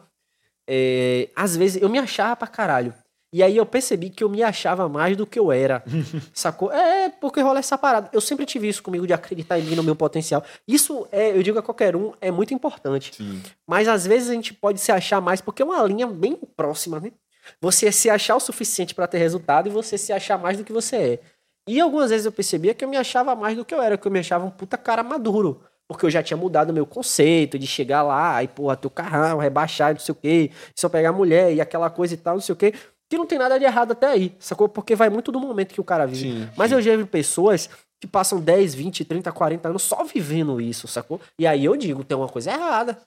[0.67, 2.95] é, às vezes eu me achava pra caralho.
[3.31, 5.85] E aí eu percebi que eu me achava mais do que eu era.
[6.33, 6.73] sacou?
[6.73, 8.09] É, porque rola essa parada.
[8.13, 10.43] Eu sempre tive isso comigo de acreditar em mim, no meu potencial.
[10.67, 13.15] Isso, é, eu digo a qualquer um, é muito importante.
[13.15, 13.43] Sim.
[13.67, 16.99] Mas às vezes a gente pode se achar mais, porque é uma linha bem próxima,
[16.99, 17.13] né?
[17.61, 20.73] Você se achar o suficiente pra ter resultado e você se achar mais do que
[20.73, 21.21] você é.
[21.69, 24.07] E algumas vezes eu percebia que eu me achava mais do que eu era, que
[24.07, 25.61] eu me achava um puta cara maduro.
[25.87, 29.39] Porque eu já tinha mudado o meu conceito de chegar lá e, porra, teu carrão,
[29.39, 32.53] rebaixar, não sei o quê, só pegar mulher e aquela coisa e tal, não sei
[32.53, 32.75] o quê.
[33.11, 34.69] Que não tem nada de errado até aí, sacou?
[34.69, 36.31] Porque vai muito do momento que o cara vive.
[36.31, 36.75] Sim, Mas sim.
[36.75, 37.71] eu já vi pessoas
[38.01, 41.21] que passam 10, 20, 30, 40 anos só vivendo isso, sacou?
[41.39, 42.99] E aí eu digo, tem uma coisa errada.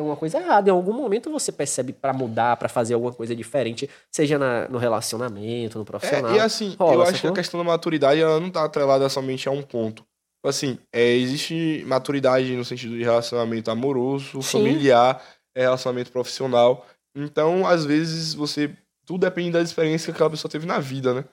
[0.00, 0.70] Tem uma coisa errada.
[0.70, 4.78] Em algum momento você percebe pra mudar, pra fazer alguma coisa diferente, seja na- no
[4.78, 6.32] relacionamento, no profissional.
[6.32, 9.06] É, e assim, Rola, eu acho que a questão da maturidade ela não tá atrelada
[9.10, 10.02] somente a um ponto.
[10.02, 14.58] Tipo Assim, é, existe maturidade no sentido de relacionamento amoroso, Sim.
[14.58, 15.22] familiar,
[15.54, 16.86] é, relacionamento profissional.
[17.14, 18.74] Então, às vezes, você.
[19.04, 21.24] Tudo depende da experiência que aquela pessoa teve na vida, né?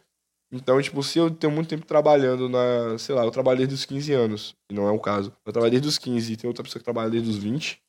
[0.51, 2.97] Então, tipo, se eu tenho muito tempo trabalhando na.
[2.97, 5.31] Sei lá, eu trabalho desde os 15 anos, e não é o caso.
[5.45, 7.79] Eu trabalho desde os 15 e tem outra pessoa que trabalha desde os 20.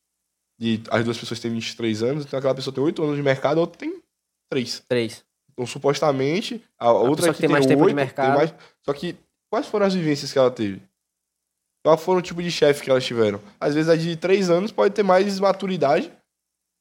[0.60, 3.59] E as duas pessoas têm 23 anos, então aquela pessoa tem 8 anos de mercado,
[3.59, 4.02] a outra tem
[4.51, 4.82] 3.
[4.89, 5.24] Três.
[5.52, 8.36] Então, supostamente, a outra pessoa que tem mais tempo de mercado.
[8.36, 8.55] mais-
[8.85, 9.16] Só que,
[9.51, 10.80] quais foram as vivências que ela teve?
[11.85, 13.40] Qual foram o tipo de chefe que elas tiveram?
[13.60, 16.12] Às vezes, a de três anos pode ter mais maturidade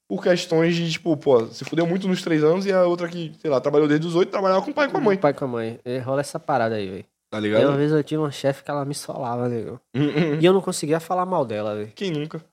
[0.09, 3.33] por questões de, tipo, pô, se fudeu muito nos três anos e a outra que,
[3.39, 5.19] sei lá, trabalhou desde os oito, trabalhava com o pai e com a mãe, O
[5.19, 5.79] pai com a mãe.
[5.85, 7.03] É, rola essa parada aí, velho.
[7.29, 7.77] tá Uma ligado?
[7.77, 9.79] vez eu tive uma chefe que ela me solava, nego.
[10.41, 11.91] E eu não conseguia falar mal dela, velho.
[11.95, 12.43] Quem nunca?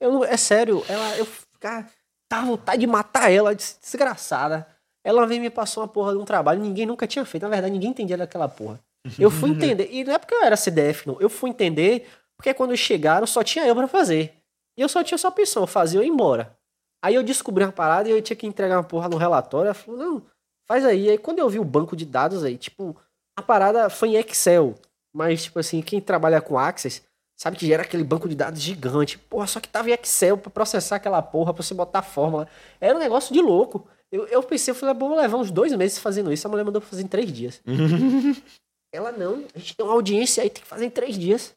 [0.00, 1.26] Eu não, é sério, ela, eu,
[1.60, 1.88] cara,
[2.28, 4.66] tava vontade de matar ela, des- desgraçada.
[5.04, 7.42] Ela veio e me passou uma porra de um trabalho, ninguém nunca tinha feito.
[7.44, 8.80] Na verdade, ninguém entendia daquela porra.
[9.18, 11.20] Eu fui entender, e não é porque eu era CDF, não.
[11.20, 14.34] Eu fui entender porque quando chegaram só tinha eu pra fazer.
[14.76, 16.56] E eu só tinha essa opção, eu fazia eu ia embora.
[17.04, 19.66] Aí eu descobri uma parada e eu tinha que entregar uma porra no relatório.
[19.68, 20.22] Ela falou, não,
[20.66, 21.10] faz aí.
[21.10, 22.96] Aí quando eu vi o banco de dados aí, tipo,
[23.38, 24.74] a parada foi em Excel.
[25.14, 27.02] Mas, tipo assim, quem trabalha com Access
[27.36, 29.18] sabe que gera aquele banco de dados gigante.
[29.18, 32.48] Porra, só que tava em Excel pra processar aquela porra, pra você botar a fórmula.
[32.80, 33.86] Era um negócio de louco.
[34.10, 36.46] Eu, eu pensei, eu falei, "Ah, vou levar uns dois meses fazendo isso.
[36.46, 37.60] A mulher mandou pra fazer em três dias.
[38.94, 41.56] Ela, não, a gente tem uma audiência aí, tem que fazer em três dias.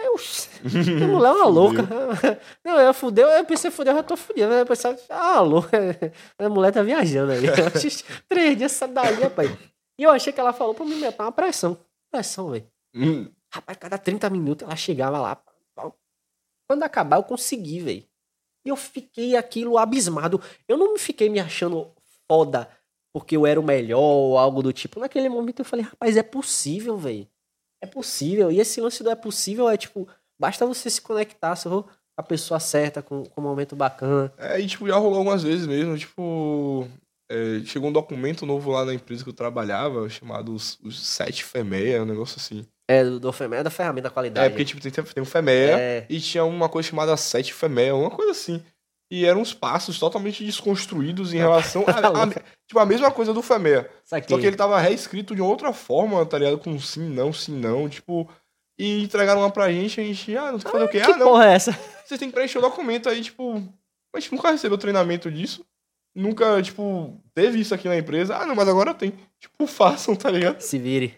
[0.00, 1.82] Aí eu, a mulher é uma louca.
[2.64, 4.52] Não, eu fudeu, eu pensei, fudeu, eu já tô fudido.
[4.52, 5.76] Eu pensei, ah, louca.
[6.38, 7.40] A mulher tá viajando aí.
[8.28, 9.50] três dias essa daí, rapaz.
[9.98, 11.76] E eu achei que ela falou pra me meter uma pressão.
[12.12, 12.64] Pressão, velho.
[12.94, 15.42] Hum, Rapaz, cada 30 minutos ela chegava lá.
[16.68, 18.04] Quando acabar, eu consegui, velho.
[18.64, 20.40] E eu fiquei aquilo abismado.
[20.66, 21.90] Eu não fiquei me achando
[22.30, 22.68] foda
[23.12, 25.00] porque eu era o melhor ou algo do tipo.
[25.00, 27.26] Naquele momento eu falei, rapaz, é possível, velho.
[27.82, 28.50] É possível.
[28.50, 30.06] E esse lance do é possível é tipo,
[30.38, 34.32] basta você se conectar só a pessoa certa, com, com um momento bacana.
[34.36, 36.86] É, e tipo, já rolou algumas vezes mesmo, tipo.
[37.30, 41.44] é, chegou um documento novo lá na empresa que eu trabalhava, chamado os, os 7
[41.44, 42.66] FEMEA, um negócio assim.
[42.88, 44.46] É, do, do FEMEA, da ferramenta da qualidade.
[44.46, 46.06] É, porque tipo, tem, tem um FEMEA É.
[46.08, 48.62] e tinha uma coisa chamada 7 FEMEA, uma coisa assim.
[49.10, 51.90] E eram uns passos totalmente desconstruídos em relação a,
[52.24, 52.28] a-
[52.66, 53.90] tipo, a mesma coisa do FEMEA.
[54.04, 54.34] Saquei.
[54.34, 56.58] Só que ele tava reescrito de outra forma, tá ligado?
[56.58, 58.28] Com sim, não, sim, não, tipo...
[58.80, 61.00] E entregaram uma pra gente, a gente, ah, não tem que fazer o quê?
[61.00, 61.72] Que Ah, não, porra é essa?
[62.06, 63.54] vocês têm que preencher o documento aí, tipo...
[64.14, 65.64] A gente nunca recebeu treinamento disso.
[66.14, 68.36] Nunca, tipo, teve isso aqui na empresa.
[68.36, 69.12] Ah, não, mas agora tem.
[69.38, 70.60] Tipo, façam, tá ligado?
[70.60, 71.14] Se vire.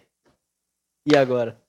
[1.06, 1.59] E agora?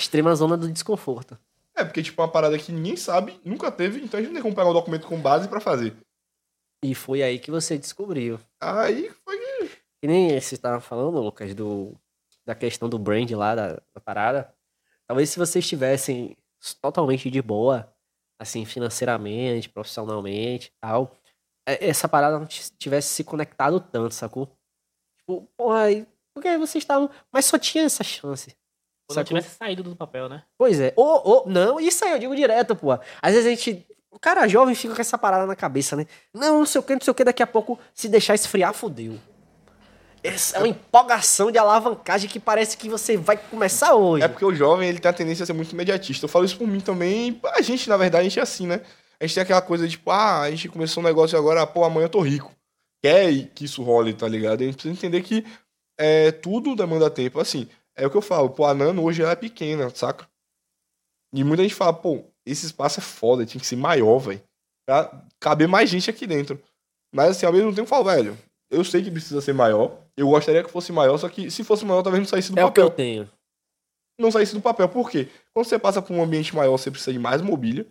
[0.00, 1.38] Extrema zona do desconforto.
[1.76, 4.34] É, porque, tipo, é uma parada que ninguém sabe, nunca teve, então a gente não
[4.36, 5.94] tem como pegar um documento com base pra fazer.
[6.82, 8.40] E foi aí que você descobriu.
[8.60, 9.68] Aí foi que.
[10.02, 11.94] Que nem você estava falando, Lucas, do,
[12.46, 14.54] da questão do brand lá, da, da parada.
[15.06, 16.34] Talvez se vocês estivessem
[16.80, 17.92] totalmente de boa,
[18.40, 21.14] assim, financeiramente, profissionalmente e tal,
[21.68, 24.50] é- essa parada não tivesse se conectado tanto, sacou?
[25.18, 27.10] Tipo, porra, aí- porque vocês estavam.
[27.30, 28.56] Mas só tinha essa chance.
[29.10, 29.38] Quando eu Sacou?
[29.38, 30.42] tivesse saído do papel, né?
[30.56, 30.92] Pois é.
[30.96, 32.92] Ou, ou, não, isso aí eu digo direto, pô.
[32.92, 33.86] Às vezes a gente.
[34.10, 36.06] O cara jovem fica com essa parada na cabeça, né?
[36.34, 38.74] Não, não sei o que, não sei o que, daqui a pouco, se deixar esfriar,
[38.74, 39.18] fodeu.
[40.22, 44.24] Essa é uma empolgação de alavancagem que parece que você vai começar hoje.
[44.24, 46.24] É porque o jovem, ele tem a tendência a ser muito imediatista.
[46.24, 47.40] Eu falo isso por mim também.
[47.54, 48.82] A gente, na verdade, a gente é assim, né?
[49.18, 51.84] A gente tem aquela coisa de, tipo, ah, a gente começou um negócio agora, pô,
[51.84, 52.52] amanhã eu tô rico.
[53.02, 54.60] Quer que isso role, tá ligado?
[54.60, 55.44] A gente precisa entender que
[55.98, 57.40] é, tudo demanda tempo.
[57.40, 57.68] Assim,
[58.02, 60.28] é o que eu falo, pô, a Nano hoje ela é pequena, saca?
[61.34, 64.42] E muita gente fala, pô, esse espaço é foda, tinha que ser maior, velho.
[64.86, 66.60] Pra caber mais gente aqui dentro.
[67.14, 68.36] Mas assim, ao mesmo tempo eu falo, velho,
[68.70, 69.98] eu sei que precisa ser maior.
[70.16, 72.64] Eu gostaria que fosse maior, só que se fosse maior, talvez não saísse do É
[72.64, 73.30] o que papel eu tenho.
[74.18, 74.88] não saísse do papel.
[74.88, 75.28] Por quê?
[75.52, 77.86] Quando você passa por um ambiente maior, você precisa de mais mobília,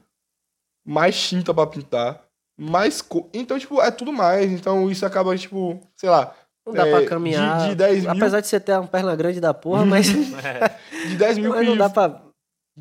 [0.85, 2.23] mais tinta pra pintar,
[2.57, 3.29] mais co...
[3.33, 4.51] Então, tipo, é tudo mais.
[4.51, 7.69] Então, isso acaba, tipo, sei lá, Não dá É, pra de- caminhar.
[7.69, 10.07] de 10 mil- Apesar de você ter uma perna grande da porra, mas,
[10.43, 12.21] É, De 10 mil mas não dá pra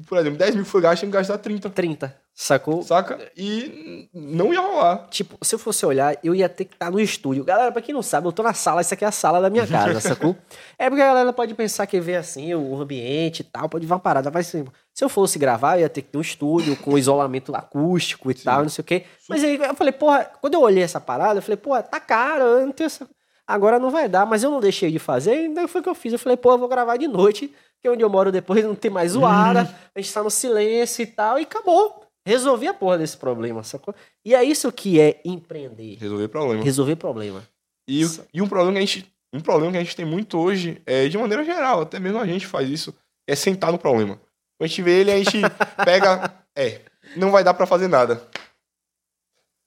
[0.07, 1.69] por exemplo, 10 mil foi gasto, tem que gastar 30.
[1.71, 2.85] 30, sacou?
[2.85, 3.19] Saca?
[3.37, 5.09] E não ia rolar.
[5.11, 7.43] Tipo, se eu fosse olhar, eu ia ter que estar no estúdio.
[7.43, 9.51] Galera, pra quem não sabe, eu tô na sala, essa aqui é a sala da
[9.51, 10.37] minha casa, sacou?
[10.79, 13.93] É porque a galera pode pensar que vê assim, o ambiente e tal, pode ver
[13.93, 14.31] uma parada.
[14.33, 14.65] Mas assim,
[14.95, 18.35] se eu fosse gravar, eu ia ter que ter um estúdio com isolamento acústico e
[18.35, 19.05] tal, não sei o quê.
[19.29, 22.45] Mas aí eu falei, porra, quando eu olhei essa parada, eu falei, porra, tá caro,
[22.45, 23.05] eu não tenho essa...
[23.49, 25.89] Agora não vai dar, mas eu não deixei de fazer, e daí foi o que
[25.89, 26.13] eu fiz.
[26.13, 27.51] Eu falei, pô, eu vou gravar de noite,
[27.81, 31.07] que onde eu moro depois não tem mais zoada, a gente tá no silêncio e
[31.07, 32.05] tal, e acabou.
[32.27, 33.95] Resolvi a porra desse problema, sacou?
[34.23, 35.97] E é isso que é empreender.
[35.99, 36.63] Resolver problema.
[36.63, 37.43] Resolver problema.
[37.89, 38.03] E,
[38.35, 39.11] e um problema que a gente.
[39.33, 42.27] Um problema que a gente tem muito hoje, é, de maneira geral, até mesmo a
[42.27, 42.95] gente faz isso,
[43.27, 44.17] é sentar no problema.
[44.59, 45.39] Quando a gente vê ele, a gente
[45.87, 46.35] pega.
[46.55, 46.83] É,
[47.17, 48.23] não vai dar pra fazer nada.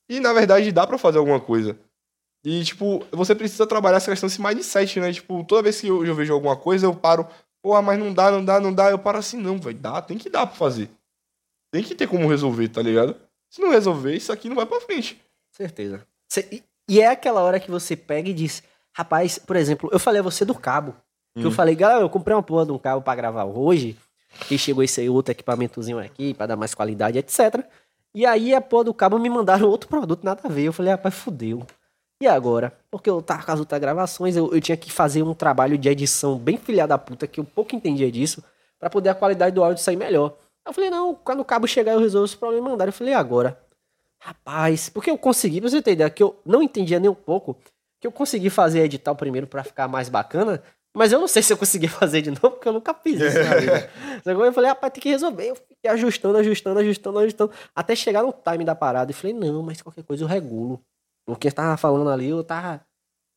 [0.07, 1.79] E na verdade dá pra fazer alguma coisa.
[2.43, 5.13] E, tipo, você precisa trabalhar essa questão desse mindset, né?
[5.13, 7.27] Tipo, toda vez que eu, eu vejo alguma coisa, eu paro,
[7.61, 8.89] porra, mas não dá, não dá, não dá.
[8.89, 10.89] Eu paro assim, não, vai dar, tem que dar pra fazer.
[11.71, 13.15] Tem que ter como resolver, tá ligado?
[13.49, 15.21] Se não resolver, isso aqui não vai pra frente.
[15.51, 16.05] Certeza.
[16.31, 18.63] Cê- e, é aquela hora que você pega e diz,
[18.93, 20.95] rapaz, por exemplo, eu falei a você do cabo.
[21.37, 21.51] Que eu Hum.
[21.53, 23.97] falei, galera, eu comprei uma porra de um cabo pra gravar hoje.
[24.49, 27.63] E chegou esse aí outro equipamentozinho aqui pra dar mais qualidade, etc.
[28.15, 30.63] E aí a porra do cabo me mandaram outro produto, nada a ver.
[30.63, 31.65] Eu falei, rapaz, fudeu.
[32.21, 32.71] E agora?
[32.91, 35.89] Porque eu tava com as outras gravações, eu, eu tinha que fazer um trabalho de
[35.89, 38.43] edição bem filha da puta, que eu pouco entendia disso,
[38.79, 40.37] pra poder a qualidade do áudio sair melhor.
[40.63, 42.89] Eu falei, não, quando o cabo chegar eu resolvo esse problema e mandaram.
[42.89, 43.59] Eu falei, e agora?
[44.21, 47.57] Rapaz, porque eu consegui, pra você ter ideia, que eu não entendia nem um pouco,
[47.99, 50.61] que eu consegui fazer editar o primeiro pra ficar mais bacana,
[50.95, 53.39] mas eu não sei se eu consegui fazer de novo, porque eu nunca fiz isso
[53.39, 53.89] na vida.
[54.23, 55.49] Eu falei, rapaz, tem que resolver.
[55.49, 59.09] Eu fiquei ajustando, ajustando, ajustando, ajustando, até chegar no time da parada.
[59.09, 60.79] E falei, não, mas qualquer coisa eu regulo.
[61.27, 62.85] O que eu tava falando ali, eu tava.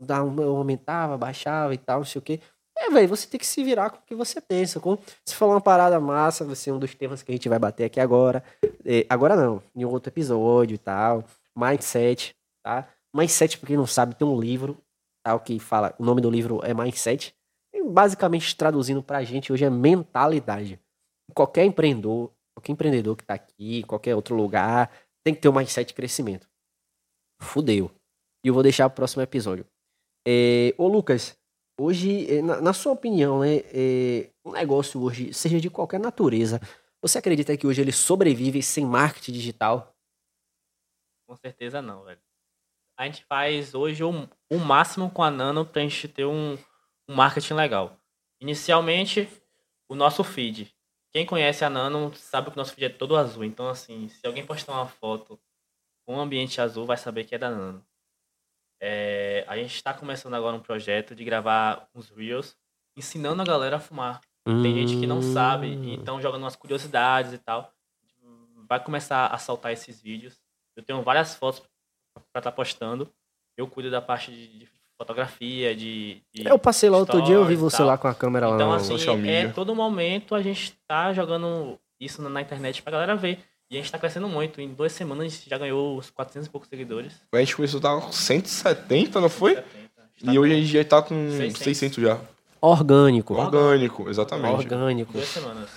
[0.09, 2.41] Eu aumentava, baixava e tal, não sei o quê.
[2.77, 4.99] É, velho, você tem que se virar com o que você tem, sacou?
[5.25, 7.85] Se falar uma parada massa, vai ser um dos temas que a gente vai bater
[7.85, 8.43] aqui agora.
[8.85, 11.25] É, agora não, em outro episódio e tal.
[11.57, 12.89] Mindset, tá?
[13.15, 14.77] Mindset, pra quem não sabe, tem um livro,
[15.25, 15.35] tá?
[15.35, 17.35] O que fala, o nome do livro é Mindset.
[17.73, 20.81] E basicamente, traduzindo pra gente hoje é mentalidade.
[21.33, 24.91] Qualquer empreendedor, qualquer empreendedor que tá aqui, qualquer outro lugar,
[25.25, 26.49] tem que ter um mindset de crescimento.
[27.41, 27.91] Fudeu.
[28.45, 29.67] E eu vou deixar pro próximo episódio.
[30.27, 31.37] É, ô Lucas,
[31.79, 36.61] hoje, é, na, na sua opinião, né, é, um negócio hoje, seja de qualquer natureza,
[37.03, 39.95] você acredita que hoje ele sobrevive sem marketing digital?
[41.27, 42.21] com certeza não, velho.
[42.97, 44.11] A gente faz hoje o,
[44.51, 46.57] o máximo com a Nano pra gente ter um,
[47.09, 47.99] um marketing legal.
[48.41, 49.29] Inicialmente,
[49.89, 50.73] o nosso feed.
[51.13, 53.45] Quem conhece a Nano sabe que o nosso feed é todo azul.
[53.45, 55.41] Então, assim, se alguém postar uma foto
[56.07, 57.85] com um ambiente azul, vai saber que é da Nano.
[58.81, 62.57] É, a gente está começando agora um projeto de gravar uns Reels
[62.97, 64.21] ensinando a galera a fumar.
[64.45, 65.95] Tem gente que não sabe, Hum.
[65.95, 67.73] então jogando umas curiosidades e tal.
[68.69, 70.39] Vai começar a soltar esses vídeos.
[70.77, 71.63] Eu tenho várias fotos
[72.33, 73.11] pra estar postando.
[73.57, 74.69] Eu cuido da parte de, de
[74.99, 78.49] fotografia, de, de Eu passei lá outro dia, eu vi você lá com a câmera
[78.49, 79.53] lá Então, no assim, social é media.
[79.55, 83.43] todo momento a gente tá jogando isso na- na internet pra galera ver.
[83.75, 84.61] E a gente tá crescendo muito.
[84.61, 87.13] Em duas semanas a gente já ganhou uns 400 e poucos seguidores.
[87.33, 89.57] A gente começou a estar com 170, não foi?
[89.57, 89.67] 70.
[89.75, 91.63] A gente tá E com hoje a gente já tá com 600.
[91.63, 92.21] 600 já.
[92.61, 93.35] Orgânico.
[93.35, 94.55] Orgânico, exatamente.
[94.55, 95.13] Orgânico.
[95.13, 95.69] Duas semanas.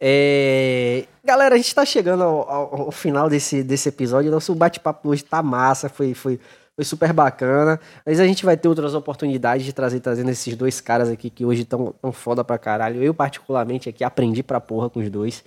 [0.00, 4.30] É, Galera, a gente tá chegando ao, ao- ao final desse, desse episódio.
[4.30, 6.38] Nosso bate-papo hoje tá massa, foi, foi,
[6.74, 7.78] foi super bacana.
[8.06, 11.44] Mas a gente vai ter outras oportunidades de trazer trazendo esses dois caras aqui que
[11.44, 13.02] hoje tão, tão foda pra caralho.
[13.02, 15.44] Eu, particularmente, aqui aprendi pra porra com os dois.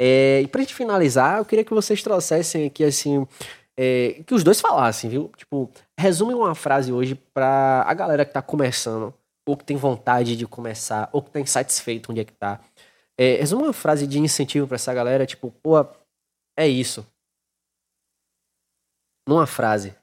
[0.00, 3.26] É, e pra gente finalizar, eu queria que vocês trouxessem aqui, assim,
[3.78, 5.28] é, que os dois falassem, viu?
[5.36, 9.14] Tipo, resume uma frase hoje pra a galera que tá começando,
[9.48, 12.60] ou que tem vontade de começar, ou que tá insatisfeito onde é que tá.
[13.18, 15.76] É, resume uma frase de incentivo pra essa galera, tipo, pô,
[16.58, 17.06] é isso.
[19.28, 19.94] Numa frase.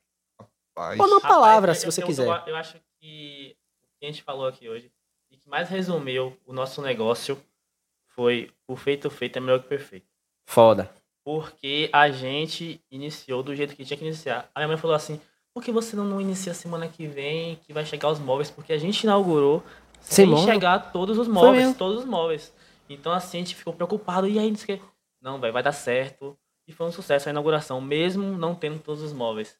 [0.76, 2.28] Rapaz, Ou numa Rapaz, palavra, eu- se você quiser.
[2.28, 4.91] Eu, eu acho que o que a gente falou aqui hoje
[5.32, 7.41] e que mais resumiu o nosso negócio
[8.15, 10.07] foi o feito feito é melhor que o perfeito.
[10.48, 10.94] Foda.
[11.26, 14.49] Porque a gente iniciou do jeito que tinha que iniciar.
[14.53, 15.19] A minha mãe falou assim:
[15.53, 18.52] por que você não, não inicia semana que vem, que vai chegar os móveis?
[18.52, 19.64] Porque a gente inaugurou
[20.02, 22.53] Sem chegar todos os móveis, todos os móveis.
[22.90, 24.27] Então assim, a gente ficou preocupado.
[24.27, 24.81] E aí, disse que
[25.22, 26.38] não, véio, vai dar certo.
[26.68, 29.57] E foi um sucesso a inauguração, mesmo não tendo todos os móveis.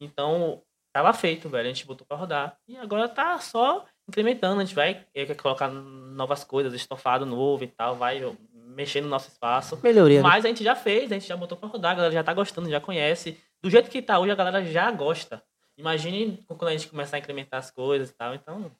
[0.00, 0.62] Então,
[0.92, 1.66] tava feito, velho.
[1.66, 2.58] A gente botou pra rodar.
[2.66, 4.60] E agora tá só incrementando.
[4.60, 5.04] A gente vai
[5.40, 8.20] colocar novas coisas, estofado novo e tal, vai
[8.52, 9.78] mexer no nosso espaço.
[9.82, 10.18] Melhoria.
[10.18, 10.22] né?
[10.22, 12.32] Mas a gente já fez, a gente já botou pra rodar, a galera já tá
[12.32, 13.38] gostando, já conhece.
[13.62, 15.42] Do jeito que tá hoje, a galera já gosta.
[15.76, 18.34] Imagine quando a gente começar a incrementar as coisas e tal.
[18.34, 18.70] Então,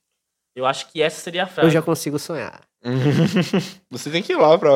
[0.55, 1.69] eu acho que essa seria a frase.
[1.69, 2.61] Eu já consigo sonhar.
[3.91, 4.73] Você tem que ir lá pra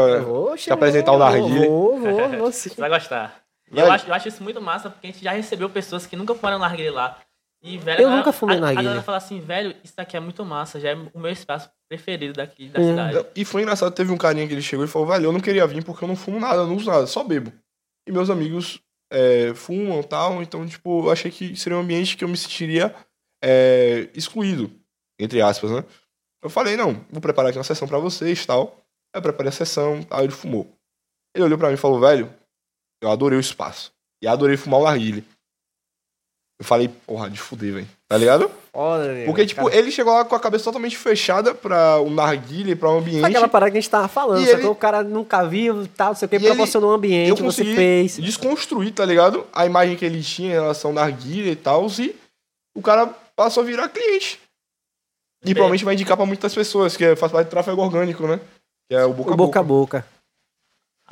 [0.57, 1.67] te apresentar o vou, narguilé.
[1.67, 2.71] Vou, vou, vou sim.
[2.71, 3.43] Você vai gostar.
[3.71, 3.85] Vai.
[3.85, 6.35] Eu acho, eu acho isso muito massa, porque a gente já recebeu pessoas que nunca
[6.35, 7.19] foram narguilé lá.
[7.63, 8.81] E, velho, Eu nunca fumei a- narguilé.
[8.81, 11.71] A galera fala assim, velho, isso daqui é muito massa, já é o meu espaço
[11.89, 12.89] preferido daqui da Hum.
[12.91, 13.27] cidade.
[13.37, 15.67] E foi engraçado, teve um carinha que ele chegou e falou, velho, eu não queria
[15.67, 17.53] vir porque eu não fumo nada, eu não uso nada, só bebo.
[18.09, 18.81] E meus amigos
[19.13, 22.37] é, fumam e tal, então, tipo, eu achei que seria um ambiente que eu me
[22.37, 22.93] sentiria
[23.45, 24.71] é, excluído,
[25.21, 25.85] entre aspas, né?
[26.43, 28.77] Eu falei, não, vou preparar aqui uma sessão pra vocês tal.
[29.15, 30.69] Aí eu preparei a sessão, aí ele fumou.
[31.37, 32.33] Ele olhou pra mim e falou, velho,
[33.03, 33.93] eu adorei o espaço.
[34.23, 35.25] E adorei fumar o narguile.
[36.59, 37.89] Eu falei, porra, de fuder, velho.
[38.09, 38.51] Tá ligado?
[38.73, 42.77] Olha, Porque, tipo, cara, ele chegou lá com a cabeça totalmente fechada pra o narguile,
[42.77, 43.25] pra um ambiente.
[43.25, 46.09] Aquela parada que a gente tava falando, só ele- que o cara nunca viu, tal,
[46.09, 48.17] não sei o que, ele- proporcionou um eu ambiente, você consegui fez.
[48.19, 49.45] desconstruir, tá ligado?
[49.53, 52.15] A imagem que ele tinha em relação ao narguilha e tal, e
[52.77, 54.39] o cara passou a virar cliente.
[55.43, 58.27] E Bem- provavelmente vai indicar pra muitas pessoas, que é- faz parte do tráfego orgânico,
[58.27, 58.39] né?
[58.89, 59.99] Que é o boca O a boca a boca.
[59.99, 60.07] boca.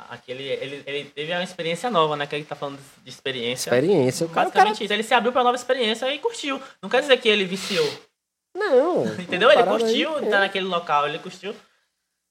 [0.09, 2.27] Aquele, ele, ele teve uma experiência nova, né?
[2.27, 3.69] Que ele tá falando de experiência.
[3.69, 4.25] Experiência.
[4.25, 4.65] O cara, o cara...
[4.65, 4.93] Basicamente isso.
[4.93, 6.61] Ele se abriu pra nova experiência e curtiu.
[6.81, 7.87] Não quer dizer que ele viciou.
[8.55, 9.05] Não.
[9.19, 9.49] Entendeu?
[9.49, 10.23] Ele Parada aí, curtiu é.
[10.25, 11.55] estar naquele local, ele curtiu.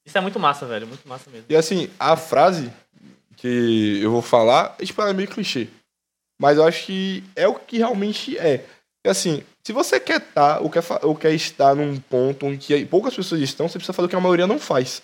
[0.05, 0.87] Isso é muito massa, velho.
[0.87, 1.45] Muito massa mesmo.
[1.49, 2.71] E assim, a frase
[3.37, 5.67] que eu vou falar, é, tipo, ela é meio clichê.
[6.39, 8.65] Mas eu acho que é o que realmente é.
[9.05, 12.57] E assim, se você quer estar, ou quer, fa- ou quer estar num ponto em
[12.57, 15.03] que poucas pessoas estão, você precisa fazer o que a maioria não faz.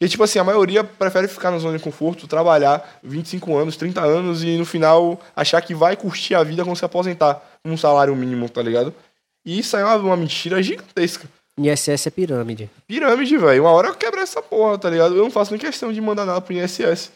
[0.00, 4.00] E tipo assim, a maioria prefere ficar na zona de conforto, trabalhar 25 anos, 30
[4.00, 8.14] anos e no final achar que vai curtir a vida quando se aposentar um salário
[8.14, 8.92] mínimo, tá ligado?
[9.46, 11.28] E isso aí é uma, uma mentira gigantesca.
[11.56, 12.68] ISS é pirâmide.
[12.86, 13.62] Pirâmide, velho.
[13.62, 15.14] Uma hora eu quebro essa porra, tá ligado?
[15.14, 17.12] Eu não faço nem questão de mandar nada pro INSS.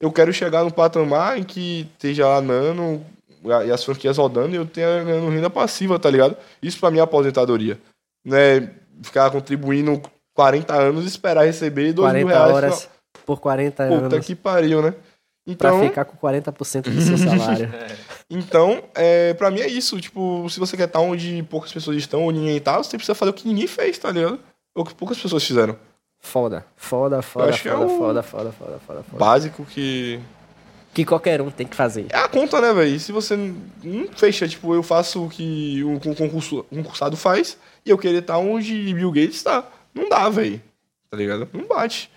[0.00, 3.04] Eu quero chegar no patamar em que esteja lá nano
[3.64, 6.36] e as franquias rodando e eu tenha ganhando renda passiva, tá ligado?
[6.60, 7.78] Isso pra mim é aposentadoria.
[8.24, 8.70] Não é
[9.02, 10.02] ficar contribuindo
[10.34, 12.54] 40 anos e esperar receber 2 mil 40 reais.
[12.54, 12.88] horas
[13.24, 14.26] por 40 Puta anos.
[14.26, 14.90] que pariu, né?
[14.90, 17.70] Pra Então, ficar com 40% do seu salário.
[18.30, 20.00] então é, pra mim é isso.
[20.00, 23.30] Tipo, se você quer estar onde poucas pessoas estão ou ninguém tá, você precisa fazer
[23.30, 24.40] o que ninguém fez, tá ligado?
[24.74, 25.76] Ou o que poucas pessoas fizeram.
[26.20, 26.64] Foda.
[26.76, 29.18] Foda, foda, é foda, o- foda, foda, foda, foda, foda.
[29.18, 30.18] Básico que
[30.94, 32.06] Que qualquer um tem que fazer.
[32.10, 32.98] É a conta, né, velho?
[32.98, 37.98] Se você não fecha, tipo, eu faço o que o concurso, concursado faz e eu
[37.98, 39.62] querer estar onde Bill Gates tá.
[39.94, 40.60] Não dá, velho.
[41.10, 41.48] Tá ligado?
[41.52, 42.10] Não bate.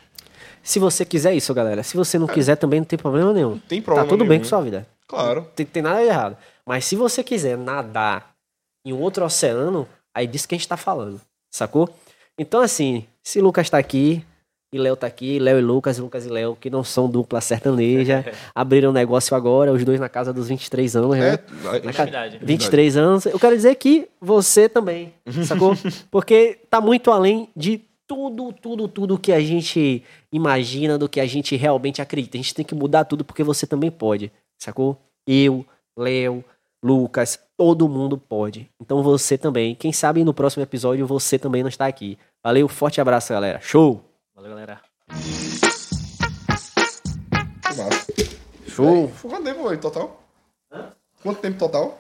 [0.64, 1.84] Se você quiser isso, galera.
[1.84, 3.52] Se você não quiser, também não tem problema nenhum.
[3.52, 4.10] Não tem Tá problema.
[4.10, 4.42] tudo bem nenhum.
[4.42, 4.88] com sua vida.
[5.08, 5.48] Claro.
[5.56, 6.38] Tem, tem nada de errado.
[6.66, 8.34] Mas se você quiser nadar
[8.84, 11.22] em um outro oceano, aí disso que a gente tá falando.
[11.50, 11.90] Sacou?
[12.38, 14.26] Então, assim, se Lucas tá aqui,
[14.78, 18.26] e Léo tá aqui, Léo e Lucas, Lucas e Léo, que não são dupla sertaneja,
[18.56, 21.34] abriram um negócio agora, os dois na casa dos 23 anos, né?
[21.34, 22.40] É, Na ca- Verdade.
[22.42, 23.26] 23 anos.
[23.26, 25.14] Eu quero dizer que você também,
[25.46, 25.74] sacou?
[26.10, 30.02] Porque tá muito além de tudo, tudo, tudo que a gente
[30.32, 32.38] imagina, do que a gente realmente acredita.
[32.38, 34.98] A gente tem que mudar tudo porque você também pode, sacou?
[35.28, 35.66] Eu,
[35.98, 36.44] Léo,
[36.84, 38.70] Lucas, todo mundo pode.
[38.82, 39.76] Então você também.
[39.76, 42.18] Quem sabe no próximo episódio você também não está aqui.
[42.44, 43.60] Valeu, forte abraço, galera.
[43.62, 44.02] Show!
[44.48, 44.82] Valeu, galera.
[47.62, 48.14] que massa.
[48.66, 49.12] Show!
[49.22, 50.24] Quanto tempo foi total?
[51.22, 52.00] Quanto tempo total?